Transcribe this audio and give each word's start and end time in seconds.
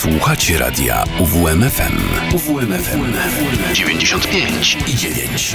Słuchacie 0.00 0.58
radia 0.58 1.04
UWMFM. 1.18 1.98
UWMFM 2.34 3.12
95 3.74 4.78
i 4.86 4.96
9. 4.96 5.54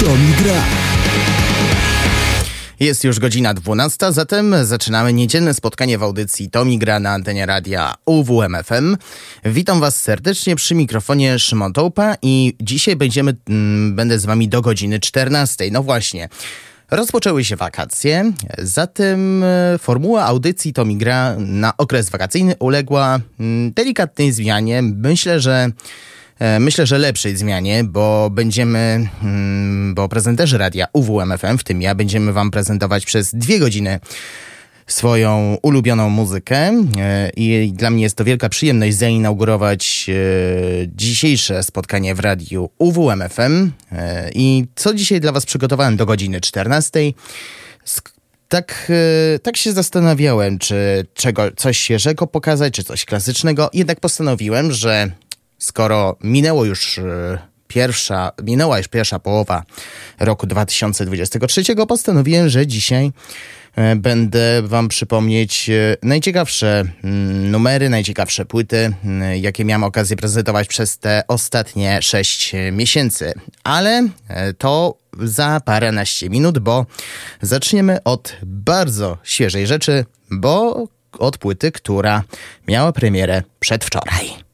To 0.00 0.06
mi 0.06 0.32
gra. 0.44 0.62
Jest 2.80 3.04
już 3.04 3.18
godzina 3.18 3.54
12, 3.54 4.12
zatem 4.12 4.54
zaczynamy 4.62 5.12
niedzielne 5.12 5.54
spotkanie 5.54 5.98
w 5.98 6.02
audycji 6.02 6.50
Tomi 6.50 6.78
Gra 6.78 7.00
na 7.00 7.10
antenie 7.10 7.46
radia 7.46 7.94
UWMFM. 8.06 8.96
Witam 9.44 9.80
Was 9.80 10.02
serdecznie 10.02 10.56
przy 10.56 10.74
mikrofonie 10.74 11.38
Szymon 11.38 11.72
Tołpa 11.72 12.16
i 12.22 12.56
dzisiaj 12.60 12.96
będziemy, 12.96 13.36
mm, 13.48 13.94
będę 13.96 14.18
z 14.18 14.26
Wami 14.26 14.48
do 14.48 14.62
godziny 14.62 15.00
14. 15.00 15.70
No 15.70 15.82
właśnie. 15.82 16.28
Rozpoczęły 16.90 17.44
się 17.44 17.56
wakacje, 17.56 18.32
zatem 18.58 19.42
e, 19.42 19.78
formuła 19.78 20.24
audycji 20.24 20.72
Tomi 20.72 20.96
Gra 20.96 21.36
na 21.38 21.76
okres 21.76 22.10
wakacyjny 22.10 22.54
uległa 22.58 23.20
mm, 23.40 23.72
delikatnej 23.72 24.32
zmianie. 24.32 24.82
Myślę, 24.82 25.40
że 25.40 25.68
e, 26.38 26.60
Myślę, 26.60 26.86
że 26.86 26.98
lepszej 26.98 27.36
zmianie, 27.36 27.84
bo 27.84 28.30
będziemy, 28.30 29.08
mm, 29.22 29.94
bo 29.94 30.08
prezenterzy 30.08 30.58
radia 30.58 30.86
UWMFM, 30.92 31.58
w 31.58 31.64
tym 31.64 31.82
ja, 31.82 31.94
będziemy 31.94 32.32
wam 32.32 32.50
prezentować 32.50 33.06
przez 33.06 33.34
dwie 33.34 33.58
godziny 33.58 34.00
swoją 34.86 35.58
ulubioną 35.62 36.10
muzykę 36.10 36.84
e, 36.98 37.30
i 37.36 37.72
dla 37.72 37.90
mnie 37.90 38.02
jest 38.02 38.16
to 38.16 38.24
wielka 38.24 38.48
przyjemność 38.48 38.96
zainaugurować 38.96 40.06
e, 40.08 40.14
dzisiejsze 40.88 41.62
spotkanie 41.62 42.14
w 42.14 42.20
radiu 42.20 42.70
UWMFM 42.78 43.70
e, 43.92 44.30
i 44.34 44.66
co 44.74 44.94
dzisiaj 44.94 45.20
dla 45.20 45.32
was 45.32 45.46
przygotowałem 45.46 45.96
do 45.96 46.06
godziny 46.06 46.40
14. 46.40 47.00
Tak, 48.48 48.92
tak 49.42 49.56
się 49.56 49.72
zastanawiałem, 49.72 50.58
czy 50.58 51.06
czego, 51.14 51.42
coś 51.56 51.78
świeżego 51.78 52.26
pokazać, 52.26 52.74
czy 52.74 52.84
coś 52.84 53.04
klasycznego. 53.04 53.70
Jednak 53.72 54.00
postanowiłem, 54.00 54.72
że 54.72 55.10
skoro 55.58 56.16
minęło 56.20 56.64
już 56.64 57.00
pierwsza, 57.68 58.32
minęła 58.42 58.78
już 58.78 58.88
pierwsza 58.88 59.18
połowa 59.18 59.62
roku 60.18 60.46
2023, 60.46 61.62
postanowiłem, 61.88 62.48
że 62.48 62.66
dzisiaj 62.66 63.12
będę 63.96 64.62
Wam 64.62 64.88
przypomnieć 64.88 65.70
e, 65.70 65.96
najciekawsze 66.02 66.84
mm, 67.04 67.50
numery, 67.50 67.88
najciekawsze 67.88 68.44
płyty, 68.44 68.92
mm, 69.04 69.36
jakie 69.36 69.64
miałem 69.64 69.84
okazję 69.84 70.16
prezentować 70.16 70.68
przez 70.68 70.98
te 70.98 71.22
ostatnie 71.28 72.02
6 72.02 72.52
miesięcy. 72.72 73.32
Ale 73.64 74.08
e, 74.28 74.54
to 74.54 74.98
za 75.22 75.60
paręnaście 75.64 76.30
minut, 76.30 76.58
bo 76.58 76.86
zaczniemy 77.42 78.02
od 78.02 78.36
bardzo 78.42 79.18
świeżej 79.22 79.66
rzeczy, 79.66 80.04
bo 80.30 80.84
od 81.18 81.38
płyty, 81.38 81.72
która 81.72 82.22
miała 82.68 82.92
premierę 82.92 83.42
przedwczoraj. 83.60 84.45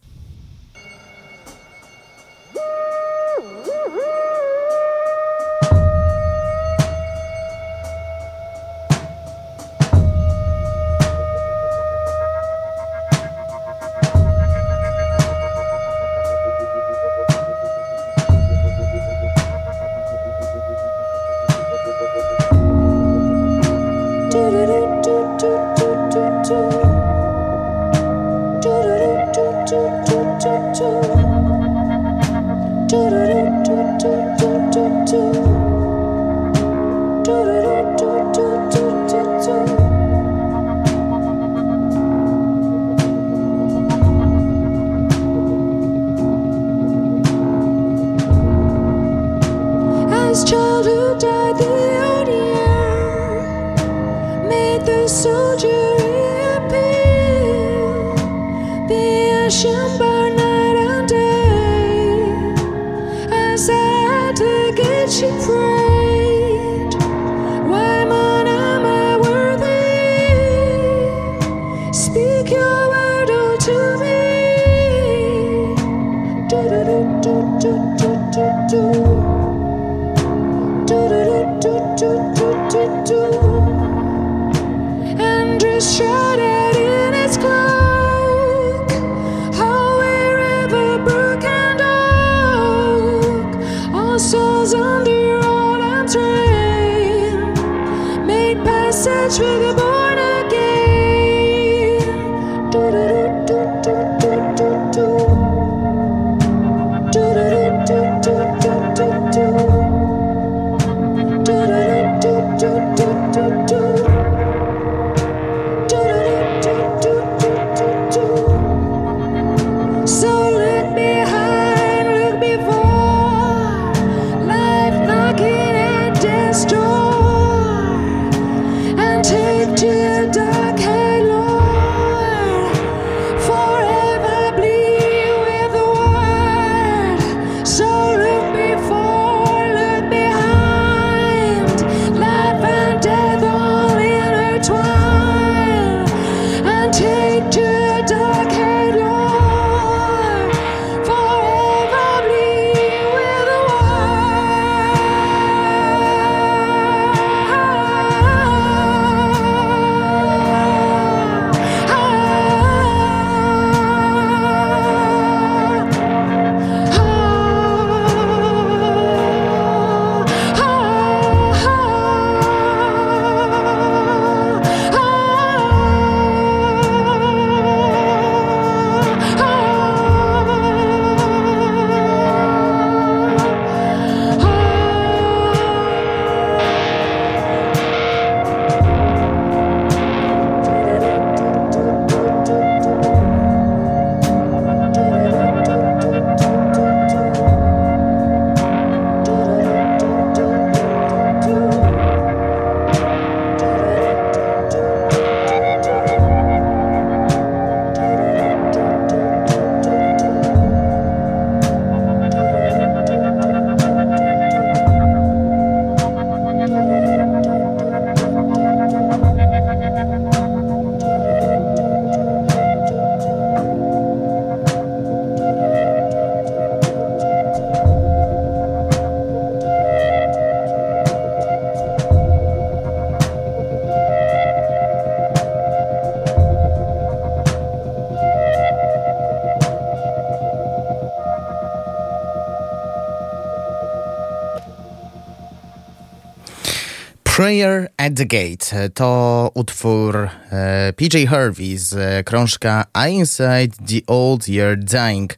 To 248.94 249.50
utwór 249.54 250.28
e, 250.52 250.92
PJ 250.96 251.26
Harvey 251.26 251.78
z 251.78 252.26
krążka 252.26 252.84
Inside 253.10 253.68
the 253.68 254.06
Old 254.06 254.48
Year 254.48 254.78
Dying, 254.78 255.34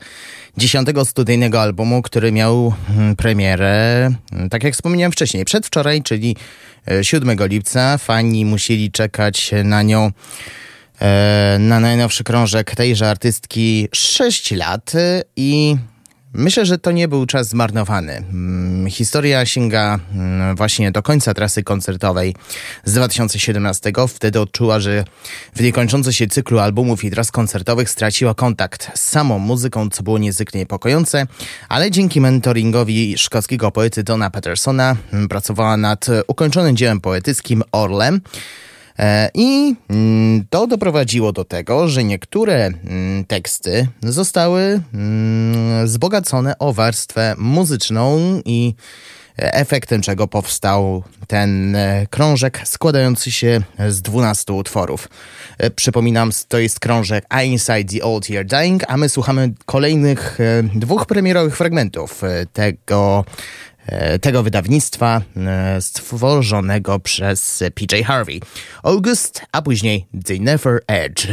dziesiątego 0.56 1.04
studyjnego 1.04 1.60
albumu, 1.60 2.02
który 2.02 2.32
miał 2.32 2.74
mm, 2.90 3.16
premierę, 3.16 4.10
mm, 4.32 4.50
tak 4.50 4.64
jak 4.64 4.74
wspomniałem 4.74 5.12
wcześniej, 5.12 5.44
przedwczoraj, 5.44 6.02
czyli 6.02 6.36
7 7.02 7.30
e, 7.30 7.48
lipca. 7.48 7.98
Fani 7.98 8.44
musieli 8.44 8.90
czekać 8.90 9.50
na 9.64 9.82
nią 9.82 10.10
e, 11.00 11.56
na 11.60 11.80
najnowszy 11.80 12.24
krążek 12.24 12.74
tejże 12.74 13.10
artystki 13.10 13.88
6 13.92 14.50
lat 14.50 14.92
i 15.36 15.76
Myślę, 16.36 16.66
że 16.66 16.78
to 16.78 16.92
nie 16.92 17.08
był 17.08 17.26
czas 17.26 17.48
zmarnowany. 17.48 18.24
Historia 18.90 19.46
sięga 19.46 19.98
mm, 20.14 20.56
właśnie 20.56 20.92
do 20.92 21.02
końca 21.02 21.34
trasy 21.34 21.62
koncertowej 21.62 22.34
z 22.84 22.94
2017. 22.94 23.92
Wtedy 24.08 24.40
odczuła, 24.40 24.80
że 24.80 25.04
w 25.56 25.60
niekończący 25.60 26.12
się 26.12 26.26
cyklu 26.26 26.58
albumów 26.58 27.04
i 27.04 27.10
tras 27.10 27.30
koncertowych 27.30 27.90
straciła 27.90 28.34
kontakt 28.34 28.90
z 28.94 29.08
samą 29.08 29.38
muzyką, 29.38 29.90
co 29.90 30.02
było 30.02 30.18
niezwykle 30.18 30.60
niepokojące, 30.60 31.26
ale 31.68 31.90
dzięki 31.90 32.20
mentoringowi 32.20 33.18
szkockiego 33.18 33.70
poety 33.70 34.02
Dona 34.02 34.30
Petersona 34.30 34.96
pracowała 35.28 35.76
nad 35.76 36.06
ukończonym 36.26 36.76
dziełem 36.76 37.00
poetyckim 37.00 37.62
Orlem. 37.72 38.20
E, 38.98 39.30
I 39.34 39.74
mm, 39.88 40.44
to 40.50 40.66
doprowadziło 40.66 41.32
do 41.32 41.44
tego, 41.44 41.88
że 41.88 42.04
niektóre 42.04 42.66
mm, 42.66 43.24
teksty 43.24 43.88
zostały 44.02 44.80
mm, 44.94 45.86
wzbogacone 45.86 46.58
o 46.58 46.72
warstwę 46.72 47.34
muzyczną 47.38 48.40
i 48.44 48.74
efektem 49.36 50.02
czego 50.02 50.28
powstał 50.28 51.02
ten 51.26 51.76
e, 51.76 52.06
krążek 52.10 52.60
składający 52.64 53.30
się 53.30 53.60
z 53.88 54.02
12 54.02 54.52
utworów. 54.52 55.08
E, 55.58 55.70
przypominam, 55.70 56.30
to 56.48 56.58
jest 56.58 56.80
krążek 56.80 57.24
Inside 57.44 57.84
the 57.84 58.04
Old 58.04 58.30
Year 58.30 58.46
Dying, 58.46 58.84
a 58.88 58.96
my 58.96 59.08
słuchamy 59.08 59.52
kolejnych 59.66 60.38
dwóch 60.74 61.06
premierowych 61.06 61.56
fragmentów 61.56 62.22
tego 62.52 63.24
tego 64.20 64.42
wydawnictwa 64.42 65.22
e, 65.36 65.80
stworzonego 65.80 67.00
przez 67.00 67.64
PJ 67.74 68.02
Harvey. 68.04 68.40
August, 68.82 69.42
a 69.52 69.62
później 69.62 70.06
The 70.24 70.34
Never 70.38 70.80
Edge. 70.86 71.26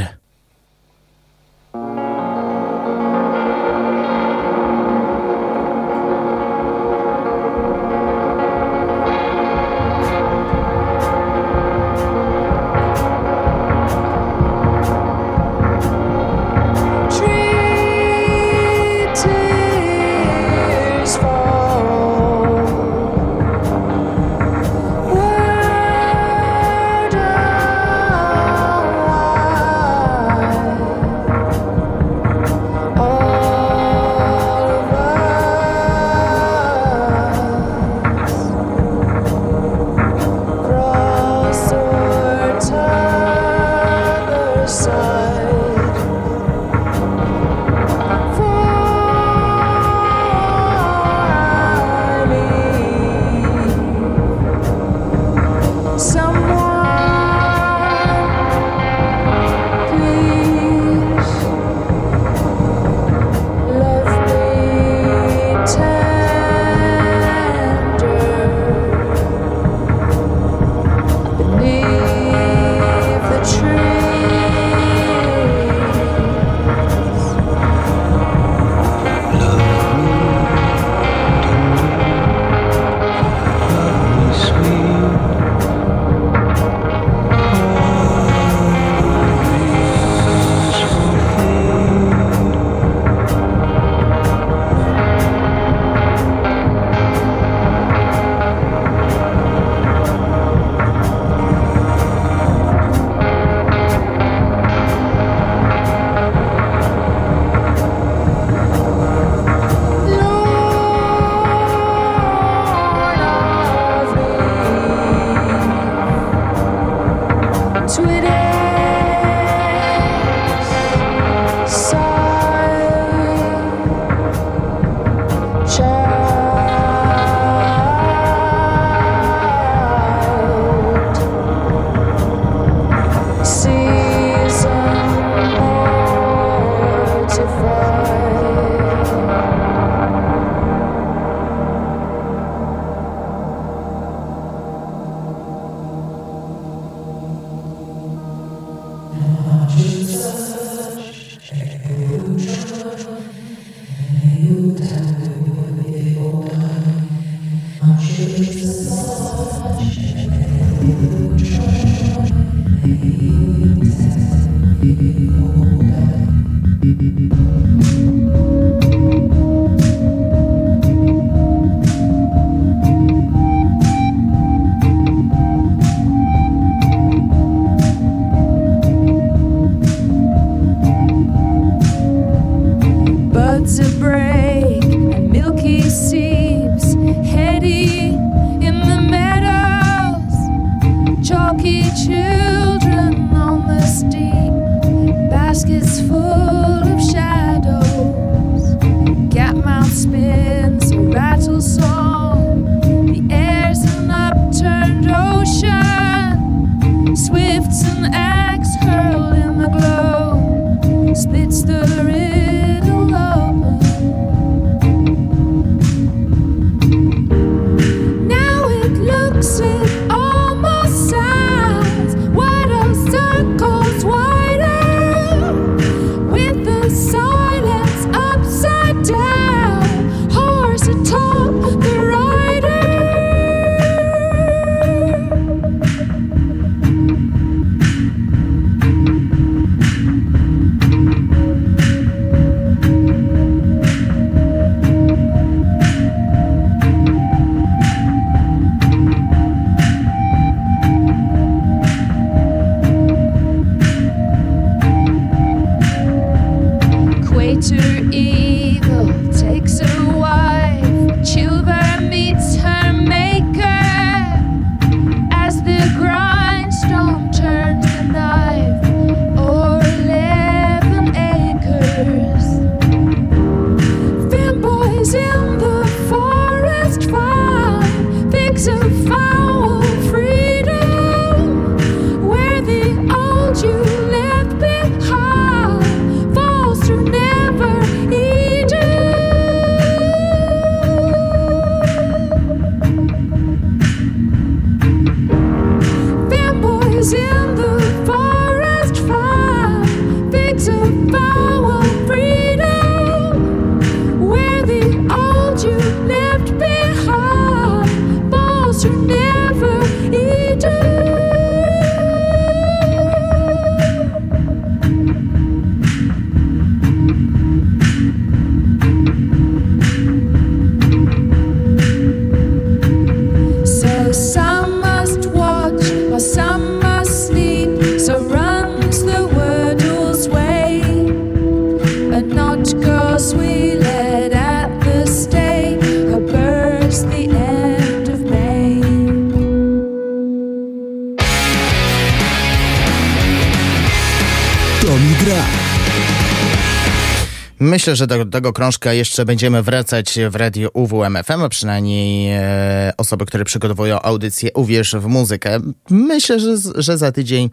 Myślę, 347.82 347.96
że 347.96 348.08
do 348.08 348.26
tego 348.26 348.54
krążka 348.54 348.94
jeszcze 348.94 349.26
będziemy 349.26 349.64
wracać 349.64 350.20
w 350.30 350.36
radio 350.36 350.70
UWMFM, 350.74 351.42
a 351.44 351.50
przynajmniej 351.50 352.32
e, 352.34 352.94
osoby, 352.98 353.26
które 353.26 353.46
przygotowują 353.46 354.02
audycję 354.02 354.54
Uwierz 354.54 354.96
w 354.96 355.08
muzykę. 355.08 355.60
Myślę, 355.90 356.40
że, 356.40 356.56
że 356.76 356.98
za 356.98 357.12
tydzień 357.12 357.50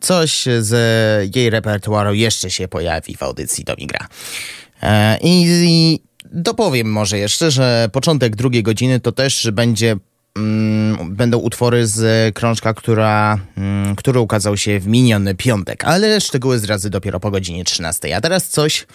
coś 0.00 0.44
z 0.60 1.36
jej 1.36 1.50
repertuaru 1.50 2.14
jeszcze 2.14 2.50
się 2.50 2.68
pojawi 2.68 3.16
w 3.16 3.22
audycji 3.22 3.64
do 3.64 3.74
Migra. 3.78 4.06
E, 4.82 5.18
I, 5.22 5.44
I 5.46 6.00
dopowiem 6.32 6.92
może 6.92 7.18
jeszcze, 7.18 7.50
że 7.50 7.88
początek 7.92 8.36
drugiej 8.36 8.62
godziny 8.62 9.00
to 9.00 9.12
też 9.12 9.50
będzie 9.52 9.96
Mm, 10.36 11.14
będą 11.14 11.38
utwory 11.38 11.86
z 11.86 12.34
krążka, 12.34 12.74
która, 12.74 13.38
mm, 13.56 13.96
który 13.96 14.20
ukazał 14.20 14.56
się 14.56 14.80
w 14.80 14.86
miniony 14.86 15.34
piątek, 15.34 15.84
ale 15.84 16.20
szczegóły 16.20 16.58
zdradzę 16.58 16.90
dopiero 16.90 17.20
po 17.20 17.30
godzinie 17.30 17.64
13. 17.64 18.16
A 18.16 18.20
teraz 18.20 18.48
coś, 18.48 18.86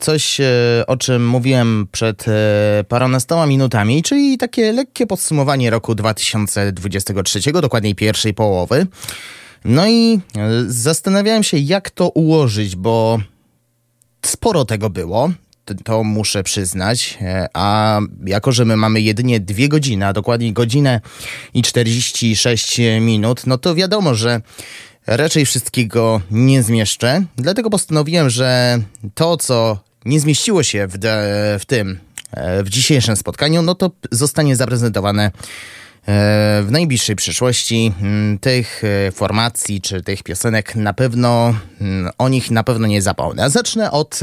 coś 0.00 0.40
e, 0.40 0.84
o 0.86 0.96
czym 0.96 1.28
mówiłem 1.28 1.86
przed 1.92 2.28
e, 2.28 2.84
parunastoma 2.88 3.46
minutami, 3.46 4.02
czyli 4.02 4.38
takie 4.38 4.72
lekkie 4.72 5.06
podsumowanie 5.06 5.70
roku 5.70 5.94
2023, 5.94 7.52
dokładniej 7.52 7.94
pierwszej 7.94 8.34
połowy. 8.34 8.86
No 9.64 9.88
i 9.88 10.20
zastanawiałem 10.66 11.42
się, 11.42 11.58
jak 11.58 11.90
to 11.90 12.08
ułożyć, 12.08 12.76
bo 12.76 13.20
sporo 14.22 14.64
tego 14.64 14.90
było 14.90 15.30
to 15.84 16.04
muszę 16.04 16.42
przyznać. 16.42 17.18
E, 17.20 17.48
a 17.54 18.00
jako, 18.26 18.52
że 18.52 18.64
my 18.64 18.76
mamy 18.76 19.00
jedynie 19.00 19.40
dwie 19.40 19.68
godziny, 19.68 20.06
a 20.06 20.12
dokładnie 20.12 20.52
godzinę 20.52 21.00
i 21.54 21.62
46 21.62 22.80
minut, 23.00 23.46
no 23.46 23.58
to 23.58 23.74
wiadomo, 23.74 24.14
że 24.14 24.40
raczej 25.06 25.46
wszystkiego 25.46 26.20
nie 26.30 26.62
zmieszczę. 26.62 27.22
Dlatego 27.36 27.70
postanowiłem, 27.70 28.30
że 28.30 28.78
to, 29.14 29.36
co 29.36 29.78
nie 30.04 30.20
zmieściło 30.20 30.62
się 30.62 30.86
w, 30.86 30.98
de, 30.98 31.56
w 31.60 31.64
tym, 31.66 31.98
e, 32.30 32.62
w 32.62 32.68
dzisiejszym 32.68 33.16
spotkaniu, 33.16 33.62
no 33.62 33.74
to 33.74 33.90
zostanie 34.10 34.56
zaprezentowane 34.56 35.24
e, 35.24 35.30
w 36.62 36.68
najbliższej 36.70 37.16
przyszłości 37.16 37.92
mm, 38.00 38.38
tych 38.38 38.82
formacji 39.12 39.80
czy 39.80 40.02
tych 40.02 40.22
piosenek 40.22 40.76
na 40.76 40.92
pewno 40.92 41.54
mm, 41.80 42.10
o 42.18 42.28
nich 42.28 42.50
na 42.50 42.64
pewno 42.64 42.86
nie 42.86 43.02
zapomnę. 43.02 43.50
Zacznę 43.50 43.90
od 43.90 44.20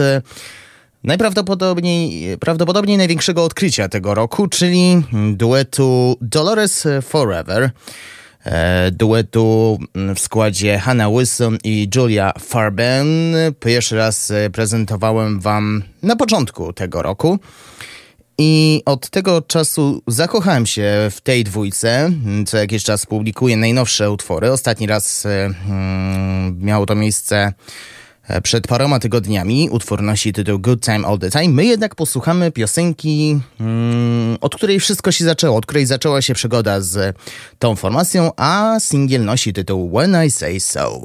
Najprawdopodobniej 1.04 2.38
prawdopodobnie 2.38 2.98
największego 2.98 3.44
odkrycia 3.44 3.90
tego 3.90 4.14
roku, 4.14 4.48
czyli 4.48 5.04
duetu 5.34 6.18
Dolores 6.22 6.88
Forever. 7.02 7.72
E, 8.46 8.92
duetu 8.92 9.80
w 10.16 10.20
składzie 10.20 10.80
Hannah 10.80 11.12
Wilson 11.12 11.58
i 11.64 11.90
Julia 11.96 12.34
Farben. 12.40 13.08
Pierwszy 13.60 13.96
raz 13.96 14.32
prezentowałem 14.54 15.40
wam 15.40 15.84
na 16.04 16.16
początku 16.16 16.74
tego 16.74 17.02
roku. 17.02 17.40
I 18.38 18.82
od 18.86 19.10
tego 19.10 19.42
czasu 19.42 20.02
zakochałem 20.08 20.66
się 20.66 21.08
w 21.12 21.22
tej 21.22 21.44
dwójce. 21.44 22.12
Co 22.48 22.58
jakiś 22.58 22.84
czas 22.84 23.06
publikuję 23.06 23.58
najnowsze 23.58 24.12
utwory. 24.12 24.52
Ostatni 24.52 24.88
raz 24.88 25.24
hmm, 25.68 26.60
miało 26.62 26.86
to 26.86 26.96
miejsce 26.96 27.54
E, 27.54 27.99
przed 28.44 28.68
paroma 28.68 29.00
tygodniami. 29.00 29.70
Utwór 29.70 30.02
nosi 30.02 30.34
tytuł 30.34 30.60
Good 30.60 30.82
Time 30.82 31.08
All 31.08 31.20
the 31.20 31.30
Time. 31.30 31.50
My 31.50 31.66
jednak 31.66 31.96
posłuchamy 31.96 32.52
piosenki, 32.52 33.40
mm, 33.60 34.38
od 34.42 34.56
której 34.56 34.80
wszystko 34.80 35.12
się 35.12 35.26
zaczęło, 35.26 35.58
od 35.58 35.66
której 35.66 35.86
zaczęła 35.86 36.22
się 36.22 36.34
przygoda 36.34 36.82
z 36.82 37.18
tą 37.60 37.76
formacją, 37.76 38.32
a 38.38 38.78
singiel 38.80 39.26
nosi 39.26 39.54
tytuł 39.54 39.92
When 39.98 40.26
I 40.26 40.32
Say 40.32 40.60
So. 40.60 41.02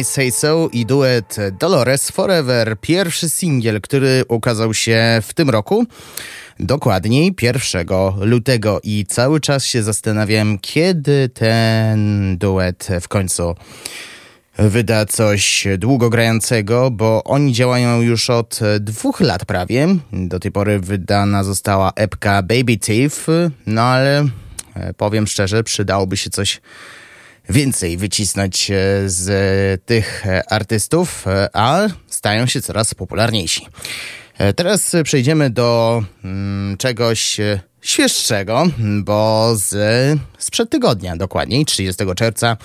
I 0.00 0.04
Say 0.04 0.30
So 0.30 0.68
i 0.72 0.86
duet 0.86 1.36
Dolores 1.60 2.10
Forever, 2.10 2.76
pierwszy 2.80 3.30
singiel, 3.30 3.80
który 3.80 4.24
ukazał 4.28 4.74
się 4.74 5.22
w 5.22 5.34
tym 5.34 5.50
roku. 5.50 5.86
Dokładniej 6.60 7.34
1 7.42 7.86
lutego 8.20 8.80
i 8.82 9.06
cały 9.08 9.40
czas 9.40 9.64
się 9.64 9.82
zastanawiam, 9.82 10.58
kiedy 10.58 11.28
ten 11.28 12.36
duet 12.38 12.88
w 13.00 13.08
końcu 13.08 13.54
wyda 14.58 15.06
coś 15.06 15.66
długogrającego, 15.78 16.90
bo 16.90 17.24
oni 17.24 17.52
działają 17.52 18.00
już 18.00 18.30
od 18.30 18.60
dwóch 18.80 19.20
lat 19.20 19.44
prawie. 19.44 19.88
Do 20.12 20.40
tej 20.40 20.52
pory 20.52 20.80
wydana 20.80 21.44
została 21.44 21.92
epka 21.96 22.42
Baby 22.42 22.76
Thief, 22.78 23.26
no 23.66 23.82
ale 23.82 24.28
e, 24.74 24.94
powiem 24.94 25.26
szczerze, 25.26 25.64
przydałoby 25.64 26.16
się 26.16 26.30
coś 26.30 26.60
więcej 27.48 27.96
wycisnąć 27.96 28.70
e, 28.70 28.74
z 29.06 29.84
tych 29.84 30.26
e, 30.26 30.52
artystów, 30.52 31.26
e, 31.26 31.48
a 31.52 31.88
stają 32.06 32.46
się 32.46 32.60
coraz 32.60 32.94
popularniejsi. 32.94 33.66
Teraz 34.56 34.92
przejdziemy 35.04 35.50
do 35.50 36.02
mm, 36.24 36.76
czegoś 36.76 37.40
świeższego, 37.80 38.64
bo 39.04 39.50
z, 39.54 39.74
sprzed 40.38 40.70
tygodnia, 40.70 41.16
dokładniej 41.16 41.64
30 41.64 42.04
czerwca, 42.16 42.56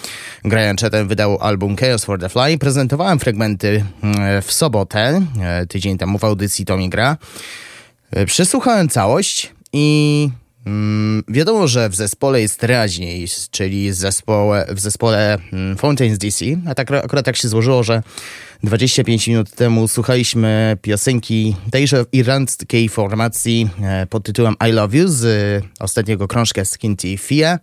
Brian 0.43 0.77
Chatham 0.77 1.07
wydał 1.07 1.37
album 1.41 1.75
Chaos 1.75 2.05
for 2.05 2.19
the 2.19 2.29
Fly. 2.29 2.57
Prezentowałem 2.57 3.19
fragmenty 3.19 3.85
w 4.41 4.53
sobotę, 4.53 5.21
tydzień 5.69 5.97
temu 5.97 6.17
w 6.17 6.23
audycji 6.23 6.65
Tomi 6.65 6.89
Gra. 6.89 7.17
Przesłuchałem 8.25 8.89
całość 8.89 9.51
i 9.73 10.29
Mm, 10.65 11.23
wiadomo, 11.27 11.67
że 11.67 11.89
w 11.89 11.95
zespole 11.95 12.41
jest 12.41 12.63
raźniej, 12.63 13.27
czyli 13.51 13.93
zespole, 13.93 14.65
w 14.69 14.79
zespole 14.79 15.37
mm, 15.53 15.77
Fountains 15.77 16.17
DC, 16.17 16.45
a 16.67 16.75
tak 16.75 16.91
akurat 16.91 17.25
tak 17.25 17.35
się 17.35 17.47
złożyło, 17.47 17.83
że 17.83 18.03
25 18.63 19.27
minut 19.27 19.51
temu 19.51 19.87
słuchaliśmy 19.87 20.77
piosenki 20.81 21.55
tejże 21.71 22.05
irlandzkiej 22.11 22.89
formacji 22.89 23.69
e, 23.83 24.07
pod 24.07 24.23
tytułem 24.23 24.55
I 24.69 24.71
Love 24.71 24.97
You 24.97 25.07
z 25.07 25.63
ostatniego 25.79 26.27
krążka 26.27 26.65
Skinty 26.65 27.17
Fia. 27.17 27.59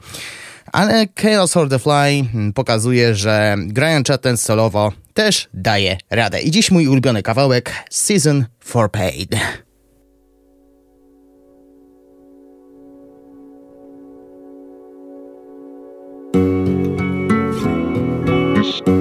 Ale 0.73 1.07
Chaos 1.17 1.57
or 1.57 1.69
the 1.69 1.79
Fly 1.79 2.29
mm, 2.35 2.53
pokazuje, 2.53 3.15
że 3.15 3.57
Brian 3.67 4.05
Chatten 4.05 4.37
solowo 4.37 4.93
też 5.15 5.49
daje 5.55 5.99
radę. 6.11 6.41
I 6.41 6.51
dziś 6.51 6.71
mój 6.71 6.89
ulubiony 6.89 7.23
kawałek 7.23 7.73
Season 7.91 8.45
for 8.61 8.91
Paid. 8.91 9.31
Thank 18.59 18.98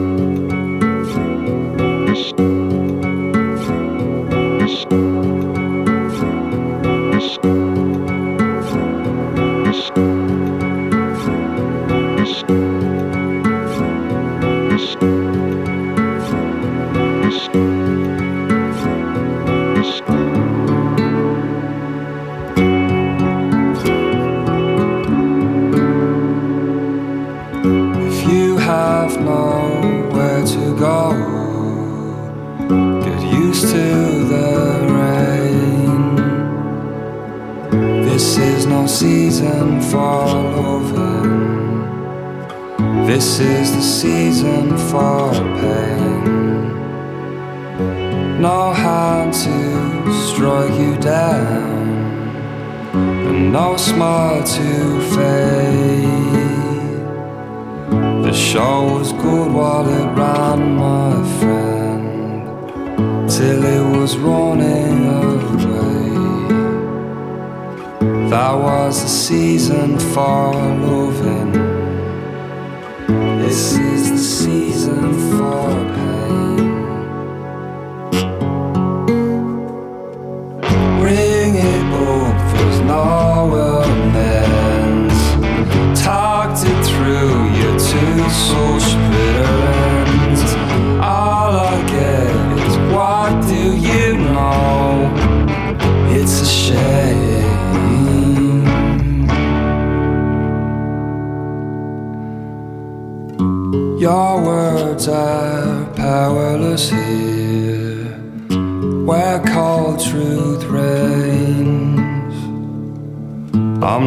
This 43.37 43.69
is 43.69 43.75
the 43.75 43.83
season 43.83 44.75
for 44.89 45.31
pain. 45.61 46.23
No 48.41 48.73
hand 48.73 49.31
to 49.31 50.11
strike 50.25 50.73
you 50.73 50.95
down, 50.97 51.87
and 52.95 53.51
no 53.53 53.77
smile 53.77 54.43
to 54.43 55.01
fade. 55.13 56.01
The 58.25 58.33
show 58.33 58.97
was 58.97 59.13
good 59.13 59.51
while 59.53 59.87
it 59.87 60.07
ran, 60.17 60.73
my 60.73 61.13
friend, 61.37 63.29
till 63.29 63.63
it 63.63 63.85
was 63.99 64.17
running 64.17 65.05
away. 65.21 66.09
That 68.31 68.53
was 68.55 69.03
the 69.03 69.09
season 69.09 69.99
for 69.99 70.55
loving. 70.55 71.66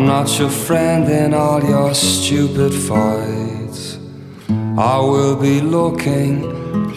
Not 0.05 0.39
your 0.39 0.51
friend 0.51 1.09
in 1.09 1.33
all 1.33 1.65
your 1.65 1.95
stupid 1.95 2.75
fights. 2.75 3.99
I 4.77 4.99
will 4.99 5.41
be 5.41 5.63
looking 5.63 6.45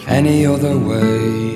any 0.06 0.44
other 0.44 0.76
way. 0.76 1.53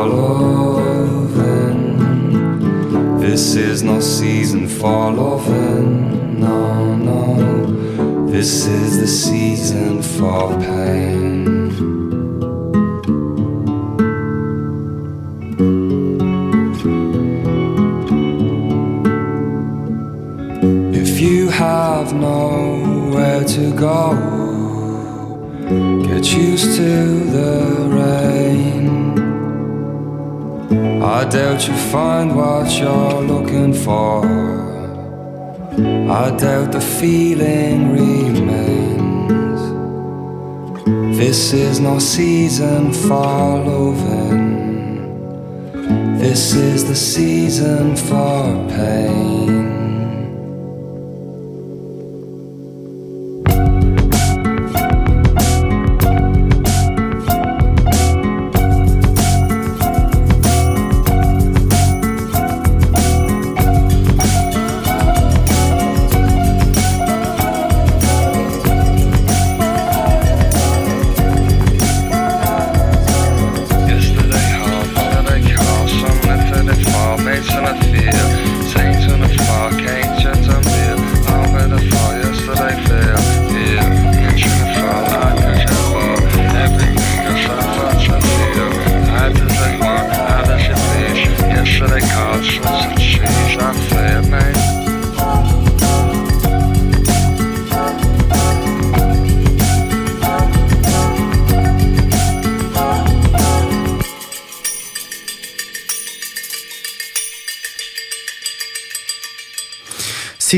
For 0.00 0.08
loving. 0.08 1.98
This 3.20 3.54
is 3.54 3.82
no 3.82 4.00
season 4.00 4.66
for 4.66 5.10
loving. 5.12 6.40
No, 6.40 6.96
no. 6.96 8.26
This 8.26 8.66
is 8.66 8.98
the 9.00 9.06
season 9.06 10.02
for 10.02 10.58
pain. 10.58 11.46
If 20.94 21.20
you 21.20 21.50
have 21.50 22.14
nowhere 22.14 23.44
to 23.44 23.72
go. 23.74 24.16
Get 26.08 26.32
used 26.32 26.76
to 26.78 27.24
the 27.36 27.50
rain. 27.94 28.19
I 31.02 31.24
doubt 31.24 31.66
you 31.66 31.74
find 31.74 32.36
what 32.36 32.70
you're 32.78 33.22
looking 33.22 33.72
for. 33.72 34.22
I 36.10 36.30
doubt 36.36 36.72
the 36.72 36.80
feeling 36.80 37.92
remains. 37.92 39.60
This 41.16 41.54
is 41.54 41.80
no 41.80 41.98
season 41.98 42.92
for 42.92 43.64
loving. 43.64 44.50
This 46.18 46.52
is 46.52 46.84
the 46.86 46.96
season 46.96 47.96
for 47.96 48.68
pain. 48.68 49.79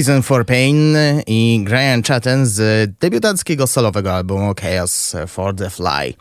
Season 0.02 0.22
for 0.22 0.46
Pain 0.46 0.96
i 1.26 1.62
Brian 1.64 2.02
Chatten 2.02 2.46
z 2.46 2.90
debiutackiego 3.00 3.66
solowego 3.66 4.14
albumu 4.14 4.54
Chaos 4.60 5.16
for 5.26 5.56
the 5.56 5.70
Fly. 5.70 6.14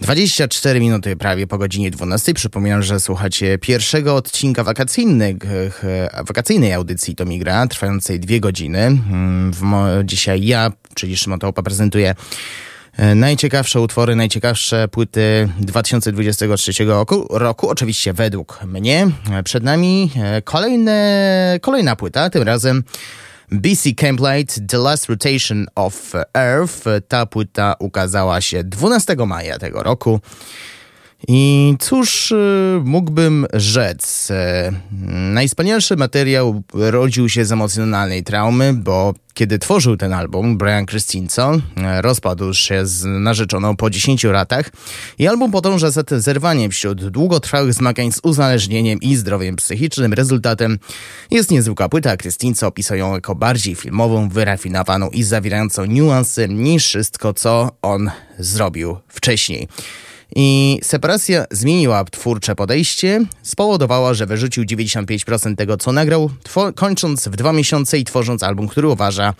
24 0.00 0.80
minuty 0.80 1.16
prawie 1.16 1.46
po 1.46 1.58
godzinie 1.58 1.90
12. 1.90 2.34
Przypominam, 2.34 2.82
że 2.82 3.00
słuchacie 3.00 3.58
pierwszego 3.58 4.14
odcinka 4.14 4.64
wakacyjnej 6.24 6.72
audycji 6.74 7.16
To 7.16 7.24
Migra, 7.24 7.66
trwającej 7.66 8.20
dwie 8.20 8.40
godziny. 8.40 8.78
Mm, 8.78 9.52
dzisiaj 10.04 10.46
ja, 10.46 10.72
czyli 10.94 11.16
Szymon 11.16 11.38
Tołpa, 11.38 11.62
prezentuję 11.62 12.14
najciekawsze 13.14 13.80
utwory, 13.80 14.16
najciekawsze 14.16 14.88
płyty 14.88 15.48
2023 15.60 16.84
roku, 16.84 17.26
roku, 17.30 17.68
oczywiście 17.68 18.12
według 18.12 18.64
mnie. 18.64 19.08
Przed 19.44 19.62
nami 19.62 20.10
e, 20.16 20.42
kolejne, 20.42 21.58
kolejna 21.60 21.96
płyta, 21.96 22.30
tym 22.30 22.42
razem 22.42 22.84
BC 23.50 23.94
Camplight 23.96 24.60
The 24.68 24.78
Last 24.78 25.08
Rotation 25.08 25.66
of 25.74 26.12
Earth. 26.34 26.84
Ta 27.08 27.26
płyta 27.26 27.74
ukazała 27.78 28.40
się 28.40 28.64
12 28.64 29.16
maja 29.26 29.58
tego 29.58 29.82
roku. 29.82 30.20
I 31.28 31.74
cóż 31.78 32.32
y, 32.32 32.80
mógłbym 32.84 33.46
rzec? 33.52 34.30
E, 34.30 34.72
najwspanialszy 35.32 35.96
materiał 35.96 36.62
rodził 36.74 37.28
się 37.28 37.44
z 37.44 37.52
emocjonalnej 37.52 38.24
traumy, 38.24 38.74
bo 38.74 39.14
kiedy 39.34 39.58
tworzył 39.58 39.96
ten 39.96 40.12
album, 40.12 40.58
Brian 40.58 40.86
Christensen 40.86 41.62
e, 41.76 42.02
rozpadł 42.02 42.54
się 42.54 42.86
z 42.86 43.04
narzeczoną 43.04 43.76
po 43.76 43.90
10 43.90 44.24
latach 44.24 44.70
i 45.18 45.28
album 45.28 45.50
podąża 45.50 45.90
za 45.90 46.04
tym 46.04 46.20
zerwaniem 46.20 46.70
wśród 46.70 47.08
długotrwałych 47.08 47.74
zmagań 47.74 48.12
z 48.12 48.20
uzależnieniem 48.22 49.00
i 49.00 49.16
zdrowiem 49.16 49.56
psychicznym. 49.56 50.12
Rezultatem 50.12 50.78
jest 51.30 51.50
niezwykła 51.50 51.88
płyta. 51.88 52.16
Christensen 52.16 52.68
opisał 52.68 52.96
ją 52.96 53.14
jako 53.14 53.34
bardziej 53.34 53.74
filmową, 53.74 54.28
wyrafinowaną 54.28 55.10
i 55.10 55.22
zawierającą 55.22 55.84
niuanse 55.84 56.48
niż 56.48 56.86
wszystko, 56.86 57.34
co 57.34 57.70
on 57.82 58.10
zrobił 58.38 58.96
wcześniej. 59.08 59.68
I 60.36 60.78
separacja 60.82 61.44
zmieniła 61.50 62.04
twórcze 62.04 62.56
podejście, 62.56 63.24
spowodowała, 63.42 64.14
że 64.14 64.26
wyrzucił 64.26 64.64
95% 64.64 65.56
tego, 65.56 65.76
co 65.76 65.92
nagrał, 65.92 66.30
kończąc 66.74 67.28
w 67.28 67.36
dwa 67.36 67.52
miesiące 67.52 67.98
i 67.98 68.04
tworząc 68.04 68.42
album, 68.42 68.68
który 68.68 68.88
uważa 68.88 69.34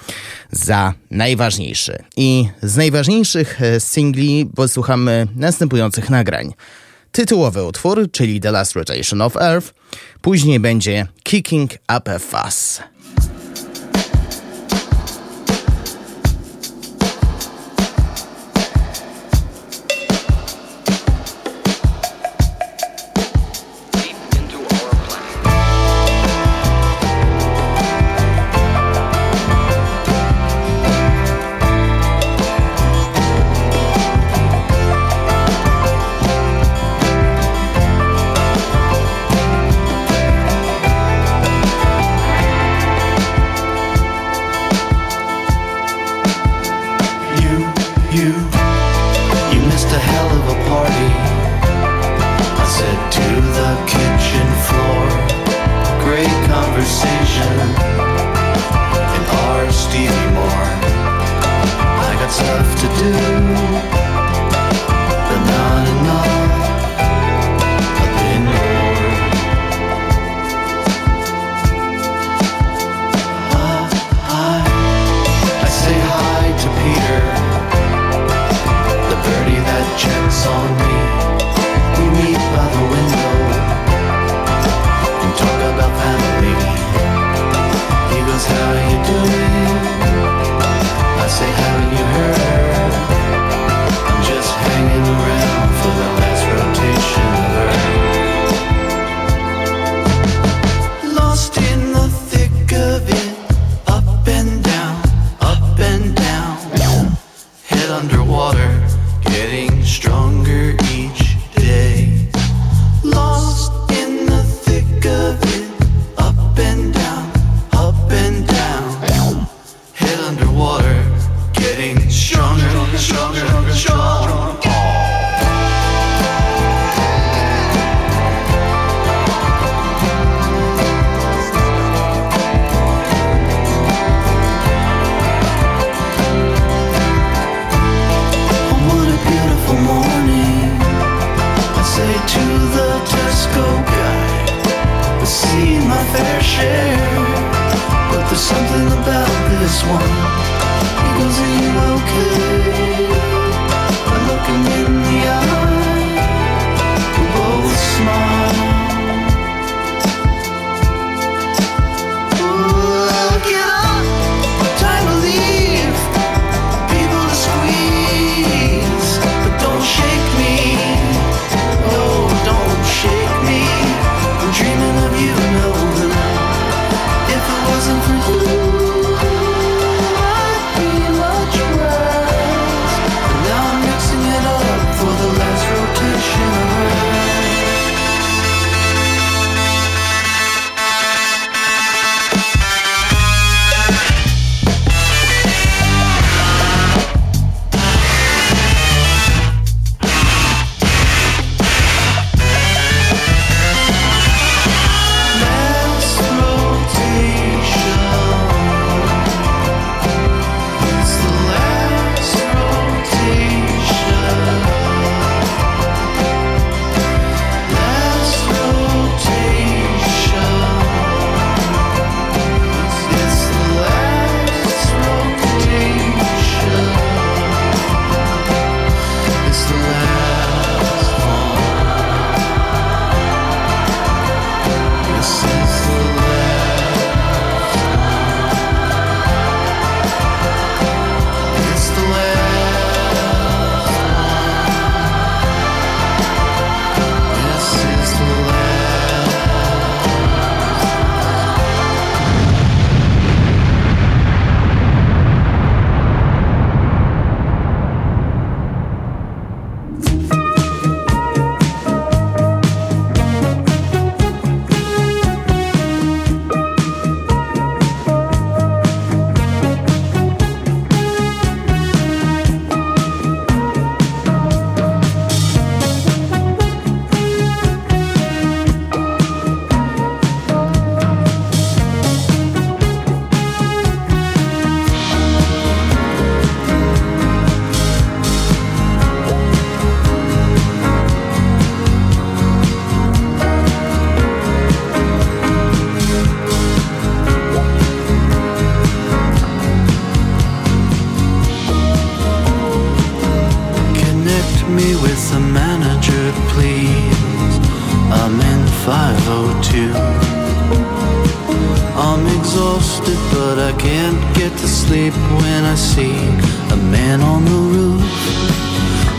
za 0.52 0.94
najważniejszy. 1.10 1.98
I 2.16 2.48
z 2.62 2.76
najważniejszych 2.76 3.62
e, 3.62 3.80
singli 3.80 4.46
posłuchamy 4.56 5.26
następujących 5.36 6.10
nagrań. 6.10 6.52
Tytułowy 7.12 7.64
utwór, 7.64 8.10
czyli 8.12 8.40
The 8.40 8.50
Last 8.50 8.72
Rotation 8.72 9.22
of 9.22 9.36
Earth, 9.36 9.74
później 10.20 10.60
będzie 10.60 11.06
Kicking 11.22 11.70
Up 11.72 12.14
a 12.14 12.18
Fuss. 12.18 12.80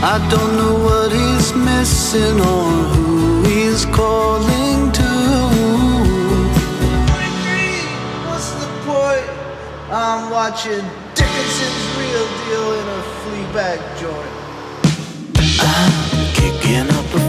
I 0.04 0.18
don't 0.28 0.56
know 0.56 0.74
what 0.82 1.12
he's 1.12 1.54
missing 1.54 2.40
or 2.40 2.66
who 2.90 3.44
he's 3.44 3.84
calling 3.84 4.90
to. 4.90 5.10
what's 8.26 8.50
the 8.50 8.66
point? 8.82 9.26
I'm 9.92 10.28
watching 10.32 10.84
Dickinson's 11.14 11.86
real 12.00 12.26
deal 12.42 12.68
in 12.80 12.86
a 12.98 13.02
flea 13.22 13.46
bag 13.54 13.78
joint. 14.00 14.34
Kicking 16.34 16.90
up 16.98 17.14
a 17.14 17.21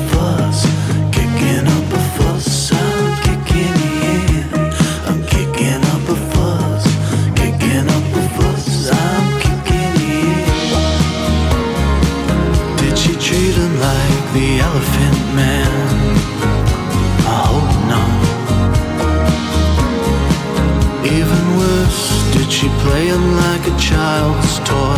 like 23.63 23.73
a 23.73 23.79
child's 23.79 24.59
toy? 24.59 24.97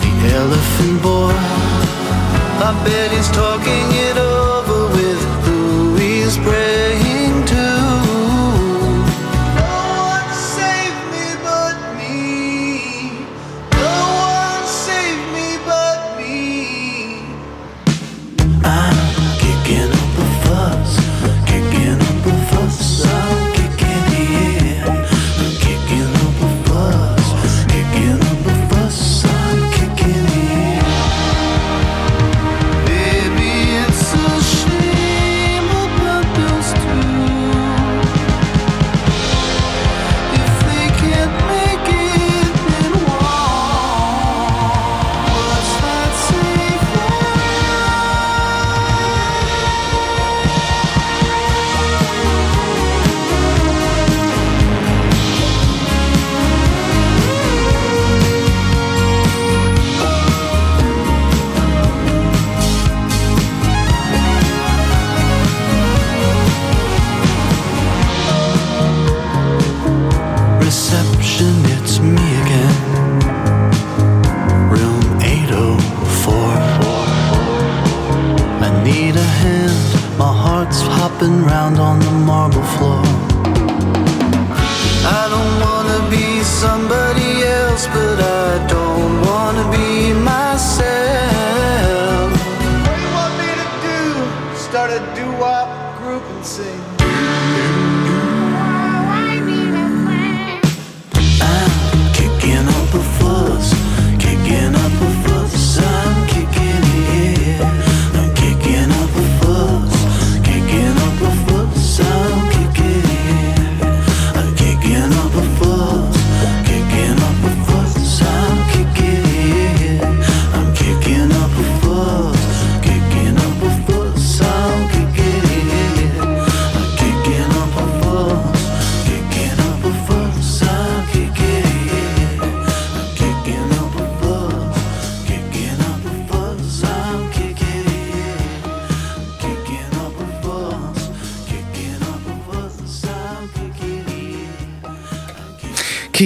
The 0.00 0.34
elephant 0.34 1.02
boy. 1.02 1.32
I 2.64 2.80
bet 2.84 3.10
he's 3.10 3.28
talking 3.30 4.01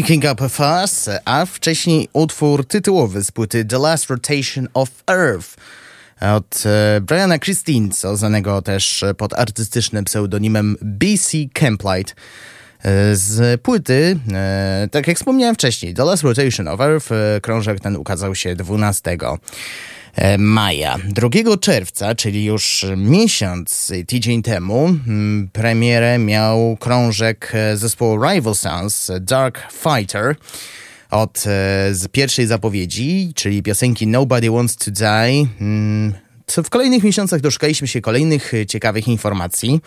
it. 0.06 0.08
Kicking 0.08 0.32
Up 0.32 0.44
a 0.44 0.48
Fuss, 0.48 1.08
a 1.24 1.46
wcześniej 1.46 2.08
utwór 2.12 2.66
tytułowy 2.66 3.24
z 3.24 3.30
płyty 3.30 3.64
The 3.64 3.78
Last 3.78 4.10
Rotation 4.10 4.68
of 4.74 4.88
Earth 5.10 5.56
od 6.20 6.62
e, 6.66 7.00
Briana 7.00 7.38
Christinso, 7.38 8.16
znanego 8.16 8.62
też 8.62 9.04
pod 9.16 9.34
artystycznym 9.34 10.04
pseudonimem 10.04 10.76
BC 10.82 11.38
Camplight. 11.52 12.14
E, 12.84 13.16
Z 13.16 13.60
płyty, 13.60 14.18
e, 14.32 14.88
tak 14.90 15.06
jak 15.06 15.16
wspomniałem 15.16 15.54
wcześniej, 15.54 15.94
The 15.94 16.04
Last 16.04 16.22
Rotation 16.22 16.68
of 16.68 16.80
Earth, 16.80 17.08
krążek 17.42 17.80
ten 17.80 17.96
ukazał 17.96 18.34
się 18.34 18.56
12 18.56 19.10
e, 19.10 19.16
maja. 20.38 20.98
2 21.04 21.28
czerwca, 21.60 22.14
czyli 22.14 22.44
już 22.44 22.86
miesiąc, 22.96 23.92
tydzień 24.06 24.42
temu, 24.42 24.94
premierę 25.52 26.18
miał 26.18 26.76
krążek 26.80 27.52
e, 27.54 27.76
zespołu 27.76 28.16
Rival 28.24 28.54
Sons, 28.54 29.10
Dark 29.20 29.58
Fighter, 29.72 30.36
od 31.10 31.38
e, 31.38 31.42
z 31.94 32.08
pierwszej 32.08 32.46
zapowiedzi, 32.46 33.32
czyli 33.34 33.62
piosenki 33.62 34.06
Nobody 34.06 34.50
Wants 34.50 34.76
to 34.76 34.90
Die. 34.90 35.46
Mm, 35.60 36.14
w 36.46 36.70
kolejnych 36.70 37.02
miesiącach 37.02 37.40
doszukaliśmy 37.40 37.88
się 37.88 38.00
kolejnych 38.00 38.54
e, 38.54 38.66
ciekawych 38.66 39.08
informacji. 39.08 39.80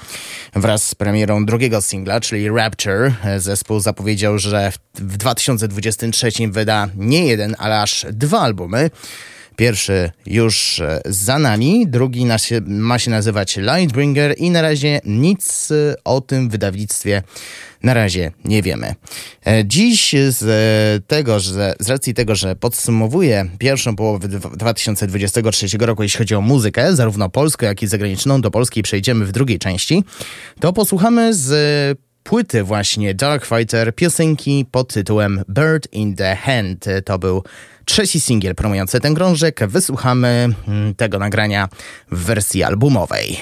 Wraz 0.53 0.87
z 0.87 0.95
premierą 0.95 1.45
drugiego 1.45 1.81
singla, 1.81 2.19
czyli 2.19 2.49
Rapture, 2.49 3.11
e, 3.23 3.39
zespół 3.39 3.79
zapowiedział, 3.79 4.39
że 4.39 4.71
w 4.95 5.17
2023 5.17 6.31
wyda 6.47 6.87
nie 6.95 7.25
jeden, 7.25 7.55
ale 7.59 7.81
aż 7.81 8.05
dwa 8.11 8.39
albumy. 8.39 8.89
Pierwszy 9.59 10.11
już 10.25 10.79
e, 10.79 11.01
za 11.05 11.39
nami, 11.39 11.87
drugi 11.87 12.25
na 12.25 12.37
się, 12.37 12.61
ma 12.67 12.99
się 12.99 13.11
nazywać 13.11 13.57
Lightbringer 13.57 14.35
i 14.37 14.49
na 14.49 14.61
razie 14.61 15.01
nic 15.05 15.71
e, 15.71 15.95
o 16.03 16.21
tym 16.21 16.49
wydawnictwie 16.49 17.23
na 17.83 17.93
razie 17.93 18.31
nie 18.45 18.61
wiemy. 18.61 18.95
E, 19.47 19.65
Dziś 19.65 20.15
z 20.29 21.07
tego, 21.07 21.39
że 21.39 21.73
z 21.79 21.89
racji 21.89 22.13
tego, 22.13 22.35
że 22.35 22.55
podsumowuję 22.55 23.49
pierwszą 23.57 23.95
połowę 23.95 24.27
dwa- 24.27 24.57
2023 24.57 25.77
roku, 25.77 26.03
jeśli 26.03 26.17
chodzi 26.17 26.35
o 26.35 26.41
muzykę, 26.41 26.95
zarówno 26.95 27.29
polską, 27.29 27.65
jak 27.65 27.83
i 27.83 27.87
zagraniczną, 27.87 28.41
do 28.41 28.51
polskiej 28.51 28.83
przejdziemy 28.83 29.25
w 29.25 29.31
drugiej 29.31 29.59
części, 29.59 30.03
to 30.59 30.73
posłuchamy 30.73 31.33
z 31.33 31.99
płyty 32.23 32.63
właśnie 32.63 33.13
Dark 33.15 33.45
Fighter 33.45 33.95
piosenki 33.95 34.65
pod 34.71 34.93
tytułem 34.93 35.43
Bird 35.49 35.87
in 35.93 36.15
the 36.15 36.35
Hand. 36.35 36.85
To 37.05 37.19
był 37.19 37.43
trzeci 37.89 38.19
singiel 38.19 38.55
promujący 38.55 38.99
ten 38.99 39.15
krążek. 39.15 39.59
Wysłuchamy 39.67 40.49
mm, 40.67 40.95
tego 40.95 41.19
nagrania 41.19 41.69
w 42.11 42.23
wersji 42.25 42.63
albumowej. 42.63 43.37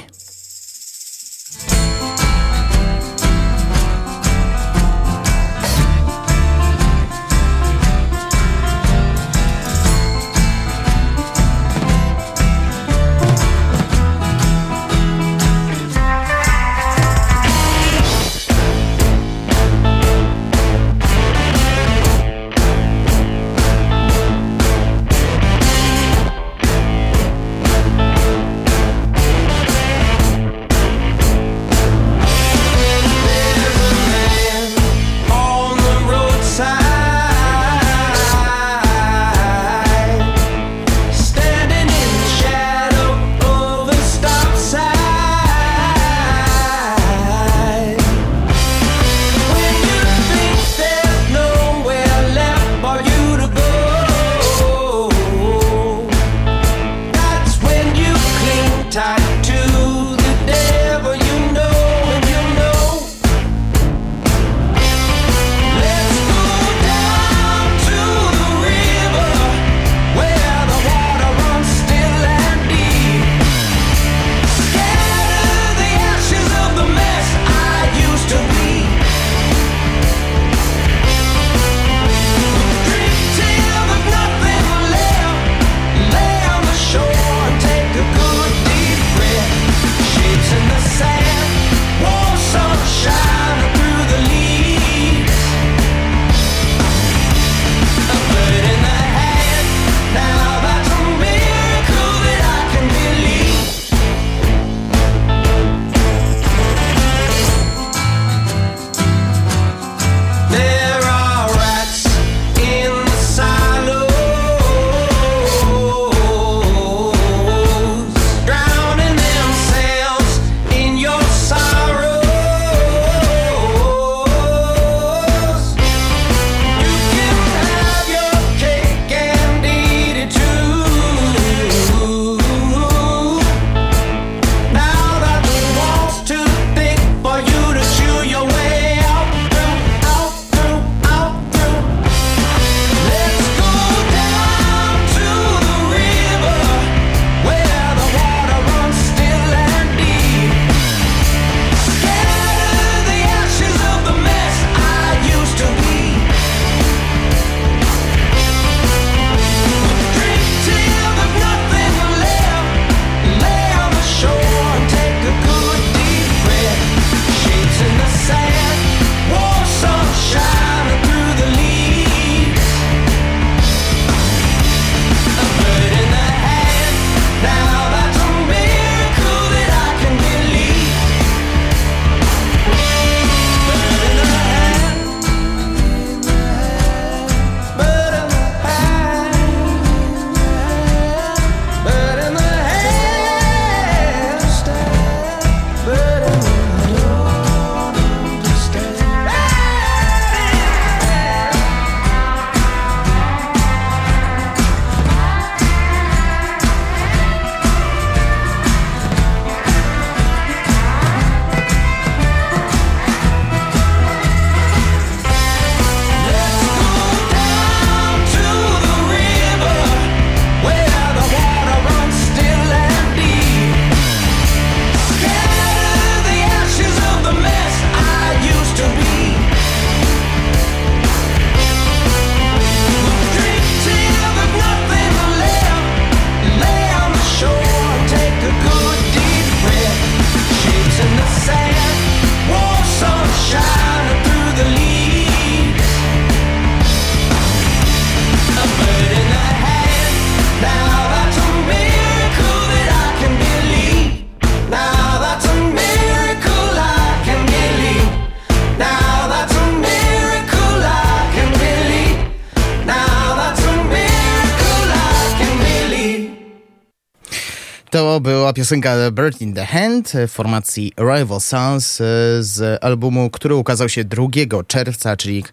Piosenka 268.67 269.11
Bird 269.11 269.41
in 269.41 269.53
the 269.53 269.65
Hand 269.65 270.13
formacji 270.27 270.91
Rival 270.99 271.41
Sons 271.41 272.01
e, 272.01 272.03
z 272.39 272.83
albumu, 272.83 273.29
który 273.29 273.55
ukazał 273.55 273.89
się 273.89 274.03
2 274.03 274.27
czerwca, 274.67 275.17
czyli 275.17 275.43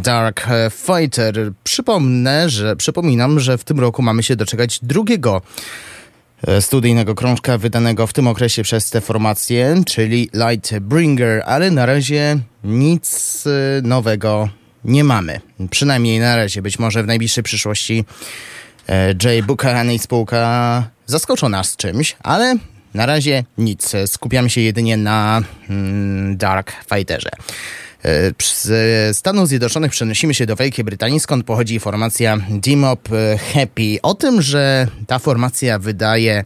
Dark 0.00 0.46
Fighter. 0.70 1.52
Przypomnę, 1.64 2.50
że 2.50 2.76
przypominam, 2.76 3.40
że 3.40 3.58
w 3.58 3.64
tym 3.64 3.80
roku 3.80 4.02
mamy 4.02 4.22
się 4.22 4.36
doczekać 4.36 4.78
drugiego 4.82 5.42
e, 6.46 6.62
studyjnego 6.62 7.14
krążka 7.14 7.58
wydanego 7.58 8.06
w 8.06 8.12
tym 8.12 8.26
okresie 8.26 8.62
przez 8.62 8.90
tę 8.90 9.00
formację, 9.00 9.82
czyli 9.86 10.30
Lightbringer, 10.34 11.42
ale 11.46 11.70
na 11.70 11.86
razie 11.86 12.38
nic 12.64 13.44
e, 13.46 13.82
nowego 13.82 14.48
nie 14.84 15.04
mamy. 15.04 15.40
Przynajmniej 15.70 16.20
na 16.20 16.36
razie, 16.36 16.62
być 16.62 16.78
może 16.78 17.02
w 17.02 17.06
najbliższej 17.06 17.44
przyszłości 17.44 18.04
e, 18.88 19.14
Jay 19.24 19.42
Buchanan 19.42 19.92
i 19.92 19.98
spółka 19.98 20.90
zaskoczą 21.10 21.48
nas 21.48 21.76
czymś, 21.76 22.16
ale 22.22 22.56
na 22.94 23.06
razie 23.06 23.44
nic. 23.58 23.92
Skupiamy 24.06 24.50
się 24.50 24.60
jedynie 24.60 24.96
na 24.96 25.42
mm, 25.70 26.36
Dark 26.36 26.72
Fighterze. 26.94 27.30
E, 28.04 28.32
Z 28.42 29.16
Stanów 29.16 29.48
Zjednoczonych 29.48 29.90
przenosimy 29.90 30.34
się 30.34 30.46
do 30.46 30.56
Wielkiej 30.56 30.84
Brytanii, 30.84 31.20
skąd 31.20 31.46
pochodzi 31.46 31.80
formacja 31.80 32.38
Dimop 32.50 33.08
Happy. 33.54 33.98
O 34.02 34.14
tym, 34.14 34.42
że 34.42 34.86
ta 35.06 35.18
formacja 35.18 35.78
wydaje 35.78 36.44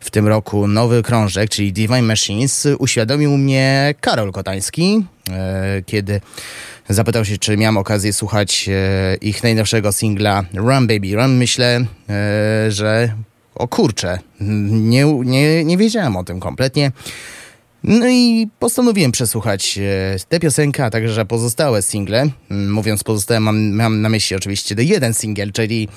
w 0.00 0.10
tym 0.10 0.28
roku 0.28 0.66
nowy 0.66 1.02
krążek, 1.02 1.50
czyli 1.50 1.72
Divine 1.72 2.02
Machines, 2.02 2.68
uświadomił 2.78 3.36
mnie 3.36 3.94
Karol 4.00 4.32
Kotański, 4.32 5.04
e, 5.30 5.82
kiedy 5.86 6.20
zapytał 6.88 7.24
się, 7.24 7.38
czy 7.38 7.56
miałem 7.56 7.76
okazję 7.76 8.12
słuchać 8.12 8.68
e, 8.68 9.16
ich 9.16 9.42
najnowszego 9.42 9.92
singla 9.92 10.44
Run 10.54 10.86
Baby 10.86 11.14
Run. 11.14 11.36
Myślę, 11.36 11.84
że 12.68 13.12
o 13.60 13.68
kurczę, 13.68 14.18
nie, 14.70 15.04
nie, 15.04 15.64
nie 15.64 15.76
wiedziałem 15.76 16.16
o 16.16 16.24
tym 16.24 16.40
kompletnie. 16.40 16.92
No 17.84 18.08
i 18.08 18.48
postanowiłem 18.58 19.12
przesłuchać 19.12 19.78
e, 19.78 20.16
tę 20.28 20.40
piosenkę, 20.40 20.84
a 20.84 20.90
także 20.90 21.24
pozostałe 21.24 21.82
single. 21.82 22.26
Mm, 22.50 22.72
Mówiąc 22.72 23.04
pozostałe, 23.04 23.40
mam, 23.40 23.70
mam 23.70 24.00
na 24.02 24.08
myśli 24.08 24.36
oczywiście 24.36 24.76
ten 24.76 24.86
jeden 24.86 25.14
singiel, 25.14 25.52
czyli 25.52 25.88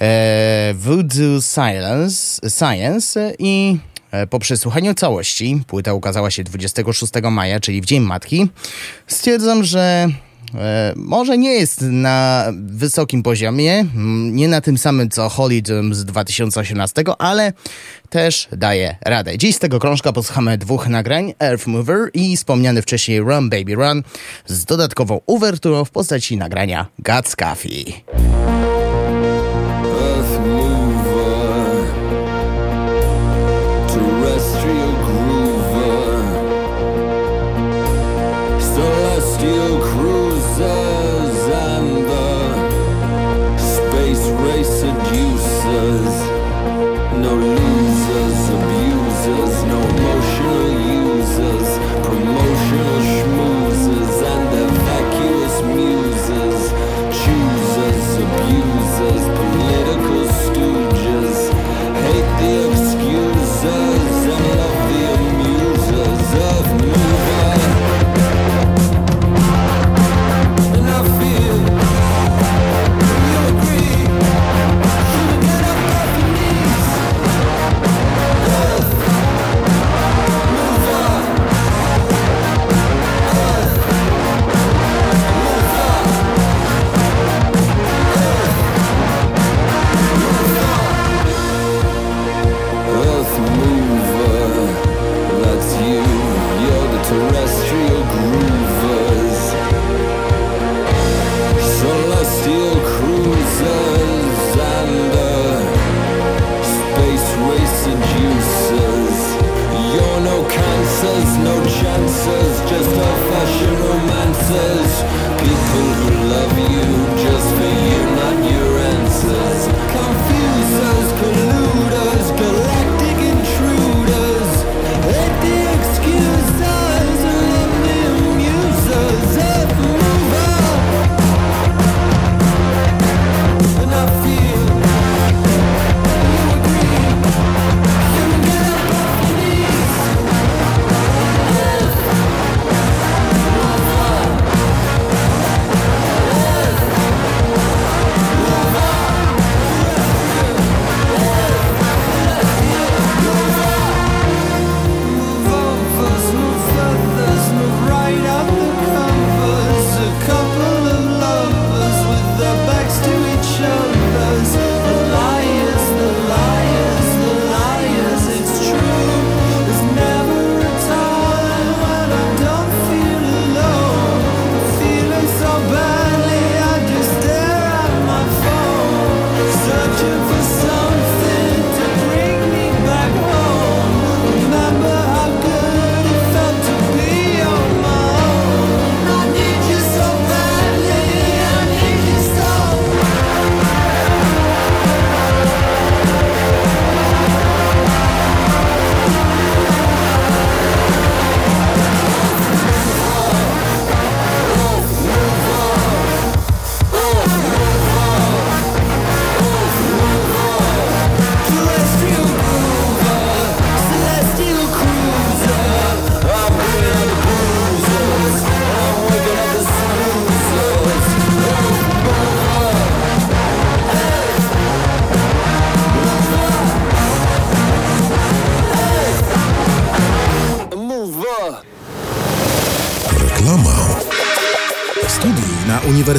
e, 0.00 0.74
Voodoo 0.74 1.40
Silence, 1.54 2.50
Science 2.50 3.32
i 3.38 3.76
e, 4.10 4.26
po 4.26 4.38
przesłuchaniu 4.38 4.94
całości, 4.94 5.62
płyta 5.66 5.94
ukazała 5.94 6.30
się 6.30 6.44
26 6.44 7.12
maja, 7.30 7.60
czyli 7.60 7.80
w 7.80 7.84
Dzień 7.84 8.02
Matki, 8.02 8.48
stwierdzam, 9.06 9.64
że 9.64 10.08
E, 10.54 10.92
może 10.96 11.38
nie 11.38 11.50
jest 11.50 11.80
na 11.82 12.46
wysokim 12.52 13.22
poziomie, 13.22 13.84
nie 14.32 14.48
na 14.48 14.60
tym 14.60 14.78
samym 14.78 15.10
co 15.10 15.28
Holidom 15.28 15.94
z 15.94 16.04
2018, 16.04 17.04
ale 17.18 17.52
też 18.10 18.48
daje 18.52 18.96
radę. 19.00 19.38
Dziś 19.38 19.56
z 19.56 19.58
tego 19.58 19.78
krążka 19.78 20.12
posłuchamy 20.12 20.58
dwóch 20.58 20.88
nagrań, 20.88 21.34
Earth 21.40 21.66
Mover 21.66 22.10
i 22.14 22.36
wspomniany 22.36 22.82
wcześniej 22.82 23.20
Run 23.20 23.50
Baby 23.50 23.74
Run 23.74 24.02
z 24.46 24.64
dodatkową 24.64 25.20
uwerturą 25.26 25.84
w 25.84 25.90
postaci 25.90 26.36
nagrania 26.36 26.86
God's 27.02 27.36
Coffee. 27.36 28.04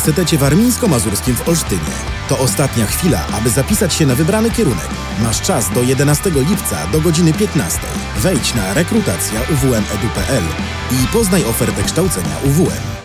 Uniwersytecie 0.02 0.38
Warmińsko-Mazurskim 0.38 1.36
w 1.36 1.50
Olsztynie. 1.50 1.96
To 2.30 2.40
ostatnia 2.40 2.86
chwila, 2.86 3.28
aby 3.34 3.50
zapisać 3.50 3.94
się 3.94 4.06
na 4.06 4.16
wybrany 4.16 4.52
kierunek. 4.52 4.88
Masz 5.20 5.42
czas 5.42 5.70
do 5.70 5.82
11 5.82 6.32
lipca 6.50 6.88
do 6.88 7.02
godziny 7.02 7.34
15. 7.34 7.80
Wejdź 8.18 8.54
na 8.54 8.74
rekrutacja 8.74 9.42
uwm.edu.pl 9.42 10.44
i 10.92 11.08
poznaj 11.08 11.46
ofertę 11.46 11.84
kształcenia 11.84 12.36
UWM. 12.46 13.02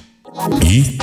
I 0.63 0.96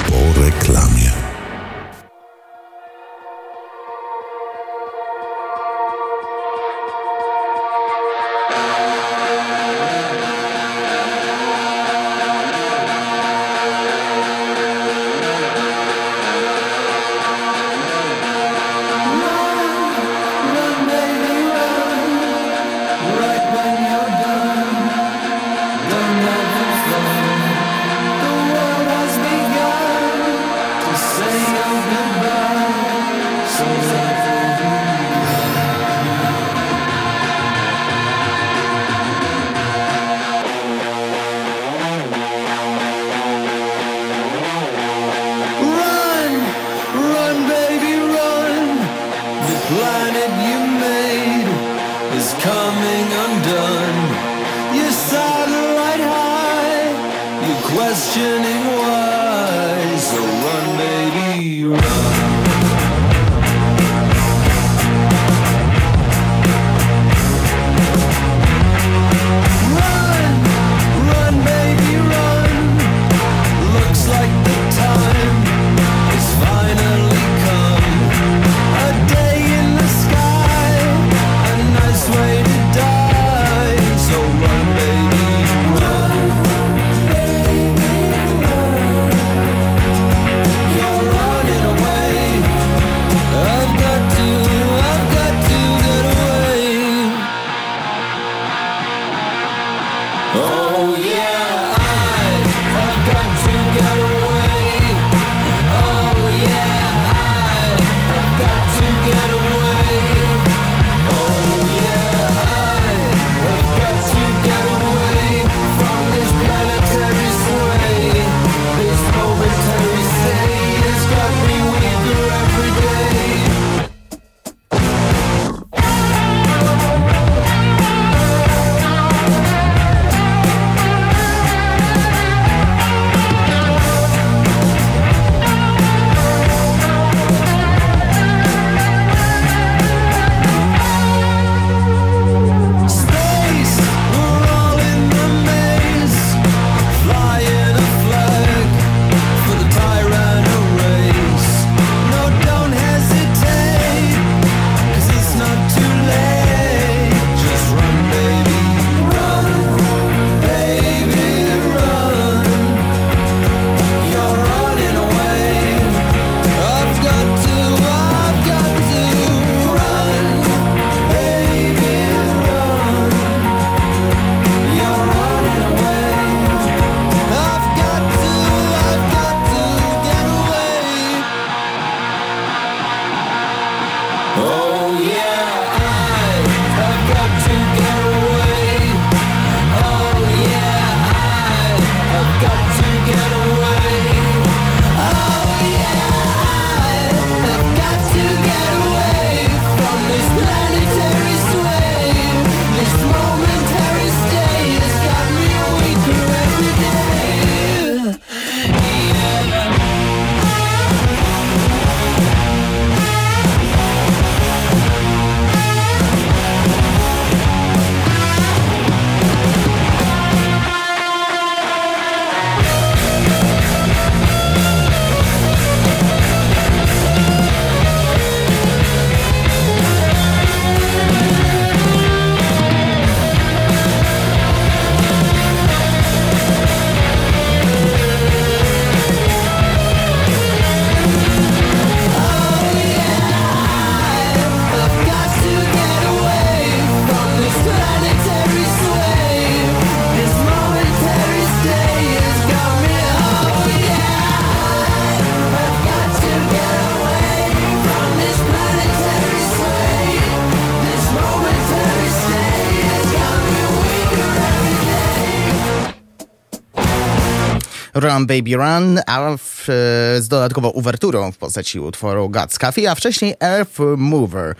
Run 267.93 268.25
Baby 268.25 268.55
Run, 268.55 268.99
a 269.07 269.37
w, 269.37 269.69
e, 269.69 270.21
z 270.21 270.27
dodatkową 270.27 270.69
uwerturą 270.69 271.31
w 271.31 271.37
postaci 271.37 271.79
utworu 271.79 272.29
God's 272.29 272.59
Coffee, 272.59 272.87
a 272.87 272.95
wcześniej 272.95 273.35
Earth 273.39 273.79
Mover. 273.97 274.55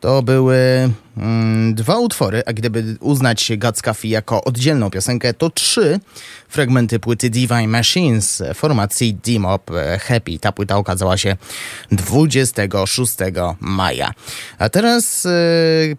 To 0.00 0.22
były 0.22 0.90
mm, 1.16 1.74
dwa 1.74 1.98
utwory, 1.98 2.42
a 2.46 2.52
gdyby 2.52 2.96
uznać 3.00 3.52
Coffee 3.84 4.08
jako 4.08 4.44
oddzielną 4.44 4.90
piosenkę, 4.90 5.34
to 5.34 5.50
trzy 5.50 6.00
fragmenty 6.48 6.98
płyty 6.98 7.30
Divine 7.30 7.68
Machines 7.68 8.42
formacji 8.54 9.14
D-Mob 9.14 9.70
e, 9.70 9.98
Happy. 9.98 10.38
Ta 10.38 10.52
płyta 10.52 10.76
okazała 10.76 11.16
się 11.16 11.36
26 11.92 13.16
maja. 13.60 14.12
A 14.58 14.68
teraz 14.68 15.26
e, 15.26 15.30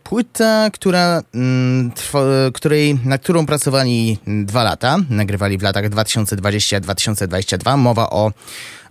płyta, 0.03 0.69
która, 0.73 1.23
mm, 1.33 1.91
trwa, 1.91 2.19
której, 2.53 2.99
na 3.05 3.17
którą 3.17 3.45
pracowali 3.45 4.17
dwa 4.27 4.63
lata, 4.63 4.97
nagrywali 5.09 5.57
w 5.57 5.61
latach 5.61 5.89
2020-2022. 5.89 7.77
Mowa 7.77 8.09
o 8.09 8.31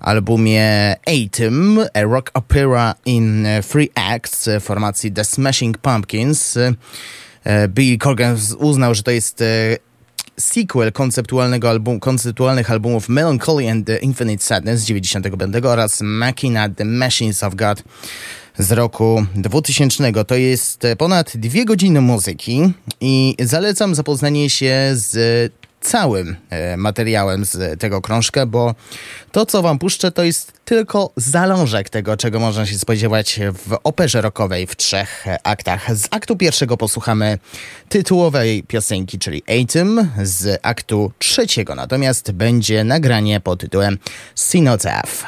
albumie 0.01 0.97
Atom, 1.07 1.79
a 1.95 2.03
rock 2.03 2.31
opera 2.35 2.95
in 3.05 3.47
e, 3.47 3.63
three 3.63 3.91
acts 3.95 4.49
e, 4.49 4.61
formacji 4.61 5.13
The 5.13 5.25
Smashing 5.25 5.79
Pumpkins. 5.79 6.57
E, 6.57 7.69
Bill 7.69 7.99
Corgan 7.99 8.37
uznał, 8.59 8.95
że 8.95 9.03
to 9.03 9.11
jest 9.11 9.45
sequel 10.37 10.93
konceptualnego 10.93 11.71
album, 11.71 12.01
konceptualnych 12.01 12.71
albumów 12.71 13.09
Melancholy 13.09 13.71
and 13.71 13.87
the 13.87 13.97
Infinite 13.97 14.45
Sadness 14.45 14.81
z 14.81 14.85
95 14.85 15.57
oraz 15.65 16.01
Machina 16.01 16.69
The 16.69 16.85
Machines 16.85 17.43
of 17.43 17.55
God 17.55 17.83
z 18.59 18.73
roku 18.73 19.27
2000. 19.35 20.25
To 20.25 20.35
jest 20.35 20.83
ponad 20.99 21.37
dwie 21.37 21.65
godziny 21.65 22.01
muzyki 22.01 22.73
i 23.01 23.37
zalecam 23.41 23.95
zapoznanie 23.95 24.51
się 24.51 24.91
z 24.93 25.53
całym 25.81 26.37
e, 26.51 26.77
materiałem 26.77 27.45
z 27.45 27.81
tego 27.81 28.01
krążka, 28.01 28.47
bo 28.47 28.75
to, 29.33 29.47
co 29.47 29.63
wam 29.63 29.79
puszczę, 29.79 30.13
to 30.13 30.25
jest 30.25 30.53
tylko 30.65 31.11
zalążek 31.17 31.89
tego, 31.89 32.17
czego 32.17 32.41
można 32.41 32.67
się 32.67 32.79
spodziewać 32.79 33.41
w 33.53 33.77
operze 33.85 34.21
rockowej 34.21 34.67
w 34.67 34.77
trzech 34.77 35.25
aktach. 35.45 35.97
Z 35.97 36.09
aktu 36.11 36.37
pierwszego 36.37 36.77
posłuchamy 36.77 37.39
tytułowej 37.89 38.63
piosenki, 38.63 39.19
czyli 39.19 39.43
Atom, 39.63 40.09
z 40.23 40.61
aktu 40.63 41.13
trzeciego 41.19 41.75
natomiast 41.75 42.33
będzie 42.33 42.85
nagranie 42.85 43.41
pod 43.41 43.61
tytułem 43.61 43.99
Synotaph. 44.35 45.27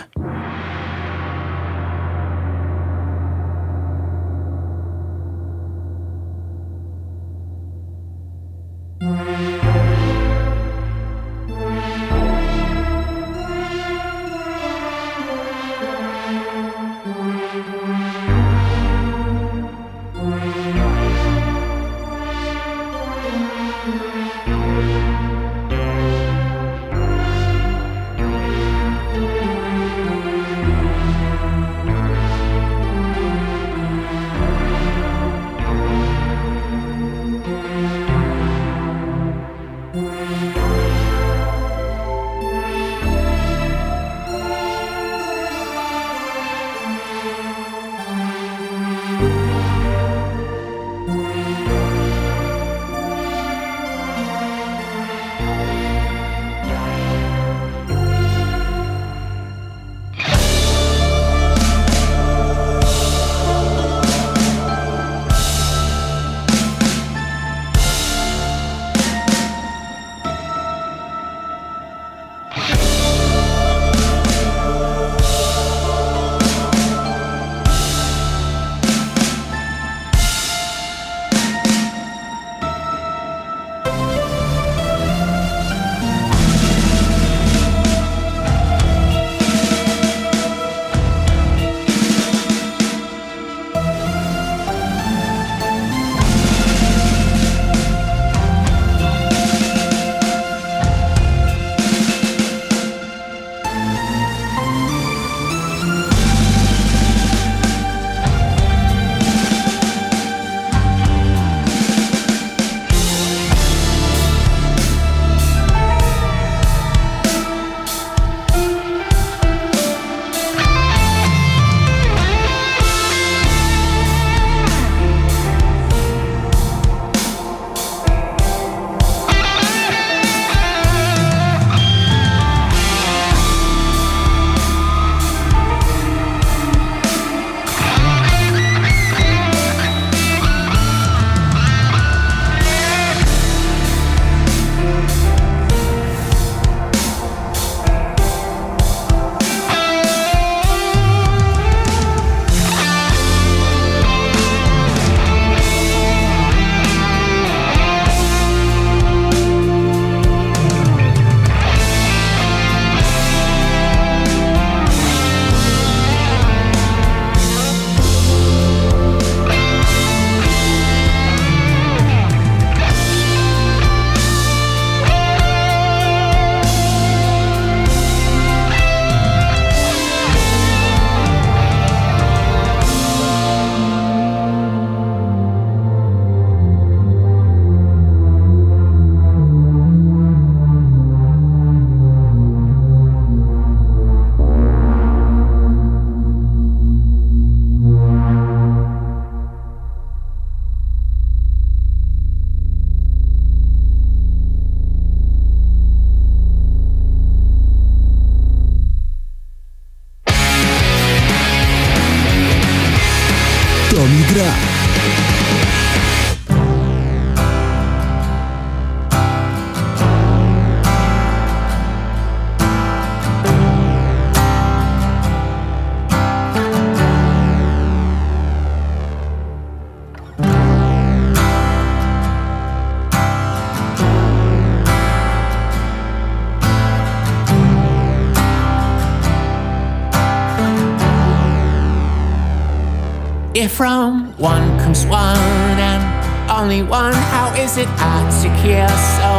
From 243.83 244.33
one 244.39 244.79
comes 244.79 245.05
one 245.07 245.75
and 245.91 246.03
only 246.49 246.85
one, 246.85 247.13
how 247.35 247.53
is 247.59 247.77
it 247.77 247.89
hard 247.99 248.31
to 248.41 248.49
care? 248.63 248.95
So 249.19 249.31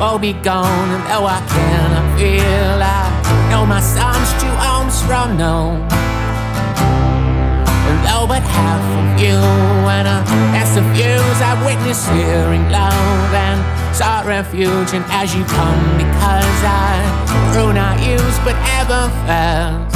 will 0.00 0.18
be 0.18 0.32
gone, 0.32 0.88
and 0.96 1.04
though 1.04 1.26
I 1.28 1.40
cannot 1.52 2.18
feel, 2.18 2.80
I 2.80 3.04
know 3.50 3.66
my 3.66 3.82
son's 3.82 4.30
two 4.40 4.54
arms 4.72 4.96
from 5.04 5.36
no. 5.36 5.84
Though 8.08 8.26
but 8.26 8.40
half 8.56 8.84
of 9.00 9.20
you, 9.20 9.36
and 9.96 10.08
uh, 10.08 10.24
that's 10.56 10.74
the 10.76 10.84
views 10.96 11.36
I 11.44 11.52
witness 11.68 12.08
hearing 12.08 12.64
loud 12.70 13.32
and 13.36 13.60
sought 13.94 14.24
refuge, 14.24 14.94
and 14.96 15.04
as 15.12 15.34
you 15.36 15.44
come, 15.44 15.84
because 16.00 16.58
I 16.64 17.52
grew 17.52 17.74
not 17.74 18.00
used 18.00 18.40
but 18.46 18.56
ever 18.80 19.12
fast. 19.28 19.92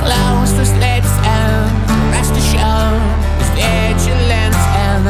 Close 0.00 0.50
slits 0.68 0.82
and 0.82 0.93
rest 2.58 3.52
vigilance 3.54 4.56
and. 4.56 5.06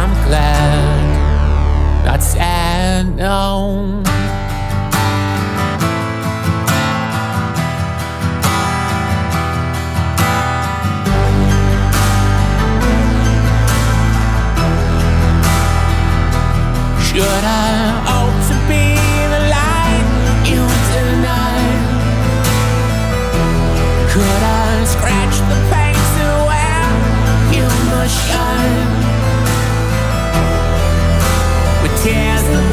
I'm 0.00 0.12
glad, 0.26 2.02
sad, 2.22 3.16
no. 3.16 4.02
Should 17.02 17.44
I 17.44 18.19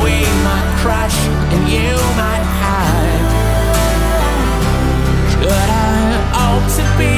we 0.04 0.16
might 0.46 0.70
crush 0.82 1.18
and 1.54 1.64
you 1.70 1.92
might 2.22 2.46
hide. 2.62 3.30
Should 5.32 5.52
I 5.52 6.18
hope 6.38 6.68
to 6.78 6.86
be 6.98 7.17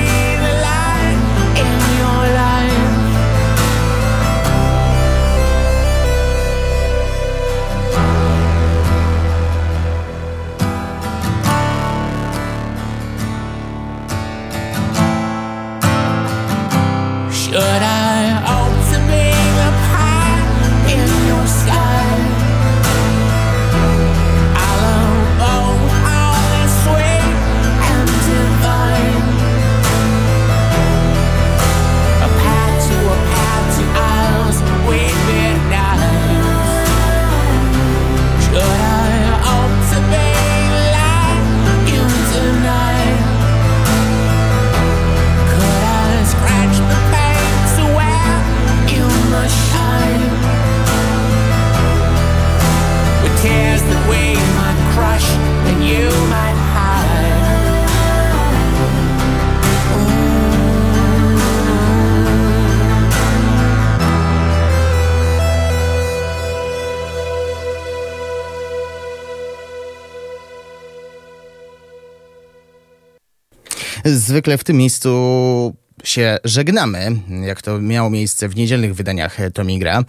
Zwykle 74.30 74.58
w 74.58 74.64
tym 74.64 74.78
miejscu 74.78 75.76
się 76.04 76.38
żegnamy, 76.44 77.12
jak 77.46 77.62
to 77.62 77.80
miało 77.82 78.10
miejsce 78.10 78.50
w 78.50 78.56
niedzielnych 78.56 78.96
wydaniach 78.96 79.38
Tomigra. 79.54 80.04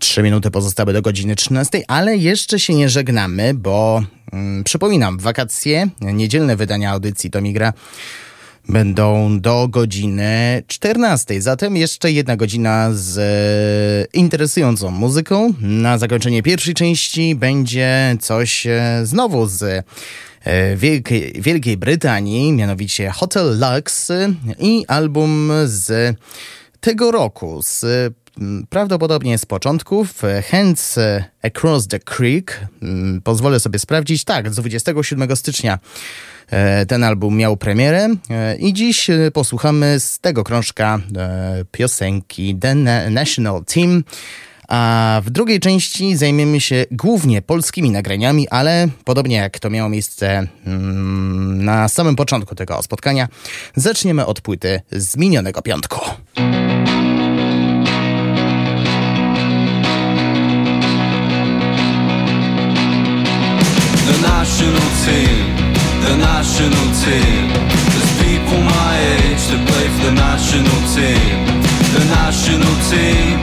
Trzy 0.00 0.22
minuty 0.22 0.50
pozostały 0.50 0.92
do 0.92 1.02
godziny 1.02 1.36
13, 1.36 1.82
ale 1.88 2.16
jeszcze 2.16 2.58
się 2.58 2.74
nie 2.74 2.88
żegnamy, 2.88 3.54
bo 3.54 4.02
mm, 4.32 4.64
przypominam, 4.64 5.18
wakacje, 5.18 5.88
niedzielne 6.00 6.56
wydania 6.56 6.90
audycji 6.90 7.30
Tomigra 7.30 7.72
będą 8.68 9.40
do 9.40 9.68
godziny 9.68 10.62
14. 10.66 11.42
Zatem 11.42 11.76
jeszcze 11.76 12.12
jedna 12.12 12.36
godzina 12.36 12.88
z 12.92 13.18
e, 13.18 14.18
interesującą 14.18 14.90
muzyką. 14.90 15.54
Na 15.60 15.98
zakończenie 15.98 16.42
pierwszej 16.42 16.74
części 16.74 17.34
będzie 17.34 18.16
coś 18.20 18.66
e, 18.66 19.00
znowu 19.04 19.46
z 19.46 19.62
e, 19.62 19.82
Wielkiej, 20.76 21.32
Wielkiej 21.38 21.76
Brytanii, 21.76 22.52
mianowicie 22.52 23.10
Hotel 23.10 23.58
Lux 23.58 24.10
e, 24.10 24.32
i 24.58 24.84
album 24.88 25.50
z 25.64 26.16
tego 26.80 27.10
roku, 27.10 27.60
z 27.62 27.84
prawdopodobnie 28.68 29.38
z 29.38 29.46
początków, 29.46 30.24
e, 30.24 30.42
Hands 30.42 30.98
e, 30.98 31.24
Across 31.42 31.88
the 31.88 31.98
Creek. 31.98 32.60
Pozwolę 33.24 33.60
sobie 33.60 33.78
sprawdzić, 33.78 34.24
tak, 34.24 34.52
z 34.52 34.56
27 34.56 35.36
stycznia 35.36 35.78
e, 36.50 36.86
ten 36.86 37.04
album 37.04 37.36
miał 37.36 37.56
premierę 37.56 38.08
e, 38.30 38.56
i 38.56 38.72
dziś 38.72 39.10
e, 39.10 39.30
posłuchamy 39.30 40.00
z 40.00 40.18
tego 40.18 40.44
krążka 40.44 40.98
e, 41.16 41.64
piosenki 41.72 42.56
The 42.60 42.74
Na- 42.74 43.10
National 43.10 43.64
Team. 43.64 44.04
A 44.68 45.20
w 45.24 45.30
drugiej 45.30 45.60
części 45.60 46.16
zajmiemy 46.16 46.60
się 46.60 46.84
głównie 46.90 47.42
polskimi 47.42 47.90
nagraniami, 47.90 48.48
ale 48.48 48.88
podobnie 49.04 49.36
jak 49.36 49.58
to 49.58 49.70
miało 49.70 49.88
miejsce 49.88 50.46
mm, 50.66 51.64
na 51.64 51.88
samym 51.88 52.16
początku 52.16 52.54
tego 52.54 52.82
spotkania, 52.82 53.28
zaczniemy 53.76 54.26
od 54.26 54.40
płyty 54.40 54.80
z 54.92 55.16
minionego 55.16 55.62
piątku. 55.62 56.00
The 64.06 64.22
national 64.22 64.88
team, 65.04 65.46
the 66.02 66.16
national 66.16 66.88
team. 67.04 67.48
There's 67.92 68.12
people 68.22 68.60
my 68.64 68.98
age 68.98 69.42
that 69.50 69.62
play 69.68 69.88
for 69.88 70.04
the 70.04 70.12
national 70.12 70.80
team. 70.94 71.58
The 71.94 72.04
national 72.04 72.74
team, 72.90 73.37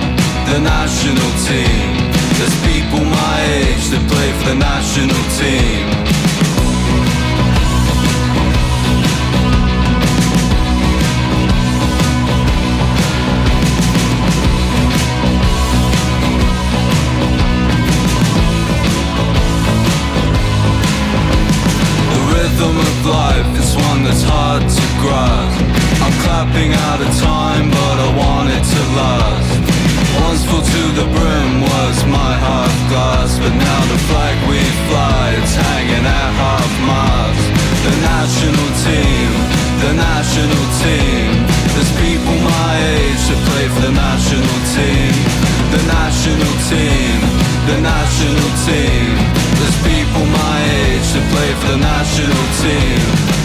the 0.56 0.62
national 0.62 1.32
team. 1.44 1.92
There's 2.38 2.56
people 2.64 3.04
my 3.04 3.38
age 3.60 3.86
that 3.92 4.04
play 4.08 4.30
for 4.40 4.46
the 4.52 4.56
national 4.56 5.24
team. 5.36 5.84
The 22.14 22.22
rhythm 22.32 22.76
of 22.80 23.06
life 23.06 23.60
is 23.60 23.76
one 23.76 24.04
that's 24.06 24.24
hard 24.24 24.64
to 24.64 24.86
grasp. 25.04 25.60
I'm 26.00 26.16
clapping 26.24 26.72
out 26.88 27.02
of 27.02 27.12
time, 27.20 27.70
but 27.70 27.96
I 28.00 28.10
want 28.16 28.50
it 28.52 28.64
to 28.64 28.82
last. 28.96 29.65
Once 30.36 30.52
full 30.52 30.60
to 30.60 30.84
the 31.00 31.08
brim 31.16 31.62
was 31.62 31.98
my 32.12 32.34
half 32.36 32.76
glass, 32.92 33.40
but 33.40 33.56
now 33.56 33.82
the 33.88 34.00
flag 34.04 34.36
we 34.52 34.60
fly, 34.92 35.32
it's 35.40 35.56
hanging 35.56 36.04
at 36.04 36.32
half 36.36 36.72
mast. 36.84 37.46
The 37.88 37.96
national 38.04 38.70
team, 38.84 39.32
the 39.80 39.94
national 39.96 40.66
team. 40.84 41.32
There's 41.72 41.94
people 42.04 42.36
my 42.52 42.74
age 43.00 43.24
that 43.32 43.42
play 43.48 43.66
for 43.72 43.82
the 43.88 43.96
national 43.96 44.60
team. 44.76 45.16
The 45.72 45.84
national 45.88 46.54
team, 46.68 47.16
the 47.72 47.80
national 47.80 48.52
team. 48.68 49.16
There's 49.56 49.80
people 49.88 50.26
my 50.36 50.58
age 50.84 51.08
that 51.16 51.26
play 51.32 51.52
for 51.64 51.68
the 51.72 51.80
national 51.80 52.44
team. 52.60 53.45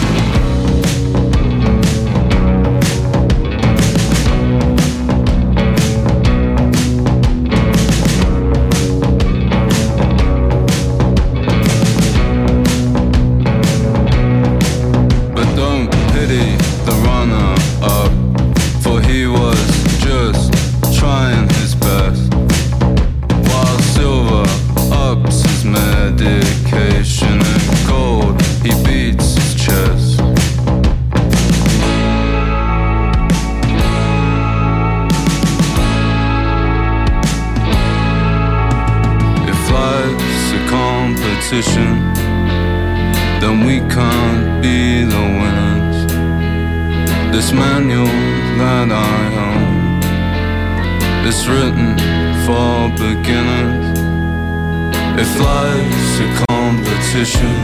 position, 57.11 57.55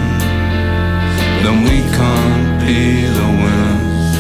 then 1.42 1.64
we 1.64 1.80
can't 1.96 2.60
be 2.68 3.08
the 3.18 3.28
winners. 3.42 4.12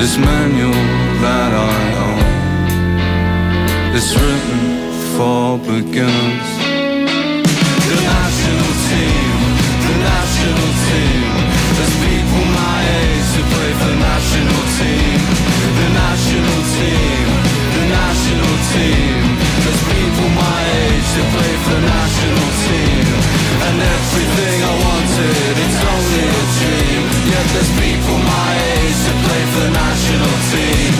This 0.00 0.18
manual 0.18 0.82
that 1.22 1.52
I 1.54 1.78
own 2.06 2.26
is 3.94 4.10
written 4.18 4.62
for 5.14 5.62
beginners. 5.62 6.48
The 7.86 7.98
national 8.02 8.70
team, 8.90 9.38
the 9.86 9.94
national 10.10 10.70
team. 10.90 11.30
There's 11.78 11.96
people 12.02 12.44
my 12.50 12.78
age 12.98 13.30
who 13.38 13.42
play 13.54 13.72
for 13.78 13.88
the 13.94 14.00
national 14.10 14.62
team, 14.78 15.18
the 15.78 15.88
national 16.02 16.60
team, 16.74 17.26
the 17.78 17.84
national 17.94 18.54
team. 18.74 19.22
There's 19.62 19.82
people 19.94 20.28
my 20.34 20.60
age 20.82 21.10
who 21.14 21.22
play 21.30 21.54
for 21.62 21.78
the 21.78 21.86
national. 21.86 22.19
There's 27.52 27.72
people 27.82 28.18
my 28.18 28.50
age 28.78 29.00
to 29.06 29.12
play 29.26 29.42
for 29.52 29.60
the 29.66 29.72
national 29.74 30.34
team. 30.54 30.92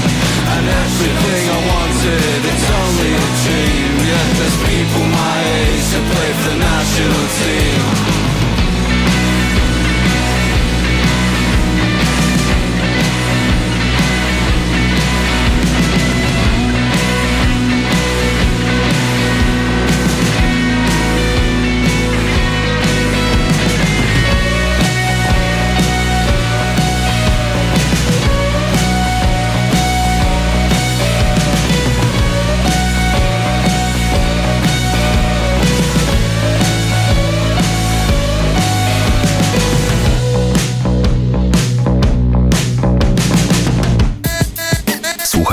And 0.50 0.64
everything 0.66 1.44
I 1.46 1.60
wanted, 1.70 2.40
it's 2.50 2.68
only 2.80 3.10
a 3.14 3.28
dream. 3.44 3.92
Yet 4.10 4.28
there's 4.38 4.58
people 4.66 5.04
my 5.14 5.36
age 5.62 5.86
to 5.94 6.00
play 6.10 6.30
for 6.40 6.48
the 6.50 6.58
national 6.58 7.24
team. 7.38 8.29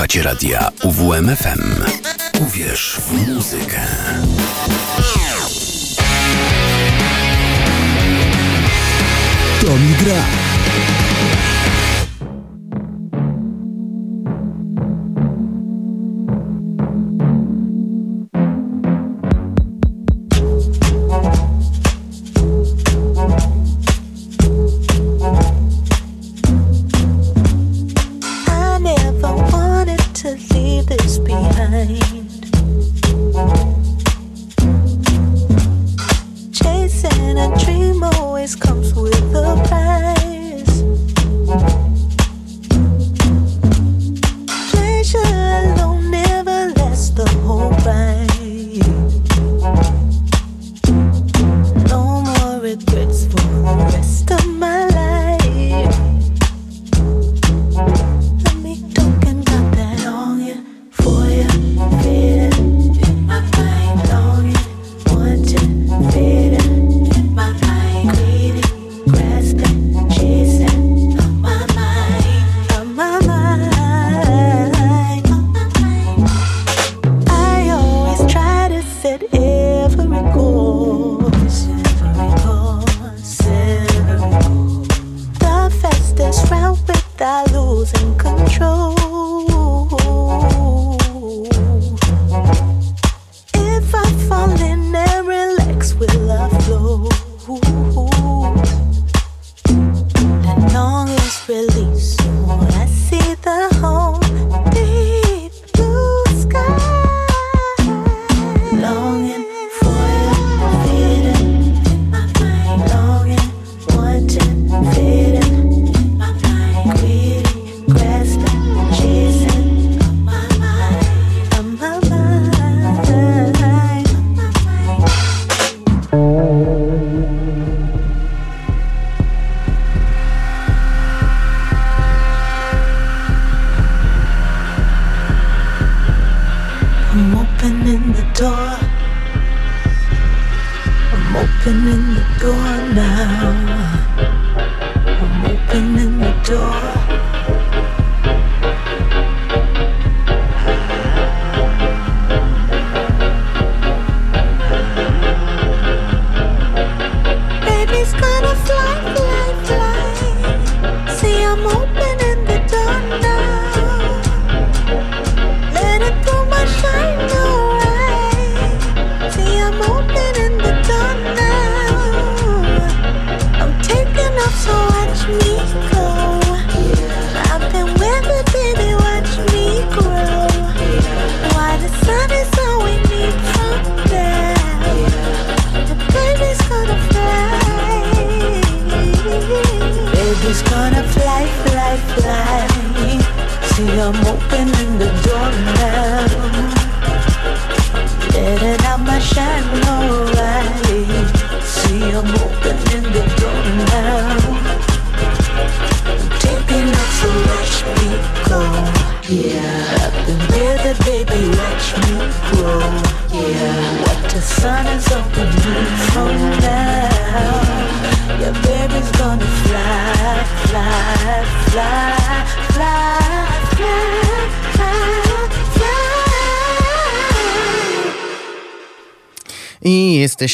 Słuchacie 0.08 0.22
radia 0.22 0.70
UWMFM. 0.82 1.84
Uwierz 2.40 3.00
w 3.00 3.28
muzykę. 3.28 3.80
Tomi 9.60 9.94
Gra. 10.04 10.22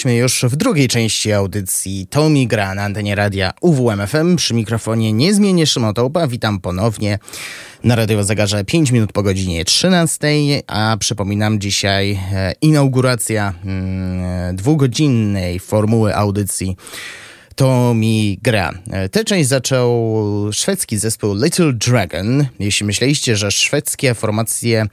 Jesteśmy 0.05 0.23
już 0.23 0.53
w 0.53 0.57
drugiej 0.57 0.89
części 0.89 1.33
audycji 1.33 2.07
Tommy 2.11 2.47
gra 2.47 2.75
na 2.75 2.83
antenie 2.83 3.15
radia 3.15 3.53
UWMFM. 3.61 4.37
Przy 4.37 4.55
mikrofonie 4.55 5.13
niezmiennie 5.13 5.67
Szymon 5.67 5.95
Tołpa. 5.95 6.27
Witam 6.27 6.61
ponownie 6.61 7.19
na 7.85 7.97
Radio 7.97 8.25
Zegarze 8.25 8.65
5 8.65 8.91
minut 8.91 9.13
po 9.13 9.23
godzinie 9.23 9.65
13, 9.65 10.27
a 10.67 10.97
przypominam 11.01 11.61
dzisiaj 11.61 12.21
e, 12.33 12.53
inauguracja 12.61 13.55
mm, 13.65 14.57
dwugodzinnej 14.57 15.61
formuły 15.61 16.17
audycji 16.17 16.77
to 17.55 17.95
mi 17.95 18.39
gra. 18.43 18.73
E, 18.91 19.09
Tę 19.09 19.25
część 19.25 19.49
zaczął 19.49 19.93
szwedzki 20.53 20.99
zespół 20.99 21.35
Little 21.35 21.73
Dragon. 21.73 22.47
Jeśli 22.59 22.87
myśleliście, 22.87 23.37
że 23.37 23.51
szwedzkie 23.51 24.15
formacje 24.15 24.87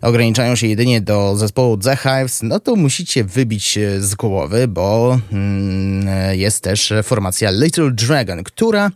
ograniczają 0.00 0.56
się 0.56 0.66
jedynie 0.66 1.00
do 1.00 1.36
zespołu 1.36 1.76
The 1.76 1.96
Hives, 1.96 2.42
no 2.42 2.60
to 2.60 2.76
musicie 2.76 3.24
wybić 3.24 3.78
z 3.98 4.14
głowy, 4.14 4.68
bo 4.68 5.18
mm, 5.32 6.38
jest 6.38 6.62
też 6.62 6.92
formacja 7.02 7.50
Little 7.50 7.90
Dragon, 7.90 8.44
która 8.44 8.90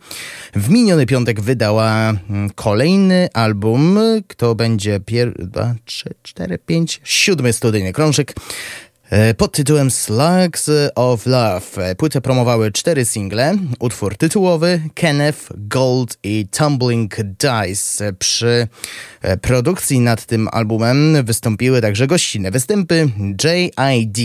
w 0.55 0.69
miniony 0.69 1.05
piątek 1.05 1.41
wydała 1.41 2.09
mm, 2.09 2.49
kolejny 2.55 3.29
album. 3.33 3.99
To 4.37 4.55
będzie 4.55 4.99
pier... 4.99 5.33
dwa, 5.47 5.75
trzy, 5.85 6.09
cztery, 6.23 6.57
pięć, 6.57 7.01
siódmy 7.03 7.53
studyjny 7.53 7.93
krążek. 7.93 8.33
E, 9.13 9.33
pod 9.33 9.51
tytułem 9.51 9.91
Slugs 9.91 10.69
of 10.95 11.25
Love. 11.25 11.95
Płytę 11.97 12.21
promowały 12.21 12.71
cztery 12.71 13.05
single, 13.05 13.55
utwór 13.79 14.17
tytułowy, 14.17 14.81
Kenneth, 14.93 15.39
Gold 15.57 16.17
i 16.23 16.47
Tumbling 16.51 17.15
Dice. 17.23 18.13
Przy 18.13 18.67
e, 19.21 19.37
produkcji 19.37 19.99
nad 19.99 20.25
tym 20.25 20.47
albumem 20.51 21.25
wystąpiły 21.25 21.81
także 21.81 22.07
gościnne 22.07 22.51
występy 22.51 23.09
J.I.D., 23.43 24.21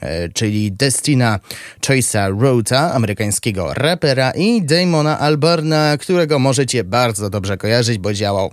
e, 0.00 0.28
czyli 0.28 0.72
Destina 0.72 1.40
Choice'a 1.80 2.40
Rota, 2.40 2.92
amerykańskiego 2.92 3.74
rapera 3.74 4.30
i 4.30 4.62
Damona 4.62 5.18
Albarna, 5.18 5.96
którego 5.98 6.38
możecie 6.38 6.84
bardzo 6.84 7.30
dobrze 7.30 7.56
kojarzyć, 7.56 7.98
bo 7.98 8.12
działał 8.12 8.52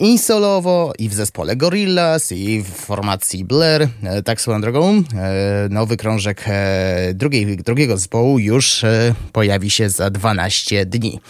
i 0.00 0.18
solowo, 0.18 0.92
i 0.98 1.08
w 1.08 1.14
zespole 1.14 1.56
Gorillaz, 1.56 2.32
i 2.32 2.62
w 2.62 2.68
formacji 2.68 3.44
Blair. 3.44 3.88
E, 4.02 4.22
Tak 4.22 4.40
swoją 4.40 4.60
drogą, 4.60 5.02
e, 5.16 5.68
nowy 5.70 5.96
krążek 5.96 6.44
e, 6.46 7.14
drugiej, 7.14 7.56
drugiego 7.56 7.96
zespołu 7.96 8.38
już 8.38 8.82
pojawi 9.32 9.70
się 9.70 9.90
za 9.90 10.10
12 10.10 10.86
dni. 10.86 11.20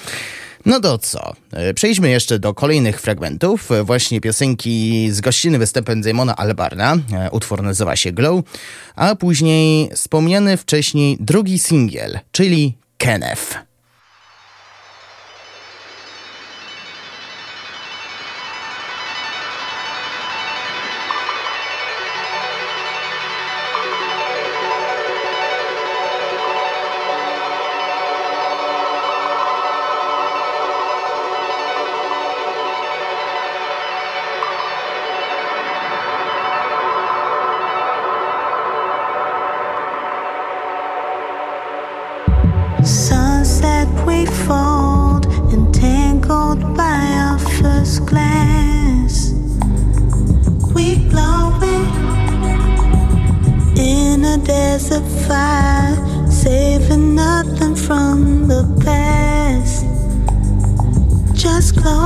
No 0.67 0.81
to 0.81 0.99
co? 0.99 1.33
Przejdźmy 1.75 2.11
jeszcze 2.11 2.39
do 2.39 2.55
kolejnych 2.55 3.01
fragmentów. 3.01 3.69
Właśnie 3.85 4.21
piosenki 4.21 5.09
z 5.11 5.21
gościnnym 5.21 5.61
występem 5.61 6.03
Damona 6.03 6.37
Albarna. 6.37 6.97
Utwór 7.31 7.63
nazywa 7.63 7.97
się 7.97 8.13
Glow, 8.13 8.45
a 8.97 9.15
później 9.15 9.91
wspomniany 9.95 10.57
wcześniej 10.57 11.17
drugi 11.21 11.59
singiel, 11.59 12.19
czyli 12.33 12.77
Kenneth. 12.99 13.70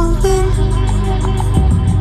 Glowing, 0.05 0.53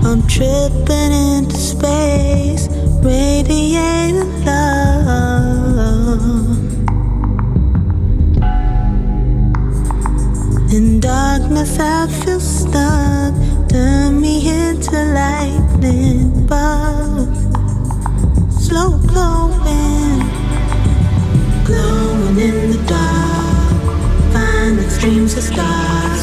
I'm 0.04 0.28
tripping 0.28 1.14
into 1.14 1.56
space, 1.56 2.68
radiating 3.01 4.43
love. 4.43 5.24
In 10.74 10.99
darkness, 10.99 11.80
I 11.80 12.08
feel 12.08 12.41
stuck. 12.41 13.34
Turn 13.70 14.20
me 14.20 14.49
into 14.49 14.91
lightning 15.14 16.45
bugs. 16.45 17.39
Slow 18.68 18.97
glowing, 19.08 20.20
glowing 21.64 22.38
in 22.38 22.72
the 22.72 22.84
dark. 22.86 24.34
Find 24.34 24.80
extremes 24.80 25.38
of 25.38 25.43
stars 25.43 26.22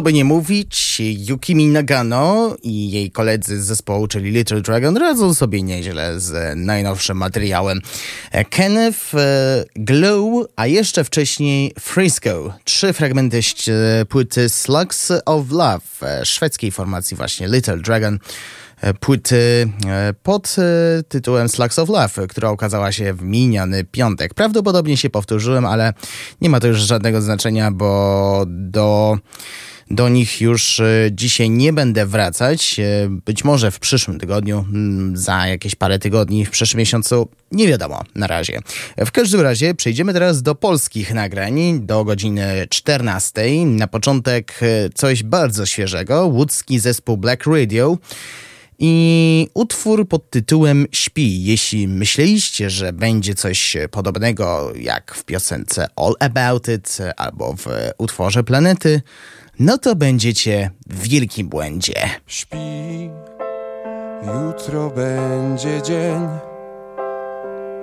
Co 0.00 0.04
by 0.04 0.12
nie 0.12 0.24
mówić, 0.24 1.02
Yukimi 1.28 1.66
Nagano 1.66 2.56
i 2.62 2.90
jej 2.90 3.10
koledzy 3.10 3.62
z 3.62 3.66
zespołu, 3.66 4.06
czyli 4.06 4.30
Little 4.30 4.60
Dragon, 4.60 4.96
radzą 4.96 5.34
sobie 5.34 5.62
nieźle 5.62 6.20
z 6.20 6.56
najnowszym 6.58 7.16
materiałem. 7.16 7.80
Kenneth 8.50 9.14
e, 9.14 9.64
Glow, 9.76 10.46
a 10.56 10.66
jeszcze 10.66 11.04
wcześniej 11.04 11.72
Frisco. 11.80 12.52
Trzy 12.64 12.92
fragmenty 12.92 13.38
ś- 13.38 13.70
płyty 14.08 14.48
Slugs 14.48 15.12
of 15.26 15.50
Love 15.50 15.80
e, 16.02 16.24
szwedzkiej 16.24 16.70
formacji 16.72 17.16
właśnie 17.16 17.48
Little 17.48 17.78
Dragon 17.78 18.18
e, 18.80 18.94
płyty 18.94 19.68
e, 19.86 20.14
pod 20.22 20.56
e, 20.58 21.02
tytułem 21.02 21.48
Slugs 21.48 21.78
of 21.78 21.88
Love, 21.88 22.26
która 22.28 22.50
ukazała 22.50 22.92
się 22.92 23.12
w 23.14 23.22
miniony 23.22 23.84
piątek. 23.84 24.34
Prawdopodobnie 24.34 24.96
się 24.96 25.10
powtórzyłem, 25.10 25.66
ale 25.66 25.92
nie 26.40 26.50
ma 26.50 26.60
to 26.60 26.66
już 26.66 26.78
żadnego 26.78 27.22
znaczenia, 27.22 27.70
bo 27.70 28.44
do 28.48 29.18
do 29.90 30.08
nich 30.08 30.40
już 30.40 30.80
e, 30.80 31.08
dzisiaj 31.12 31.50
nie 31.50 31.72
będę 31.72 32.06
wracać. 32.06 32.80
E, 32.80 33.08
Być 33.24 33.44
może 33.44 33.70
w 33.70 33.78
przyszłym 33.78 34.18
tygodniu, 34.20 34.64
mm, 34.72 35.16
za 35.16 35.46
jakieś 35.46 35.74
parę 35.74 35.98
tygodni, 35.98 36.46
w 36.46 36.50
przyszłym 36.50 36.78
miesiącu, 36.78 37.28
nie 37.52 37.68
wiadomo 37.68 38.04
na 38.14 38.26
razie. 38.26 38.58
W 39.06 39.10
każdym 39.10 39.40
razie 39.40 39.74
przejdziemy 39.74 40.12
teraz 40.12 40.42
do 40.42 40.54
polskich 40.54 41.14
nagrań, 41.14 41.80
do 41.80 42.04
godziny 42.04 42.66
14. 42.70 43.66
Na 43.66 43.86
początek 43.86 44.60
e, 44.62 44.90
coś 44.94 45.22
bardzo 45.22 45.66
świeżego, 45.66 46.26
łódzki 46.26 46.78
zespół 46.78 47.16
Black 47.16 47.46
Radio. 47.46 47.98
I 48.82 49.48
utwór 49.54 50.08
pod 50.08 50.30
tytułem 50.30 50.86
Śpi. 50.92 51.44
Jeśli 51.44 51.88
myśleliście, 51.88 52.70
że 52.70 52.92
będzie 52.92 53.34
coś 53.34 53.76
podobnego 53.90 54.72
jak 54.76 55.14
w 55.14 55.24
piosence 55.24 55.86
All 55.96 56.14
About 56.20 56.68
It 56.68 56.98
albo 57.16 57.54
w 57.56 57.66
utworze 57.98 58.44
Planety, 58.44 59.02
no 59.60 59.78
to 59.78 59.96
będziecie 59.96 60.70
w 60.86 61.08
wielkim 61.08 61.48
błędzie. 61.48 61.94
Śpi, 62.26 63.10
jutro 64.22 64.90
będzie 64.90 65.82
dzień 65.82 66.28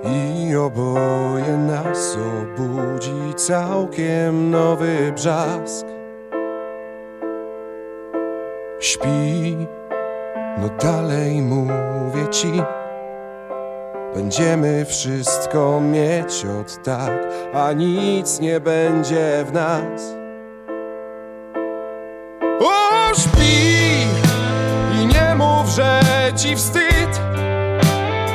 i 0.04 0.56
oboje 0.56 1.56
nas 1.56 2.16
obudzi 2.16 3.34
całkiem 3.36 4.50
nowy 4.50 5.12
brzask. 5.14 5.86
Śpi, 8.80 9.56
no 10.58 10.68
dalej 10.80 11.42
mówię 11.42 12.28
ci, 12.30 12.52
będziemy 14.14 14.84
wszystko 14.84 15.80
mieć 15.80 16.46
od 16.60 16.82
tak, 16.84 17.12
a 17.54 17.72
nic 17.72 18.40
nie 18.40 18.60
będzie 18.60 19.44
w 19.48 19.52
nas. 19.52 20.27
Śpi 23.14 24.06
i 25.02 25.06
nie 25.06 25.34
mów, 25.34 25.68
że 25.68 26.00
ci 26.36 26.56
wstyd, 26.56 27.20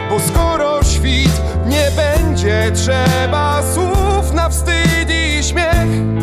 bo 0.10 0.20
skoro 0.20 0.84
świt 0.84 1.42
nie 1.66 1.92
będzie 1.96 2.72
trzeba 2.76 3.64
słów 3.74 4.34
na 4.34 4.50
wstyd 4.50 5.10
i 5.10 5.44
śmiech. 5.44 6.14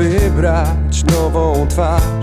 Wybrać 0.00 1.04
nową 1.04 1.66
twarz. 1.68 2.19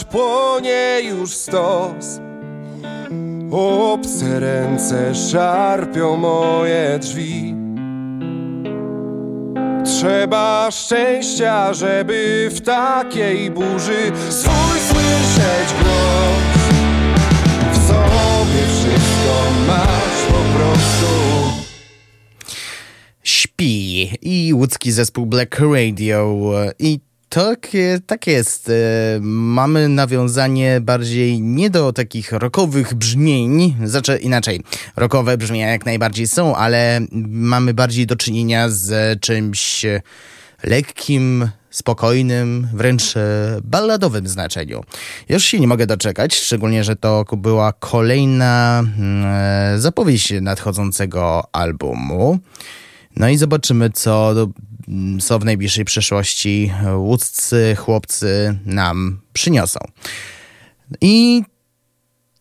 Chociaż 0.00 0.04
płonie 0.04 1.00
już 1.02 1.34
stos. 1.34 2.20
Obce 3.50 4.40
ręce 4.40 5.14
szarpią 5.14 6.16
moje 6.16 6.98
drzwi. 6.98 7.54
Trzeba 9.84 10.70
szczęścia, 10.70 11.74
żeby 11.74 12.48
w 12.52 12.60
takiej 12.60 13.50
burzy 13.50 14.12
swój 14.30 14.80
słyszeć 14.88 15.74
głos. 15.82 16.60
W 17.72 17.88
sobie 17.88 18.66
wszystko 18.68 19.50
masz 19.66 20.26
po 20.28 20.58
prostu. 20.58 21.06
Śpi 23.22 24.10
i 24.22 24.54
łódzki 24.54 24.92
zespół 24.92 25.26
Black 25.26 25.58
Radio 25.58 26.38
i 26.78 27.00
tak, 27.30 27.68
tak 28.06 28.26
jest. 28.26 28.68
E, 28.68 28.72
Mamy 29.20 29.88
nawiązanie 29.88 30.80
bardziej 30.80 31.40
nie 31.40 31.70
do 31.70 31.92
takich 31.92 32.32
rockowych 32.32 32.94
brzmień, 32.94 33.76
znaczy 33.84 34.16
inaczej. 34.16 34.62
Rockowe 34.96 35.38
brzmienia 35.38 35.68
jak 35.68 35.86
najbardziej 35.86 36.28
są, 36.28 36.56
ale 36.56 37.00
mamy 37.28 37.74
bardziej 37.74 38.06
do 38.06 38.16
czynienia 38.16 38.68
z 38.68 39.20
czymś 39.20 39.86
lekkim, 40.62 41.48
spokojnym, 41.70 42.68
wręcz 42.74 43.16
e, 43.16 43.60
balladowym 43.64 44.28
znaczeniu. 44.28 44.84
Już 45.28 45.44
się 45.44 45.60
nie 45.60 45.68
mogę 45.68 45.86
doczekać, 45.86 46.34
szczególnie, 46.34 46.84
że 46.84 46.96
to 46.96 47.24
była 47.32 47.72
kolejna 47.72 48.78
mm, 48.78 49.24
e, 49.26 49.78
zapowiedź 49.78 50.32
nadchodzącego 50.40 51.44
albumu. 51.52 52.38
No 53.16 53.28
i 53.28 53.36
zobaczymy, 53.36 53.90
co, 53.90 54.34
co 55.20 55.38
w 55.38 55.44
najbliższej 55.44 55.84
przyszłości 55.84 56.72
łódzcy 56.96 57.76
chłopcy 57.78 58.58
nam 58.66 59.20
przyniosą. 59.32 59.80
I 61.00 61.42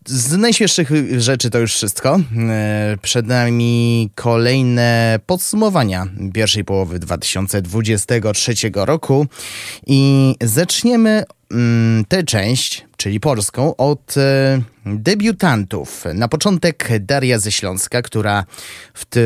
z 0.06 0.38
najświeższych 0.38 0.90
rzeczy 1.18 1.50
to 1.50 1.60
już 1.60 1.74
wszystko. 1.74 2.20
E, 2.50 2.98
Przed 3.02 3.28
nami 3.28 4.10
kolejne 4.16 5.20
podsumowania 5.26 6.08
pierwszej 6.34 6.64
połowy 6.64 7.00
2023 7.00 8.54
roku 8.74 9.28
i 9.88 10.36
zaczniemy 10.42 11.24
mm, 11.52 12.06
tę 12.06 12.24
część, 12.24 12.86
czyli 13.00 13.20
polską, 13.20 13.76
od 13.76 14.18
e, 14.18 14.62
debiutantów. 14.86 16.06
Na 16.14 16.28
początek 16.28 16.90
Daria 17.00 17.40
ze 17.40 17.52
Śląska, 17.52 18.02
która 18.02 18.46
ty, 19.10 19.26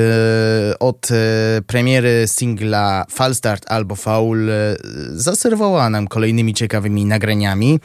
od 0.79 1.11
e, 1.11 1.15
premiery 1.67 2.25
singla 2.27 3.05
Falstart 3.09 3.65
albo 3.71 3.95
Faul 3.95 4.49
e, 4.49 4.75
zaserwowała 5.09 5.89
nam 5.89 6.07
kolejnymi 6.07 6.53
ciekawymi 6.53 7.05
nagraniami. 7.05 7.79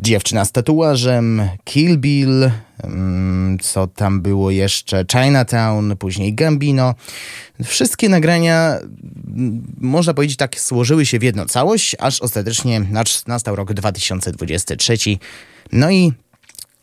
Dziewczyna 0.00 0.44
z 0.44 0.52
tatuażem, 0.52 1.42
Kill 1.64 1.98
Bill, 1.98 2.50
mm, 2.82 3.58
co 3.58 3.86
tam 3.86 4.20
było 4.20 4.50
jeszcze, 4.50 5.04
Chinatown, 5.12 5.96
później 5.96 6.34
Gambino. 6.34 6.94
Wszystkie 7.64 8.08
nagrania, 8.08 8.78
mm, 9.26 9.62
można 9.80 10.14
powiedzieć, 10.14 10.36
tak 10.36 10.60
złożyły 10.60 11.06
się 11.06 11.18
w 11.18 11.22
jedną 11.22 11.44
całość, 11.46 11.96
aż 11.98 12.20
ostatecznie 12.20 12.86
nastał 13.26 13.56
rok 13.56 13.72
2023. 13.72 14.91
No 15.72 15.90
i 15.90 16.12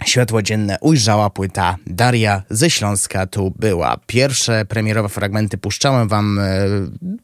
Światło 0.05 0.41
dzienne 0.41 0.77
ujrzała 0.81 1.29
płyta 1.29 1.75
Daria 1.87 2.43
ze 2.49 2.69
Śląska. 2.69 3.27
Tu 3.27 3.53
była. 3.59 3.97
Pierwsze 4.07 4.65
premierowe 4.65 5.09
fragmenty 5.09 5.57
puszczałem 5.57 6.07
wam 6.07 6.39
e, 6.39 6.65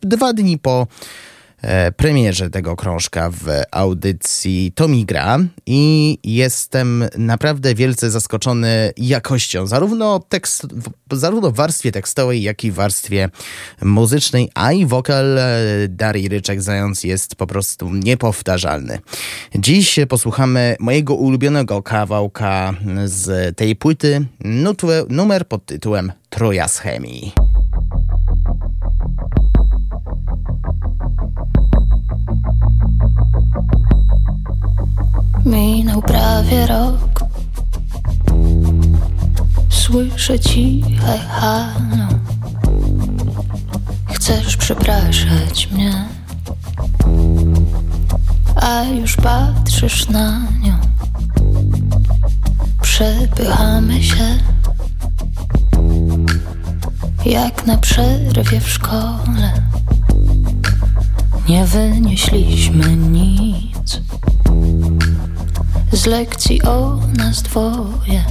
dwa 0.02 0.34
dni 0.34 0.57
po 0.57 0.88
premierze 1.97 2.49
tego 2.49 2.75
krążka 2.75 3.29
w 3.29 3.47
audycji 3.71 4.71
Tomigra 4.75 5.39
i 5.65 6.17
jestem 6.23 7.05
naprawdę 7.17 7.75
wielce 7.75 8.11
zaskoczony 8.11 8.91
jakością 8.97 9.67
zarówno, 9.67 10.19
tekst, 10.19 10.67
zarówno 11.11 11.51
w 11.51 11.55
warstwie 11.55 11.91
tekstowej, 11.91 12.43
jak 12.43 12.63
i 12.63 12.71
w 12.71 12.75
warstwie 12.75 13.29
muzycznej, 13.81 14.49
a 14.55 14.71
i 14.71 14.85
wokal 14.85 15.37
e, 15.37 15.47
Darii 15.89 16.29
Ryczek-Zając 16.29 17.07
jest 17.07 17.35
po 17.35 17.47
prostu 17.47 17.89
niepowtarzalny. 17.93 18.99
Dziś 19.55 19.99
posłuchamy 20.09 20.75
mojego 20.79 21.15
ulubionego 21.15 21.83
kawałka 21.83 22.73
z 23.05 23.57
tej 23.57 23.75
płyty, 23.75 24.25
numer 25.09 25.47
pod 25.47 25.65
tytułem 25.65 26.11
Troja 26.29 26.67
z 26.67 26.77
chemii. 26.77 27.55
Minął 35.45 36.01
prawie 36.01 36.67
rok. 36.67 37.26
Słyszę 39.69 40.39
ciche 40.39 41.17
halo. 41.17 42.07
Chcesz 44.13 44.57
przepraszać 44.57 45.67
mnie? 45.72 46.05
A 48.55 48.84
już 48.84 49.15
patrzysz 49.15 50.09
na 50.09 50.39
nią. 50.39 50.77
Przepychamy 52.81 54.03
się. 54.03 54.38
Jak 57.26 57.65
na 57.67 57.77
przerwie 57.77 58.61
w 58.61 58.69
szkole. 58.69 59.53
Nie 61.49 61.65
wynieśliśmy 61.65 62.95
nic 62.95 64.01
z 65.95 66.05
lekcji 66.05 66.61
o 66.63 66.99
nas 67.17 67.41
dwoje. 67.41 68.23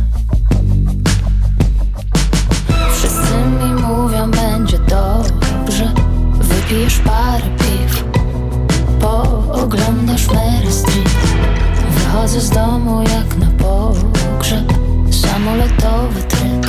Wszyscy 2.93 3.35
mi 3.61 3.82
mówią, 3.82 4.31
będzie 4.31 4.78
dobrze. 4.78 5.93
Wypijesz 6.41 6.99
parę 6.99 7.45
piw, 7.59 8.05
pooglądasz 9.01 10.27
Mary 10.27 10.73
Street. 10.73 11.11
Wychodzę 11.91 12.41
z 12.41 12.51
domu 12.51 13.03
jak 13.03 13.36
na 13.39 13.47
pogrzeb, 13.47 14.73
samolotowy 15.11 16.23
tryb. 16.23 16.66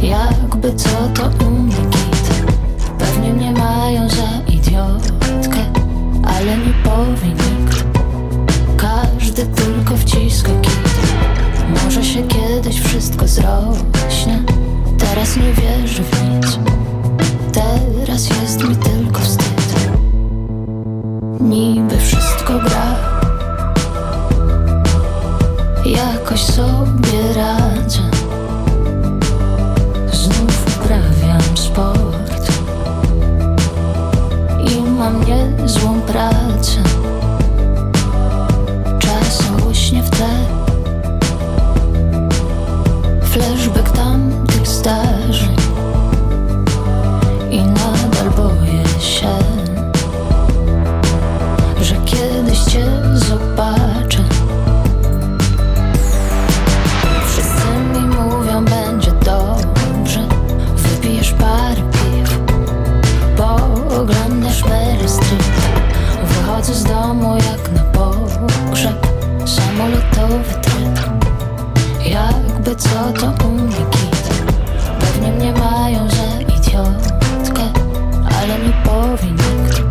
Jakby 0.00 0.74
co 0.74 1.08
to 1.14 1.46
u 1.46 1.50
mnie 1.50 1.76
git. 1.76 2.44
Pewnie 2.98 3.32
mnie 3.32 3.52
mają 3.52 4.08
za 4.08 4.52
idiotkę, 4.52 5.72
ale 6.24 6.58
nie 6.58 6.72
powie 6.84 7.34
Każdy 9.38 9.62
tylko 9.62 9.96
wciska 9.96 10.50
kit 10.62 10.80
Może 11.84 12.04
się 12.04 12.22
kiedyś 12.22 12.80
wszystko 12.80 13.28
zrośnie. 13.28 14.42
Teraz 14.98 15.36
nie 15.36 15.52
wierzę 15.52 16.02
w 16.02 16.22
nic. 16.22 16.58
Teraz 17.52 18.28
jest 18.28 18.68
mi 18.68 18.76
tylko 18.76 19.20
wstyd. 19.20 19.90
Niby 21.40 21.98
wszystko 21.98 22.58
gra. 22.58 22.94
Jakoś 25.84 26.40
sobie 26.40 27.34
radzę. 27.36 28.02
Znów 30.12 30.76
uprawiam 30.76 31.56
sport. 31.56 32.52
I 34.70 34.82
mam 34.82 35.24
niezłą 35.24 36.00
pracę 36.00 36.82
Flashback 43.22 43.90
tamtych 43.92 44.66
zdarzeń 44.66 45.17
I 45.17 45.17
Jakby 72.68 72.82
co 72.82 73.12
to 73.12 73.48
u 73.48 73.52
mnie 73.52 73.76
git. 73.76 74.28
Pewnie 75.00 75.32
mnie 75.32 75.52
mają 75.52 76.08
za 76.10 76.40
idiotkę 76.40 77.62
Ale 78.38 78.58
nie 78.58 78.72
powie 78.84 79.30
nikt. 79.30 79.82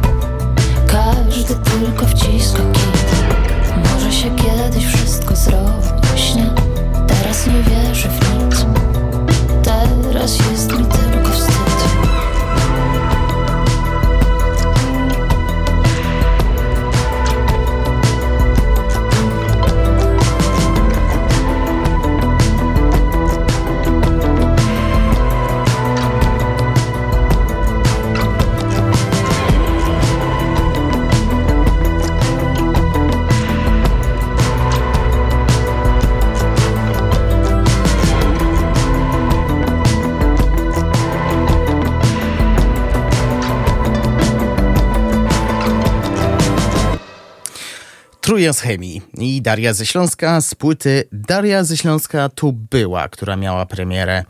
Każdy 0.87 1.55
tylko 1.55 2.05
wciska 2.05 2.63
kit. 2.73 3.05
Może 3.93 4.11
się 4.11 4.29
kiedyś 4.35 4.85
wszystko 4.85 5.35
zrośnie. 5.35 6.49
Teraz 7.07 7.47
nie 7.47 7.63
wierzę 7.63 8.09
w 8.09 8.43
nic. 8.43 8.65
Teraz 9.63 10.37
jest 10.51 10.71
mi 10.71 10.85
Trójka 48.37 48.53
z 48.53 48.59
chemii 48.59 49.01
i 49.17 49.41
Daria 49.41 49.73
ze 49.73 49.85
Śląska 49.85 50.41
z 50.41 50.55
płyty 50.55 51.03
Daria 51.11 51.63
ze 51.63 51.77
Śląska 51.77 52.29
tu 52.29 52.53
była, 52.53 53.09
która 53.09 53.35
miała 53.35 53.65
premierę 53.65 54.23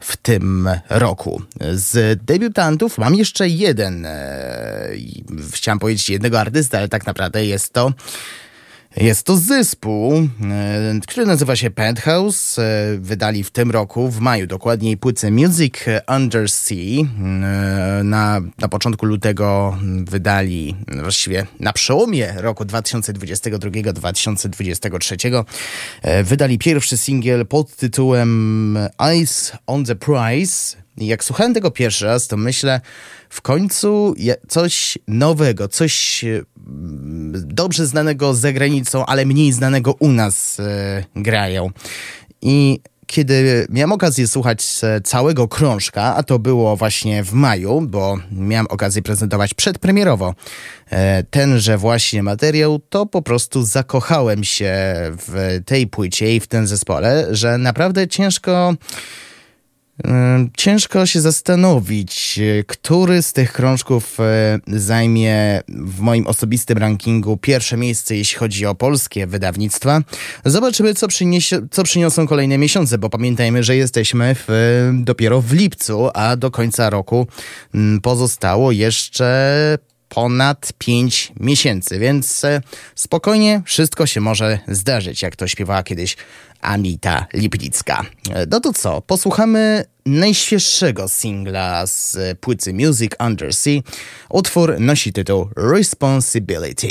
w 0.00 0.16
tym 0.16 0.70
roku. 0.88 1.42
Z 1.72 2.20
debiutantów 2.24 2.98
mam 2.98 3.14
jeszcze 3.14 3.48
jeden, 3.48 4.06
e, 4.06 4.90
i 4.96 5.24
chciałem 5.52 5.78
powiedzieć 5.78 6.10
jednego 6.10 6.40
artysta, 6.40 6.78
ale 6.78 6.88
tak 6.88 7.06
naprawdę 7.06 7.46
jest 7.46 7.72
to 7.72 7.92
jest 8.96 9.22
to 9.22 9.36
zespół, 9.36 10.12
e, 10.14 10.28
który 11.02 11.26
nazywa 11.26 11.56
się 11.56 11.70
Penthouse. 11.70 12.58
E, 12.58 12.62
Wydali 12.98 13.44
w 13.44 13.50
tym 13.50 13.70
roku, 13.70 14.08
w 14.08 14.20
maju 14.20 14.46
dokładniej, 14.46 14.96
płytę 14.96 15.30
Music 15.30 15.74
Under 16.16 16.50
Sea. 16.50 16.74
E, 16.74 17.04
Na, 18.04 18.40
na 18.58 18.68
początku 18.68 19.06
lutego 19.06 19.78
wydali, 20.04 20.74
właściwie 21.02 21.46
na 21.60 21.72
przełomie 21.72 22.34
roku 22.36 22.64
2022-2023, 22.64 25.44
e, 26.02 26.24
wydali 26.24 26.58
pierwszy 26.58 26.96
singiel 26.96 27.46
pod 27.46 27.76
tytułem 27.76 28.78
Ice 29.22 29.58
on 29.66 29.84
the 29.84 29.96
Prize. 29.96 30.76
Jak 31.00 31.24
słuchałem 31.24 31.54
tego 31.54 31.70
pierwszy 31.70 32.04
raz, 32.04 32.26
to 32.26 32.36
myślę, 32.36 32.80
w 33.30 33.40
końcu 33.40 34.14
coś 34.48 34.98
nowego, 35.08 35.68
coś 35.68 36.24
e, 36.24 36.42
dobrze 37.34 37.86
znanego 37.86 38.34
za 38.34 38.52
granicą, 38.52 39.06
ale 39.06 39.26
mniej 39.26 39.52
znanego 39.52 39.92
u 39.92 40.08
nas 40.08 40.60
e, 40.60 41.04
grają. 41.16 41.70
I 42.42 42.80
kiedy 43.06 43.66
miałem 43.70 43.92
okazję 43.92 44.28
słuchać 44.28 44.64
e, 44.82 45.00
całego 45.00 45.48
krążka, 45.48 46.02
a 46.16 46.22
to 46.22 46.38
było 46.38 46.76
właśnie 46.76 47.24
w 47.24 47.32
maju, 47.32 47.80
bo 47.80 48.18
miałem 48.32 48.66
okazję 48.66 49.02
prezentować 49.02 49.54
przedpremierowo 49.54 50.34
tenże 51.30 51.78
właśnie 51.78 52.22
materiał, 52.22 52.80
to 52.88 53.06
po 53.06 53.22
prostu 53.22 53.62
zakochałem 53.62 54.44
się 54.44 54.74
w 55.26 55.60
tej 55.64 55.86
płycie 55.86 56.36
i 56.36 56.40
w 56.40 56.46
tym 56.46 56.66
zespole, 56.66 57.26
że 57.30 57.58
naprawdę 57.58 58.08
ciężko 58.08 58.74
Ciężko 60.56 61.06
się 61.06 61.20
zastanowić, 61.20 62.40
który 62.66 63.22
z 63.22 63.32
tych 63.32 63.52
krążków 63.52 64.18
y, 64.20 64.80
zajmie 64.80 65.62
w 65.68 66.00
moim 66.00 66.26
osobistym 66.26 66.78
rankingu 66.78 67.36
pierwsze 67.36 67.76
miejsce, 67.76 68.16
jeśli 68.16 68.38
chodzi 68.38 68.66
o 68.66 68.74
polskie 68.74 69.26
wydawnictwa. 69.26 70.00
Zobaczymy, 70.44 70.94
co, 70.94 71.08
przyniesie, 71.08 71.60
co 71.70 71.82
przyniosą 71.82 72.26
kolejne 72.26 72.58
miesiące, 72.58 72.98
bo 72.98 73.10
pamiętajmy, 73.10 73.62
że 73.62 73.76
jesteśmy 73.76 74.34
w, 74.34 74.90
dopiero 74.92 75.40
w 75.40 75.52
lipcu, 75.52 76.08
a 76.14 76.36
do 76.36 76.50
końca 76.50 76.90
roku 76.90 77.26
mm, 77.74 78.00
pozostało 78.00 78.72
jeszcze 78.72 79.78
ponad 80.08 80.72
5 80.78 81.32
miesięcy, 81.40 81.98
więc 81.98 82.44
e, 82.44 82.60
spokojnie 82.94 83.62
wszystko 83.64 84.06
się 84.06 84.20
może 84.20 84.58
zdarzyć, 84.68 85.22
jak 85.22 85.36
to 85.36 85.48
śpiewała 85.48 85.82
kiedyś 85.82 86.16
Anita 86.60 87.26
Lipnicka. 87.32 88.04
E, 88.30 88.46
No 88.50 88.60
to 88.60 88.72
co, 88.72 89.00
posłuchamy 89.02 89.84
najświeższego 90.06 91.08
singla 91.08 91.86
z 91.86 92.18
płyty 92.40 92.74
Music 92.74 93.12
Under 93.26 93.54
Sea. 93.54 93.80
Utwór 94.30 94.80
nosi 94.80 95.12
tytuł 95.12 95.48
responsibility. 95.56 96.88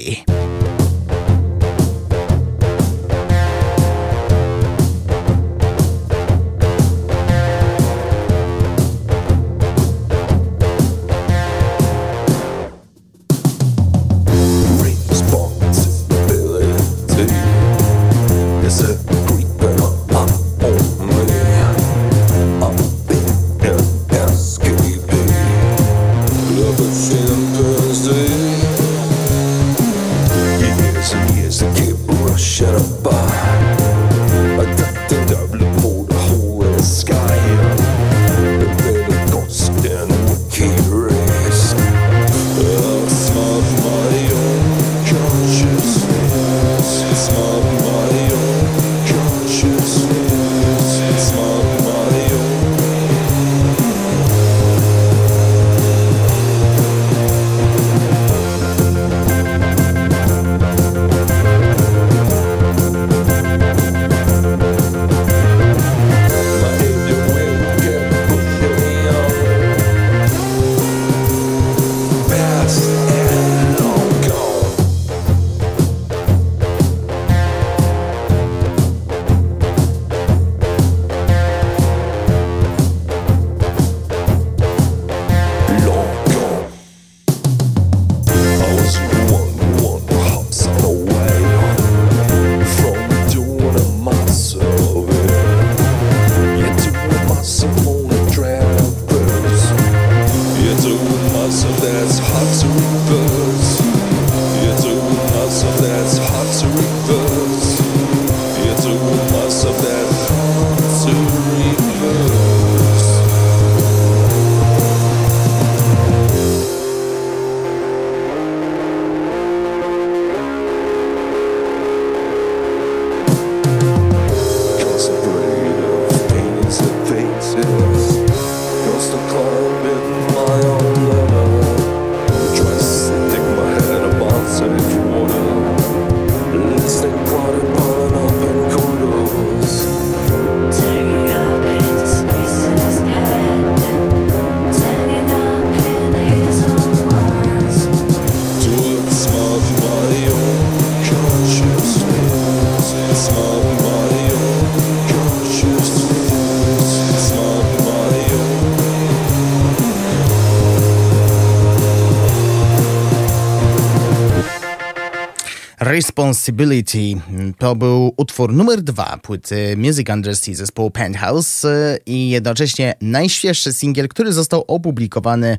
Responsibility. 166.18 167.22
To 167.57 167.76
był 167.76 168.14
utwór 168.18 168.53
numer 168.53 168.81
dwa 168.81 169.18
płyty 169.22 169.77
Music 169.77 170.10
Under 170.10 170.35
Sea 170.35 170.56
zespołu 170.56 170.91
Penthouse 170.91 171.65
e, 171.65 171.98
i 172.06 172.30
jednocześnie 172.30 172.94
najświeższy 173.02 173.73
singiel, 173.73 174.07
który 174.07 174.34
został 174.34 174.64
opublikowany 174.68 175.57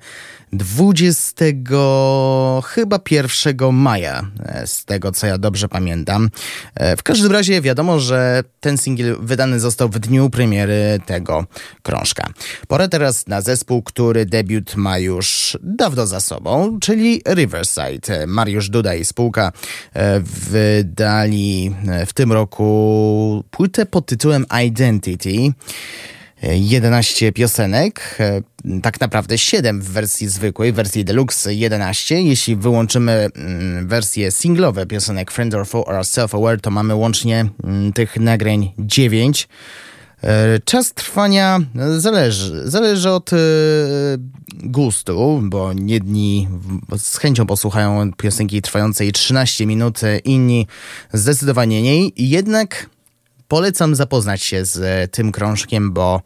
20 0.52 1.44
chyba 2.64 3.00
1 3.10 3.72
maja, 3.72 4.30
z 4.68 4.84
tego 4.84 5.12
co 5.12 5.26
ja 5.26 5.38
dobrze 5.38 5.68
pamiętam. 5.68 6.30
E, 6.74 6.96
W 6.96 7.02
każdym 7.02 7.32
razie 7.32 7.60
wiadomo, 7.60 8.00
że 8.00 8.42
ten 8.60 8.78
singiel 8.78 9.16
wydany 9.20 9.60
został 9.60 9.88
w 9.88 9.98
dniu 9.98 10.30
premiery 10.30 11.00
tego 11.06 11.46
krążka. 11.82 12.26
Pora 12.68 12.88
teraz 12.88 13.26
na 13.26 13.40
zespół, 13.40 13.82
który 13.82 14.26
debiut 14.26 14.76
ma 14.76 14.98
już 14.98 15.58
dawno 15.62 16.06
za 16.06 16.20
sobą, 16.20 16.78
czyli 16.80 17.22
Riverside. 17.34 18.26
Mariusz 18.26 18.68
Duda 18.70 18.94
i 18.94 19.04
spółka 19.04 19.52
e, 19.94 20.20
wydali 20.20 21.74
e, 21.88 22.06
w 22.06 22.12
tym 22.12 22.32
roku 22.32 23.44
płytę 23.50 23.86
pod 23.86 24.06
tytułem 24.06 24.46
Identity. 24.66 25.52
E, 26.42 26.56
11 26.56 27.32
piosenek, 27.32 28.16
e, 28.20 28.42
tak 28.82 29.00
naprawdę 29.00 29.38
7 29.38 29.80
w 29.80 29.88
wersji 29.88 30.28
zwykłej, 30.28 30.72
w 30.72 30.74
wersji 30.74 31.04
deluxe 31.04 31.54
11. 31.54 32.22
Jeśli 32.22 32.56
wyłączymy 32.56 33.28
mm, 33.34 33.88
wersje 33.88 34.30
singlowe 34.30 34.86
piosenek 34.86 35.30
Friend 35.30 35.54
or 35.54 35.66
Foe 35.66 35.84
or 35.84 35.94
Self-Aware, 35.94 36.60
to 36.60 36.70
mamy 36.70 36.94
łącznie 36.94 37.48
mm, 37.64 37.92
tych 37.92 38.16
nagrań 38.16 38.72
9. 38.78 39.48
E, 40.22 40.58
Czas 40.64 40.94
trwania 40.94 41.60
zależy, 41.98 42.70
zależy 42.70 43.10
od 43.10 43.32
e, 43.32 43.36
gustu, 44.52 45.40
bo 45.42 45.70
jedni 45.86 46.48
z 46.98 47.16
chęcią 47.16 47.46
posłuchają 47.46 48.12
piosenki 48.12 48.62
trwającej 48.62 49.12
13 49.12 49.66
minut, 49.66 50.00
inni 50.24 50.66
zdecydowanie 51.12 51.80
mniej. 51.80 52.12
Jednak 52.16 52.86
polecam 53.48 53.94
zapoznać 53.94 54.42
się 54.42 54.64
z 54.64 54.78
e, 54.78 55.08
tym 55.08 55.32
krążkiem, 55.32 55.92
bo 55.92 56.22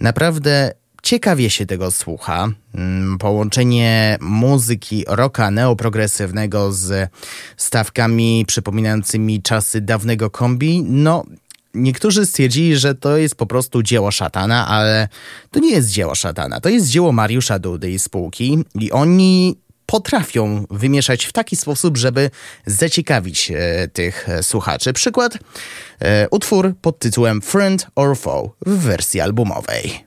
naprawdę 0.00 0.72
ciekawie 1.02 1.50
się 1.50 1.66
tego 1.66 1.90
słucha. 1.90 2.48
Mm, 2.74 3.18
Połączenie 3.18 4.18
muzyki 4.20 5.04
rocka 5.08 5.50
neoprogresywnego 5.50 6.72
z 6.72 7.10
stawkami 7.56 8.44
przypominającymi 8.46 9.42
czasy 9.42 9.80
dawnego 9.80 10.30
kombi, 10.30 10.82
no 10.82 11.24
Niektórzy 11.76 12.26
stwierdzili, 12.26 12.76
że 12.76 12.94
to 12.94 13.16
jest 13.16 13.34
po 13.34 13.46
prostu 13.46 13.82
dzieło 13.82 14.10
szatana, 14.10 14.68
ale 14.68 15.08
to 15.50 15.60
nie 15.60 15.70
jest 15.70 15.90
dzieło 15.90 16.14
szatana. 16.14 16.60
To 16.60 16.68
jest 16.68 16.88
dzieło 16.88 17.12
Mariusza 17.12 17.58
Dudy 17.58 17.90
i 17.90 17.98
spółki 17.98 18.64
i 18.74 18.92
oni 18.92 19.56
potrafią 19.86 20.66
wymieszać 20.70 21.24
w 21.24 21.32
taki 21.32 21.56
sposób, 21.56 21.96
żeby 21.96 22.30
zaciekawić 22.66 23.50
e, 23.50 23.88
tych 23.88 24.28
e, 24.28 24.42
słuchaczy. 24.42 24.92
Przykład, 24.92 25.38
e, 26.00 26.28
utwór 26.30 26.74
pod 26.82 26.98
tytułem 26.98 27.42
Friend 27.42 27.86
or 27.94 28.16
Foe 28.16 28.50
w 28.66 28.78
wersji 28.78 29.20
albumowej. 29.20 30.05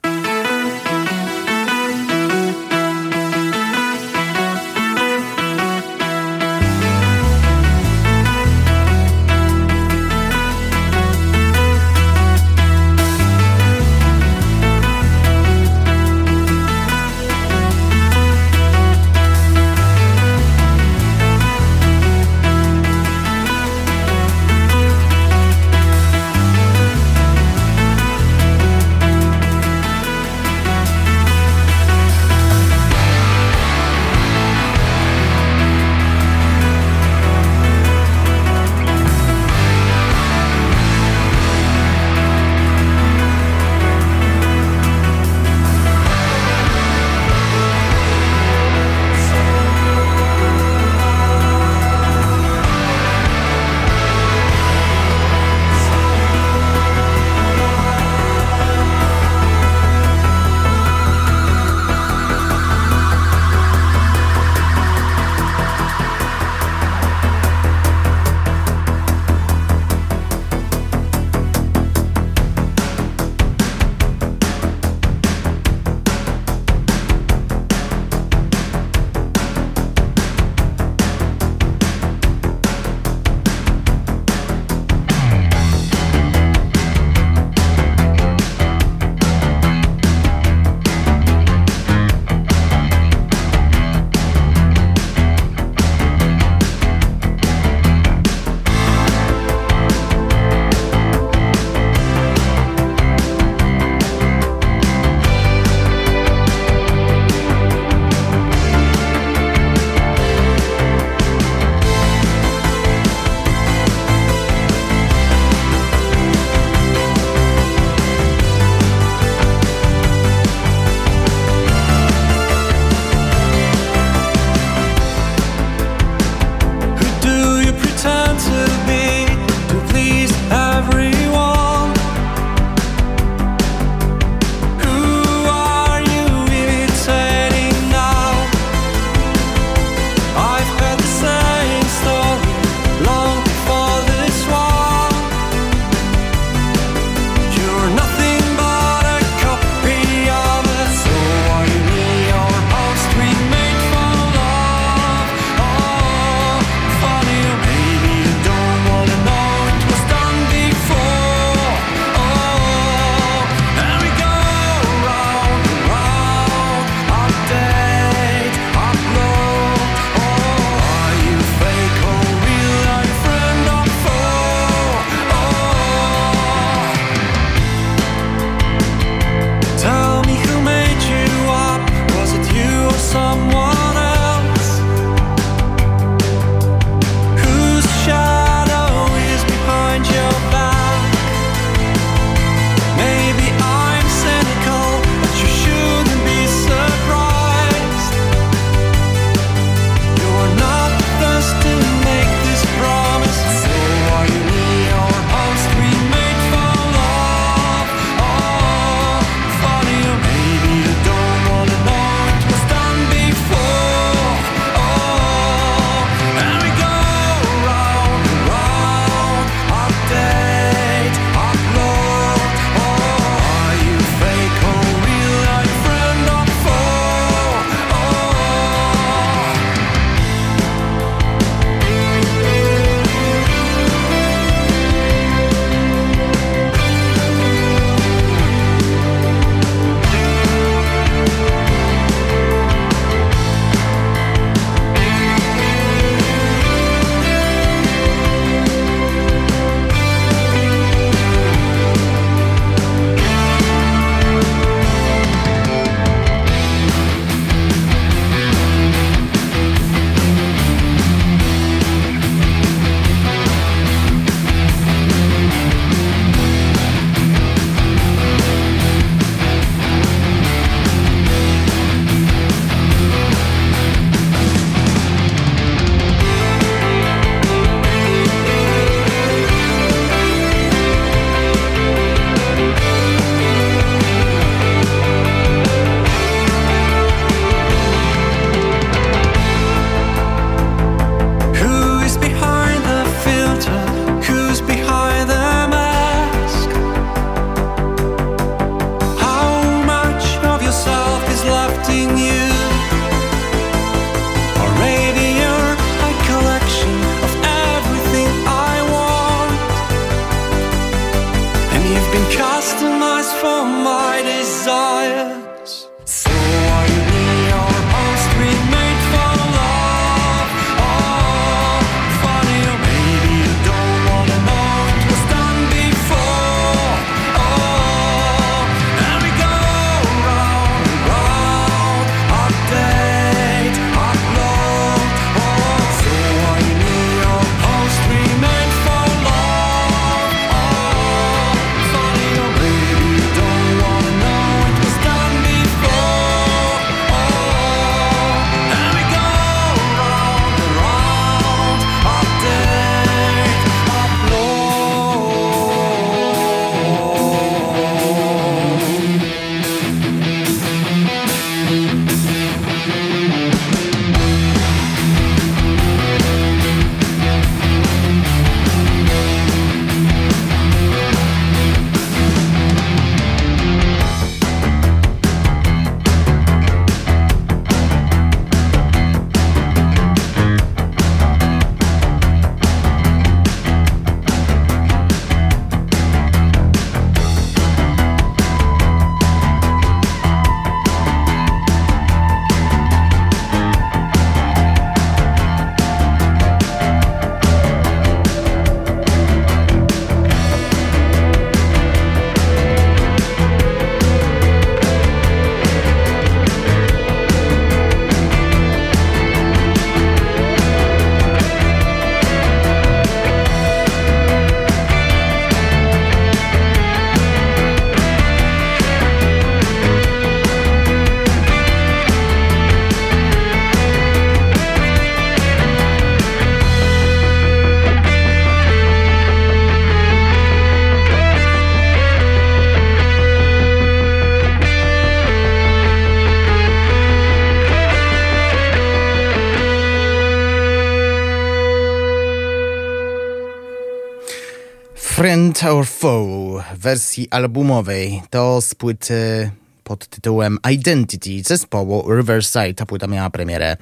Foe 445.60 446.64
w 446.74 446.78
wersji 446.78 447.28
albumowej 447.30 448.22
to 448.30 448.60
z 448.60 448.74
płyty 448.74 449.50
pod 449.84 450.06
tytułem 450.06 450.58
Identity 450.72 451.42
zespołu 451.44 452.14
Riverside. 452.16 452.74
Ta 452.74 452.86
płyta 452.86 453.06
miała 453.06 453.30
premierę 453.30 453.76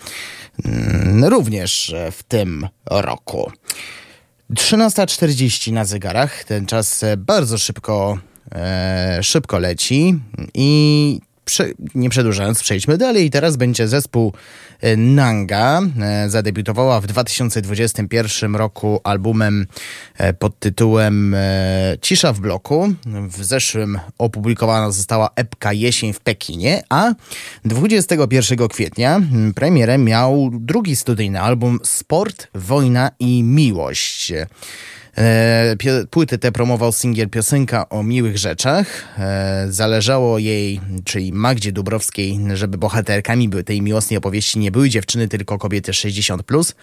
mm, 0.65 1.25
również 1.25 1.95
w 2.13 2.23
tym 2.23 2.69
roku. 2.91 3.53
13.40 4.51 5.73
na 5.73 5.85
zegarach. 5.85 6.45
Ten 6.45 6.67
czas 6.67 7.05
bardzo 7.19 7.59
szybko, 7.59 8.19
e, 8.53 9.19
szybko 9.23 9.59
leci 9.59 10.15
i 10.55 11.21
prze, 11.45 11.65
nie 11.95 12.11
przedłużając, 12.11 12.63
przejdźmy 12.63 12.99
dalej. 12.99 13.31
Teraz 13.31 13.57
będzie 13.57 13.89
zespół 13.89 14.33
Nanga. 14.97 15.83
E, 16.01 16.31
zadebiutowała 16.31 17.01
w 17.01 17.07
2021 17.07 18.57
roku 18.57 19.01
albumem 19.05 19.67
e, 20.17 20.33
pod 20.33 20.59
tytułem 20.59 21.35
e, 21.35 21.97
Cisza 22.01 22.33
w 22.33 22.41
bloku. 22.41 22.95
W 23.29 23.45
zeszłym 23.45 23.99
opublikowana 24.19 24.91
została 24.91 25.31
epka 25.37 25.73
Jesień 25.73 26.13
w 26.13 26.21
Pekinie, 26.21 26.83
a 26.89 27.15
21 27.65 28.69
kwietnia 28.69 29.21
premierę 29.55 29.99
miał 29.99 30.51
drugi 30.53 30.97
studyjny 30.97 31.41
album 31.41 31.79
Sport, 31.85 32.49
Wojna 32.55 33.11
i 33.19 33.43
Miłość. 33.43 34.33
E, 35.19 35.77
Płyty 36.11 36.39
te 36.39 36.53
promował 36.53 36.93
singiel 36.93 37.29
Piosenka 37.29 37.89
o 37.89 38.03
miłych 38.03 38.39
rzeczach. 38.39 38.87
E, 39.19 39.67
Zależało 39.69 40.39
jej, 40.39 40.81
czyli 41.05 41.33
Magdzie 41.33 41.73
Dubrowskiej, 41.73 42.41
żeby 42.55 42.79
bohaterkami 42.79 43.51
tej 43.67 43.83
miłosnej 43.83 44.19
opowieści 44.19 44.59
nie 44.59 44.71
były 44.71 44.89
dziewczyny, 44.89 45.29
tylko 45.29 45.59
kobiety 45.59 45.93
60+. 45.93 46.75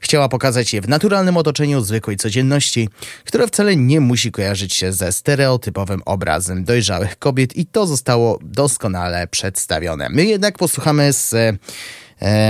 Chciała 0.00 0.28
pokazać 0.28 0.74
je 0.74 0.80
w 0.80 0.88
naturalnym 0.88 1.36
otoczeniu 1.36 1.80
zwykłej 1.80 2.16
codzienności, 2.16 2.88
które 3.24 3.46
wcale 3.46 3.76
nie 3.76 4.00
musi 4.00 4.32
kojarzyć 4.32 4.74
się 4.74 4.92
ze 4.92 5.12
stereotypowym 5.12 6.02
obrazem 6.04 6.64
dojrzałych 6.64 7.18
kobiet 7.18 7.56
i 7.56 7.66
to 7.66 7.86
zostało 7.86 8.38
doskonale 8.42 9.26
przedstawione. 9.26 10.08
My 10.10 10.24
jednak 10.24 10.58
posłuchamy 10.58 11.12
z 11.12 11.34
e, 11.34 11.52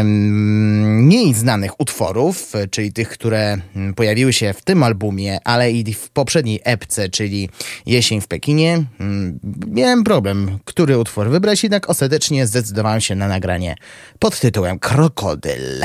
mniej 0.05 1.34
znanych 1.34 1.80
utworów, 1.80 2.52
czyli 2.70 2.92
tych, 2.92 3.09
które 3.09 3.59
mm, 3.76 3.94
pojawiły 3.94 4.32
się 4.32 4.52
w 4.52 4.62
tym 4.62 4.82
albumie, 4.82 5.38
ale 5.44 5.72
i 5.72 5.94
w 5.94 6.10
poprzedniej 6.10 6.60
epce, 6.64 7.09
czyli 7.09 7.48
Jesień 7.86 8.20
w 8.20 8.28
Pekinie. 8.28 8.84
Mm, 9.01 9.38
Miałem 9.68 10.05
problem, 10.05 10.59
który 10.64 10.98
utwór 10.98 11.28
wybrać, 11.28 11.62
jednak 11.62 11.90
ostatecznie 11.90 12.47
zdecydowałem 12.47 13.01
się 13.01 13.14
na 13.14 13.28
nagranie 13.28 13.74
pod 14.18 14.40
tytułem. 14.40 14.78
Krokodyl 14.78 15.82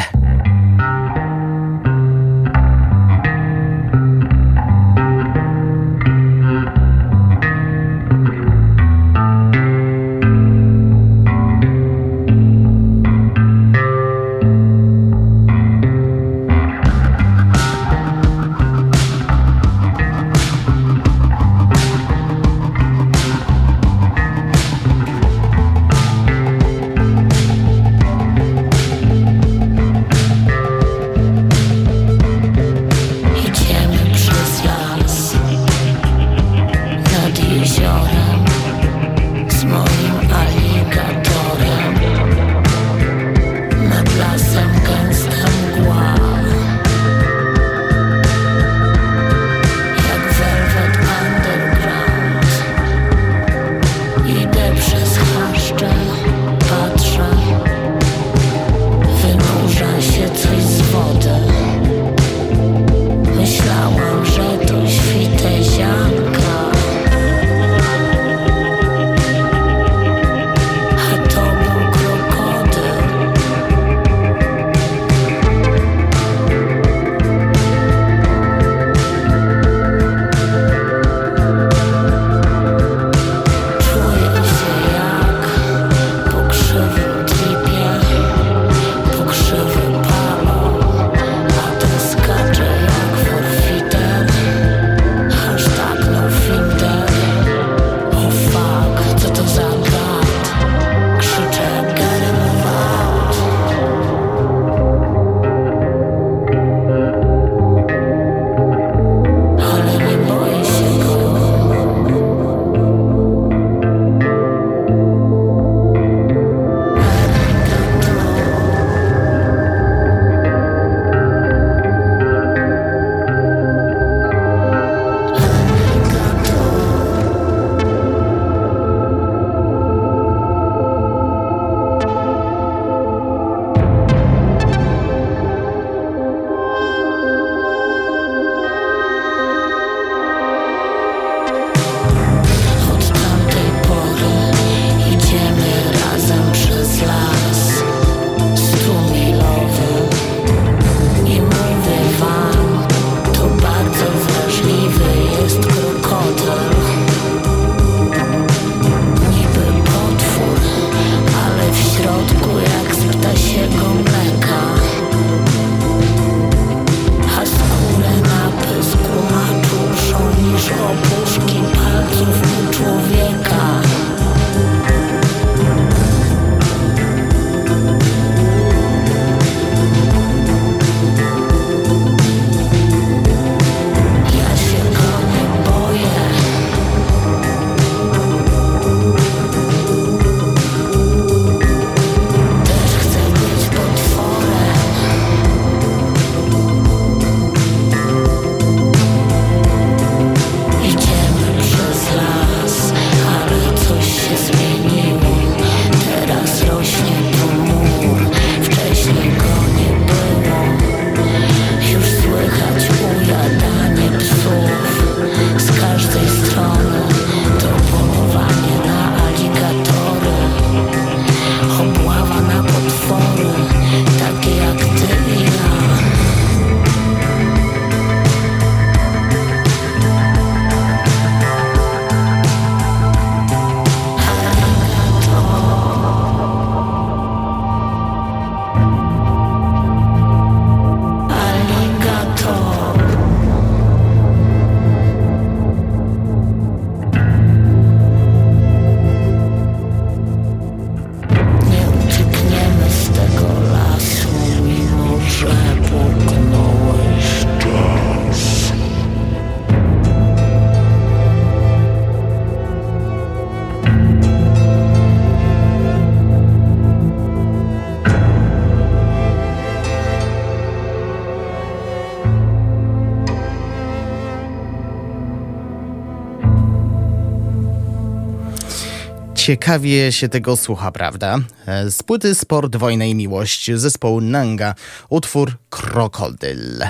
Ciekawie 279.46 280.12
się 280.12 280.30
tego 280.30 280.58
słucha, 280.58 280.92
prawda? 280.92 281.40
E, 281.68 281.92
Z 281.92 282.04
płyty 282.04 282.36
Sport, 282.36 282.76
Wojna 282.76 283.06
i 283.06 283.16
Miłość 283.16 283.72
zespołu 283.76 284.22
Nanga, 284.22 284.76
utwór 285.10 285.58
Krokodyl. 285.70 286.84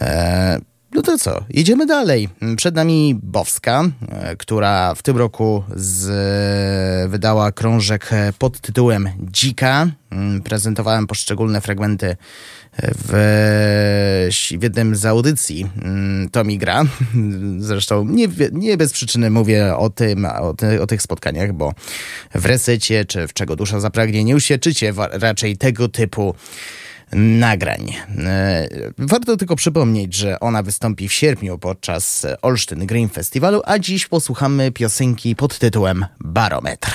E, 0.00 0.60
no 0.94 1.02
to 1.02 1.18
co, 1.18 1.40
idziemy 1.50 1.86
dalej. 1.86 2.28
Przed 2.56 2.74
nami 2.74 3.20
Bowska, 3.22 3.84
która 4.38 4.94
w 4.94 5.02
tym 5.02 5.16
roku 5.16 5.64
z, 5.76 7.10
wydała 7.10 7.52
krążek 7.52 8.10
pod 8.38 8.60
tytułem 8.60 9.08
Dzika. 9.20 9.86
Mm, 10.10 10.42
Prezentowałem 10.42 11.06
poszczególne 11.06 11.60
fragmenty 11.60 12.16
w, 12.82 13.10
w 14.58 14.62
jednym 14.62 14.96
z 14.96 15.06
audycji 15.06 15.66
mm, 15.82 16.28
Tomi 16.30 16.58
gra. 16.58 16.82
Zresztą 17.58 18.04
nie, 18.04 18.28
nie 18.52 18.76
bez 18.76 18.92
przyczyny 18.92 19.30
mówię 19.30 19.76
o 19.76 19.90
tym, 19.90 20.24
o, 20.24 20.54
ty, 20.54 20.82
o 20.82 20.86
tych 20.86 21.02
spotkaniach, 21.02 21.52
bo 21.52 21.72
w 22.34 22.46
resecie 22.46 23.04
czy 23.04 23.28
w 23.28 23.32
czego 23.32 23.56
dusza 23.56 23.80
zapragnie 23.80 24.24
nie 24.24 24.36
usieczycie 24.36 24.92
wa- 24.92 25.08
raczej 25.12 25.56
tego 25.56 25.88
typu 25.88 26.34
nagrań. 27.12 27.92
E, 28.18 28.68
Warto 28.98 29.36
tylko 29.36 29.56
przypomnieć, 29.56 30.14
że 30.14 30.40
ona 30.40 30.62
wystąpi 30.62 31.08
w 31.08 31.12
sierpniu 31.12 31.58
podczas 31.58 32.26
Olsztyn 32.42 32.86
Green 32.86 33.08
Festiwalu, 33.08 33.62
a 33.64 33.78
dziś 33.78 34.06
posłuchamy 34.06 34.72
piosenki 34.72 35.36
pod 35.36 35.58
tytułem 35.58 36.06
Barometr. 36.20 36.90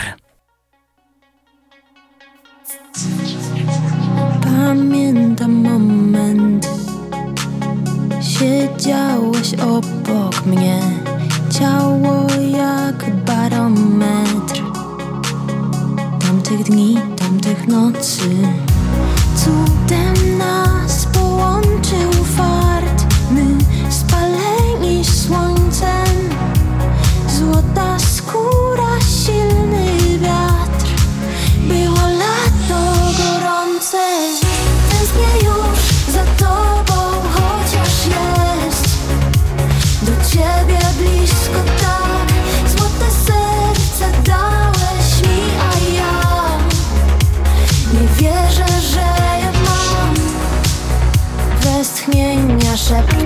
Pamiętam 4.44 5.52
moment 5.52 6.68
Siedziałeś 8.22 9.54
obok 9.54 10.46
mnie 10.46 10.80
Ciało 11.60 12.28
jak 12.58 13.16
barometr 13.16 14.62
Tamtych 16.20 16.64
dni, 16.64 16.98
tamtych 17.18 17.68
nocy 17.68 18.30
Cudem 19.44 20.38
nas 20.38 21.06
połączył 21.06 22.12
fart. 22.38 23.06
My 23.32 23.46
spaleni 23.90 25.06
słońcem. 25.06 26.30
Złota 27.28 28.00
skóra, 28.00 29.02
silny 29.02 29.63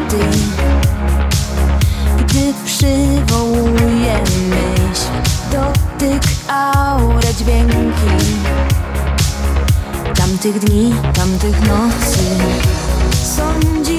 szepty 0.07 0.17
Gdy 2.19 2.53
przywołuje 2.65 4.19
myśl 4.49 5.11
Dotyk, 5.51 6.23
aurę, 6.47 7.34
dźwięki. 7.34 8.25
Tamtych 10.15 10.59
dni, 10.59 10.93
tamtych 11.13 11.61
nocy 11.61 12.19
Sądzisz, 13.38 13.97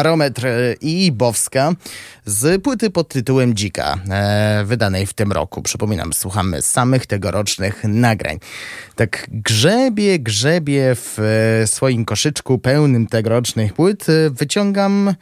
Barometr 0.00 0.46
i 0.80 1.12
Bowska 1.12 1.72
z 2.24 2.62
płyty 2.62 2.90
pod 2.90 3.08
tytułem 3.08 3.54
Dzika, 3.54 3.98
e, 4.10 4.64
wydanej 4.64 5.06
w 5.06 5.12
tym 5.12 5.32
roku. 5.32 5.62
Przypominam, 5.62 6.12
słuchamy 6.12 6.62
samych 6.62 7.06
tegorocznych 7.06 7.84
nagrań. 7.84 8.38
Tak 8.96 9.26
grzebie, 9.30 10.18
grzebie 10.18 10.94
w 10.94 11.18
e, 11.18 11.66
swoim 11.66 12.04
koszyczku 12.04 12.58
pełnym 12.58 13.06
tegorocznych 13.06 13.72
płyt 13.72 14.06
e, 14.08 14.30
wyciągam 14.30 15.14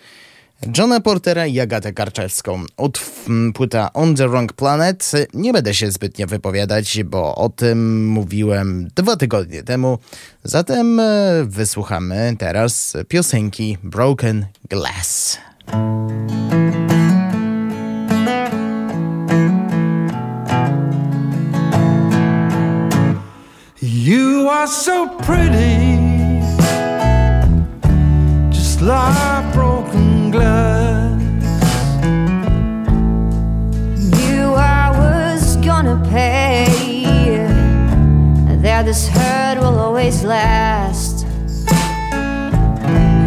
Johna 0.67 1.01
Portera 1.01 1.47
i 1.47 1.61
Agatę 1.61 1.93
Karczewską. 1.93 2.65
Od 2.77 3.01
mm, 3.29 3.53
płyta 3.53 3.93
On 3.93 4.15
the 4.15 4.29
Wrong 4.29 4.53
Planet 4.53 5.13
nie 5.35 5.53
będę 5.53 5.75
się 5.75 5.91
zbytnio 5.91 6.27
wypowiadać, 6.27 7.05
bo 7.05 7.35
o 7.35 7.49
tym 7.49 8.09
mówiłem 8.09 8.89
dwa 8.97 9.17
tygodnie 9.17 9.63
temu. 9.63 9.99
Zatem 10.45 11.01
e, 11.01 11.05
wysłuchamy 11.45 12.37
teraz 12.39 12.97
piosenki 13.09 13.79
Broken 13.83 14.47
Glass. 14.71 15.39
You 23.83 24.49
are 24.51 24.69
so 24.69 25.09
pretty, 25.27 25.79
just 28.51 28.81
like 28.81 29.53
glass. 30.39 31.21
Knew 34.15 34.55
I 34.55 34.91
was 35.03 35.57
gonna 35.57 35.99
pay. 36.11 36.67
That 38.63 38.83
this 38.87 39.09
hurt 39.09 39.59
will 39.59 39.79
always 39.79 40.25
last. 40.25 41.27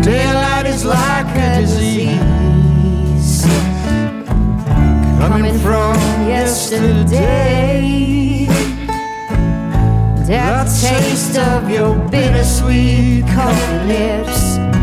Daylight 0.03 0.65
is 0.67 0.83
like 0.85 1.35
a 1.35 1.61
disease 1.61 3.45
coming 5.19 5.57
from 5.59 5.95
yesterday. 6.27 7.79
That 10.27 10.67
taste 10.81 11.37
of 11.37 11.69
your 11.69 11.95
bittersweet 12.09 13.25
coffee 13.27 13.79
lips. 13.87 14.80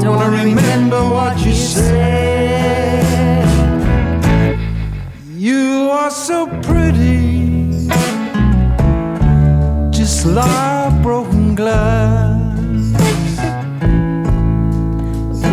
Don't 0.00 0.18
I 0.18 0.44
remember 0.44 0.98
what 1.10 1.44
you 1.44 1.52
said? 1.52 3.44
You 5.36 5.90
are 5.92 6.10
so 6.10 6.46
pretty, 6.62 7.86
just 9.90 10.24
like 10.24 11.02
broken 11.02 11.54
glass. 11.54 12.40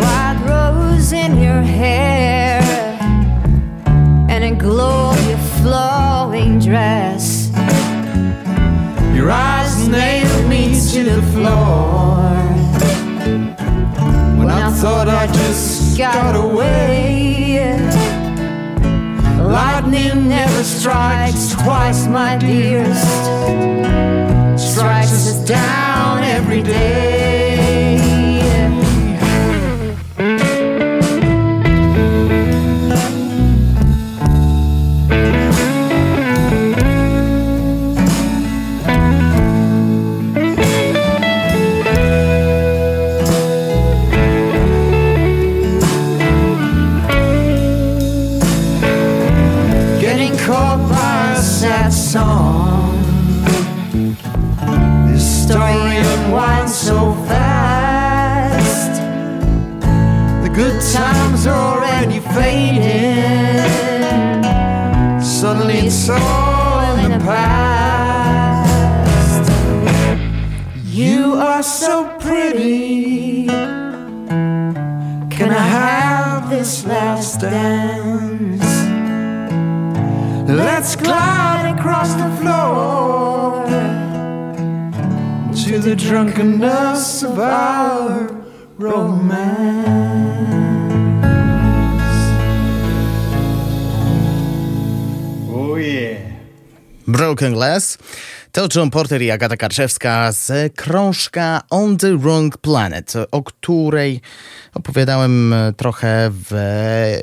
White 0.02 0.40
rose 0.48 1.12
in 1.12 1.36
your 1.36 1.60
hair 1.60 2.62
and 4.30 4.44
a 4.44 4.54
glow 4.56 5.10
of 5.10 5.28
your 5.28 5.38
flowing 5.60 6.58
dress. 6.58 7.50
Your 9.14 9.30
eyes 9.30 9.88
nailed 9.88 10.48
me 10.48 10.80
to 10.92 11.04
the 11.04 11.22
floor. 11.32 12.47
I 14.50 14.70
thought 14.72 15.08
I 15.08 15.26
just 15.26 15.98
got 15.98 16.34
away. 16.34 17.68
Lightning 19.38 20.28
never 20.28 20.62
strikes 20.62 21.52
twice, 21.52 22.06
my 22.06 22.36
dearest. 22.36 23.24
Strikes 24.58 25.28
us 25.28 25.44
down 25.44 26.22
every 26.24 26.62
day. 26.62 27.47
Drunkenness 86.08 87.22
of 87.22 87.38
our 87.38 88.32
romance. 88.78 89.28
Oh 95.52 95.76
yeah. 95.76 96.16
Broken 97.06 97.52
Glass 97.52 97.98
to 98.52 98.68
John 98.74 98.90
Porter 98.90 99.22
i 99.22 99.30
Agata 99.30 99.56
Karczewska 99.56 100.32
z 100.32 100.74
krążka 100.76 101.62
On 101.70 101.96
the 101.96 102.18
Wrong 102.18 102.58
Planet, 102.58 103.12
o 103.30 103.42
której 103.42 104.20
opowiadałem 104.74 105.54
trochę 105.76 106.30
w 106.32 106.54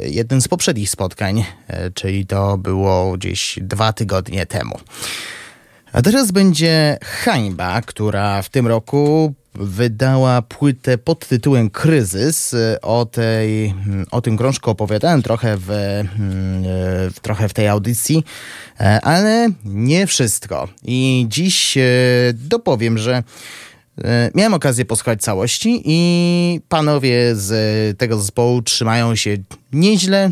jednym 0.03 0.41
z 0.41 0.47
poprzednich 0.47 0.89
spotkań, 0.89 1.45
e, 1.67 1.91
czyli 1.91 2.25
to 2.25 2.57
było 2.57 3.17
gdzieś 3.17 3.59
dwa 3.61 3.93
tygodnie 3.93 4.45
temu. 4.45 4.79
A 5.95 6.01
teraz 6.01 6.31
będzie 6.31 6.97
Hańba, 7.03 7.81
która 7.81 8.41
w 8.41 8.49
tym 8.49 8.67
roku 8.67 9.33
wydała 9.53 10.41
płytę 10.41 10.97
pod 10.97 11.27
tytułem 11.27 11.69
Kryzys. 11.69 12.55
O, 12.81 13.05
tej, 13.05 13.73
o 14.11 14.21
tym 14.21 14.37
krążku 14.37 14.71
opowiadałem 14.71 15.21
trochę 15.21 15.57
w, 15.57 15.65
w, 15.67 17.19
trochę 17.21 17.49
w 17.49 17.53
tej 17.53 17.67
audycji, 17.67 18.23
ale 19.01 19.49
nie 19.65 20.07
wszystko. 20.07 20.67
I 20.83 21.25
dziś 21.29 21.77
e, 21.77 21.81
dopowiem, 22.33 22.97
że 22.97 23.23
Miałem 24.35 24.53
okazję 24.53 24.85
posłuchać 24.85 25.21
całości 25.21 25.81
i 25.85 26.61
panowie 26.69 27.35
z 27.35 27.97
tego 27.97 28.19
zespołu 28.19 28.61
trzymają 28.61 29.15
się 29.15 29.37
nieźle, 29.73 30.31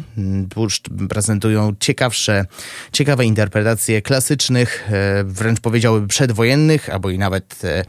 prezentują 1.10 1.73
ciekawsze, 1.80 2.45
ciekawe 2.91 3.26
interpretacje 3.26 4.02
klasycznych, 4.02 4.90
e, 4.91 5.23
wręcz 5.23 5.60
powiedziałbym 5.60 6.07
przedwojennych, 6.07 6.90
albo 6.90 7.10
i 7.10 7.18
nawet 7.18 7.61
e, 7.64 7.85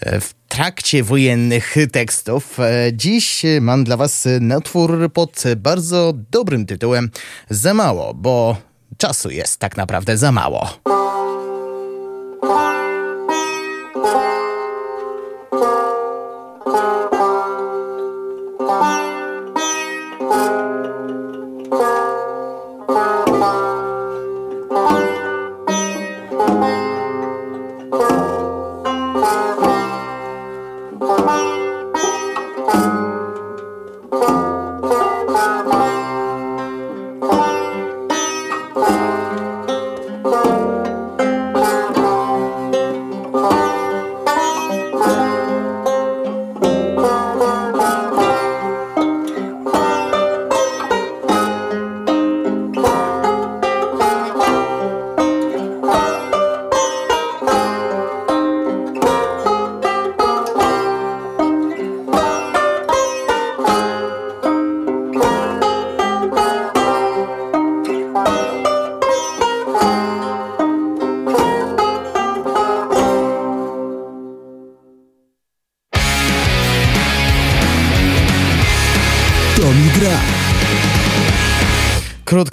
e, 0.00 0.20
w 0.20 0.34
trakcie 0.48 1.02
wojennych 1.02 1.74
tekstów. 1.92 2.60
E, 2.60 2.90
Dziś 2.92 3.42
mam 3.60 3.84
dla 3.84 3.96
was 3.96 4.28
natwór 4.40 5.12
pod 5.12 5.42
bardzo 5.56 6.12
dobrym 6.30 6.66
tytułem 6.66 7.10
Za 7.50 7.74
mało, 7.74 8.14
bo 8.14 8.56
czasu 8.96 9.30
jest 9.30 9.58
tak 9.58 9.76
naprawdę 9.76 10.16
za 10.16 10.32
mało. 10.32 10.80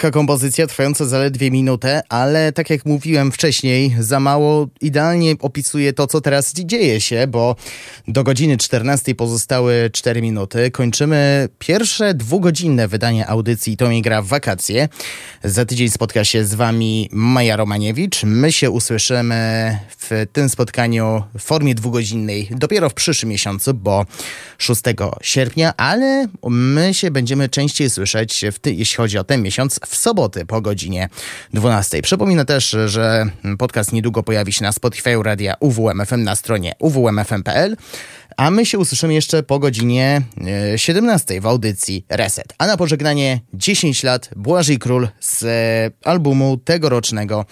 Krótka 0.04 0.18
kompozycja, 0.18 0.66
trwająca 0.66 1.04
zaledwie 1.04 1.50
minutę, 1.50 2.02
ale 2.08 2.52
tak 2.52 2.70
jak 2.70 2.86
mówiłem 2.86 3.32
wcześniej, 3.32 3.96
za 3.98 4.20
mało 4.20 4.68
idealnie 4.80 5.34
opisuje 5.40 5.92
to, 5.92 6.06
co 6.06 6.20
teraz 6.20 6.52
dzieje 6.52 7.00
się, 7.00 7.26
bo 7.26 7.56
do 8.08 8.24
godziny 8.24 8.56
14 8.56 9.14
pozostały 9.14 9.90
4 9.92 10.22
minuty. 10.22 10.70
Kończymy 10.70 11.48
pierwsze 11.58 12.14
dwugodzinne 12.14 12.88
wydanie 12.88 13.26
audycji 13.26 13.76
To 13.76 13.88
mi 13.88 14.02
gra 14.02 14.22
w 14.22 14.26
wakacje. 14.26 14.88
Za 15.44 15.64
tydzień 15.64 15.88
spotka 15.88 16.24
się 16.24 16.44
z 16.44 16.54
wami 16.54 17.08
Maja 17.12 17.56
Romaniewicz. 17.56 18.24
My 18.24 18.52
się 18.52 18.70
usłyszymy 18.70 19.78
w 19.88 20.26
tym 20.32 20.48
spotkaniu 20.48 21.22
w 21.38 21.42
formie 21.42 21.74
dwugodzinnej 21.74 22.48
dopiero 22.50 22.90
w 22.90 22.94
przyszłym 22.94 23.30
miesiącu, 23.30 23.74
bo 23.74 24.06
6 24.58 24.82
sierpnia, 25.22 25.76
ale 25.76 26.26
my 26.50 26.94
się 26.94 27.10
będziemy 27.10 27.48
częściej 27.48 27.90
słyszeć, 27.90 28.44
w 28.52 28.58
ty, 28.58 28.74
jeśli 28.74 28.96
chodzi 28.96 29.18
o 29.18 29.24
ten 29.24 29.42
miesiąc, 29.42 29.80
w 29.86 29.93
soboty 29.96 30.46
po 30.46 30.60
godzinie 30.60 31.08
12. 31.52 32.02
Przypominam 32.02 32.46
też, 32.46 32.76
że 32.86 33.26
podcast 33.58 33.92
niedługo 33.92 34.22
pojawi 34.22 34.52
się 34.52 34.62
na 34.62 34.72
Spotify 34.72 35.22
Radia 35.22 35.54
UWMFM 35.60 36.22
na 36.22 36.36
stronie 36.36 36.72
uwmfm.pl, 36.78 37.76
a 38.36 38.50
my 38.50 38.66
się 38.66 38.78
usłyszymy 38.78 39.14
jeszcze 39.14 39.42
po 39.42 39.58
godzinie 39.58 40.22
e, 40.74 40.78
17 40.78 41.40
w 41.40 41.46
audycji 41.46 42.04
Reset. 42.08 42.54
A 42.58 42.66
na 42.66 42.76
pożegnanie 42.76 43.40
10 43.54 44.02
lat 44.02 44.30
Błażej 44.36 44.78
Król 44.78 45.08
z 45.20 45.42
e, 45.42 46.08
albumu 46.08 46.56
tegorocznego, 46.56 47.44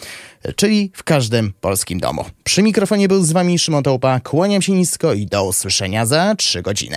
e, 0.42 0.52
czyli 0.52 0.90
w 0.94 1.04
każdym 1.04 1.52
polskim 1.60 2.00
domu. 2.00 2.24
Przy 2.44 2.62
mikrofonie 2.62 3.08
był 3.08 3.24
z 3.24 3.32
wami 3.32 3.58
Szymon 3.58 3.82
Tołpa, 3.82 4.20
kłaniam 4.20 4.62
się 4.62 4.72
nisko 4.72 5.12
i 5.12 5.26
do 5.26 5.44
usłyszenia 5.44 6.06
za 6.06 6.34
3 6.34 6.62
godziny. 6.62 6.96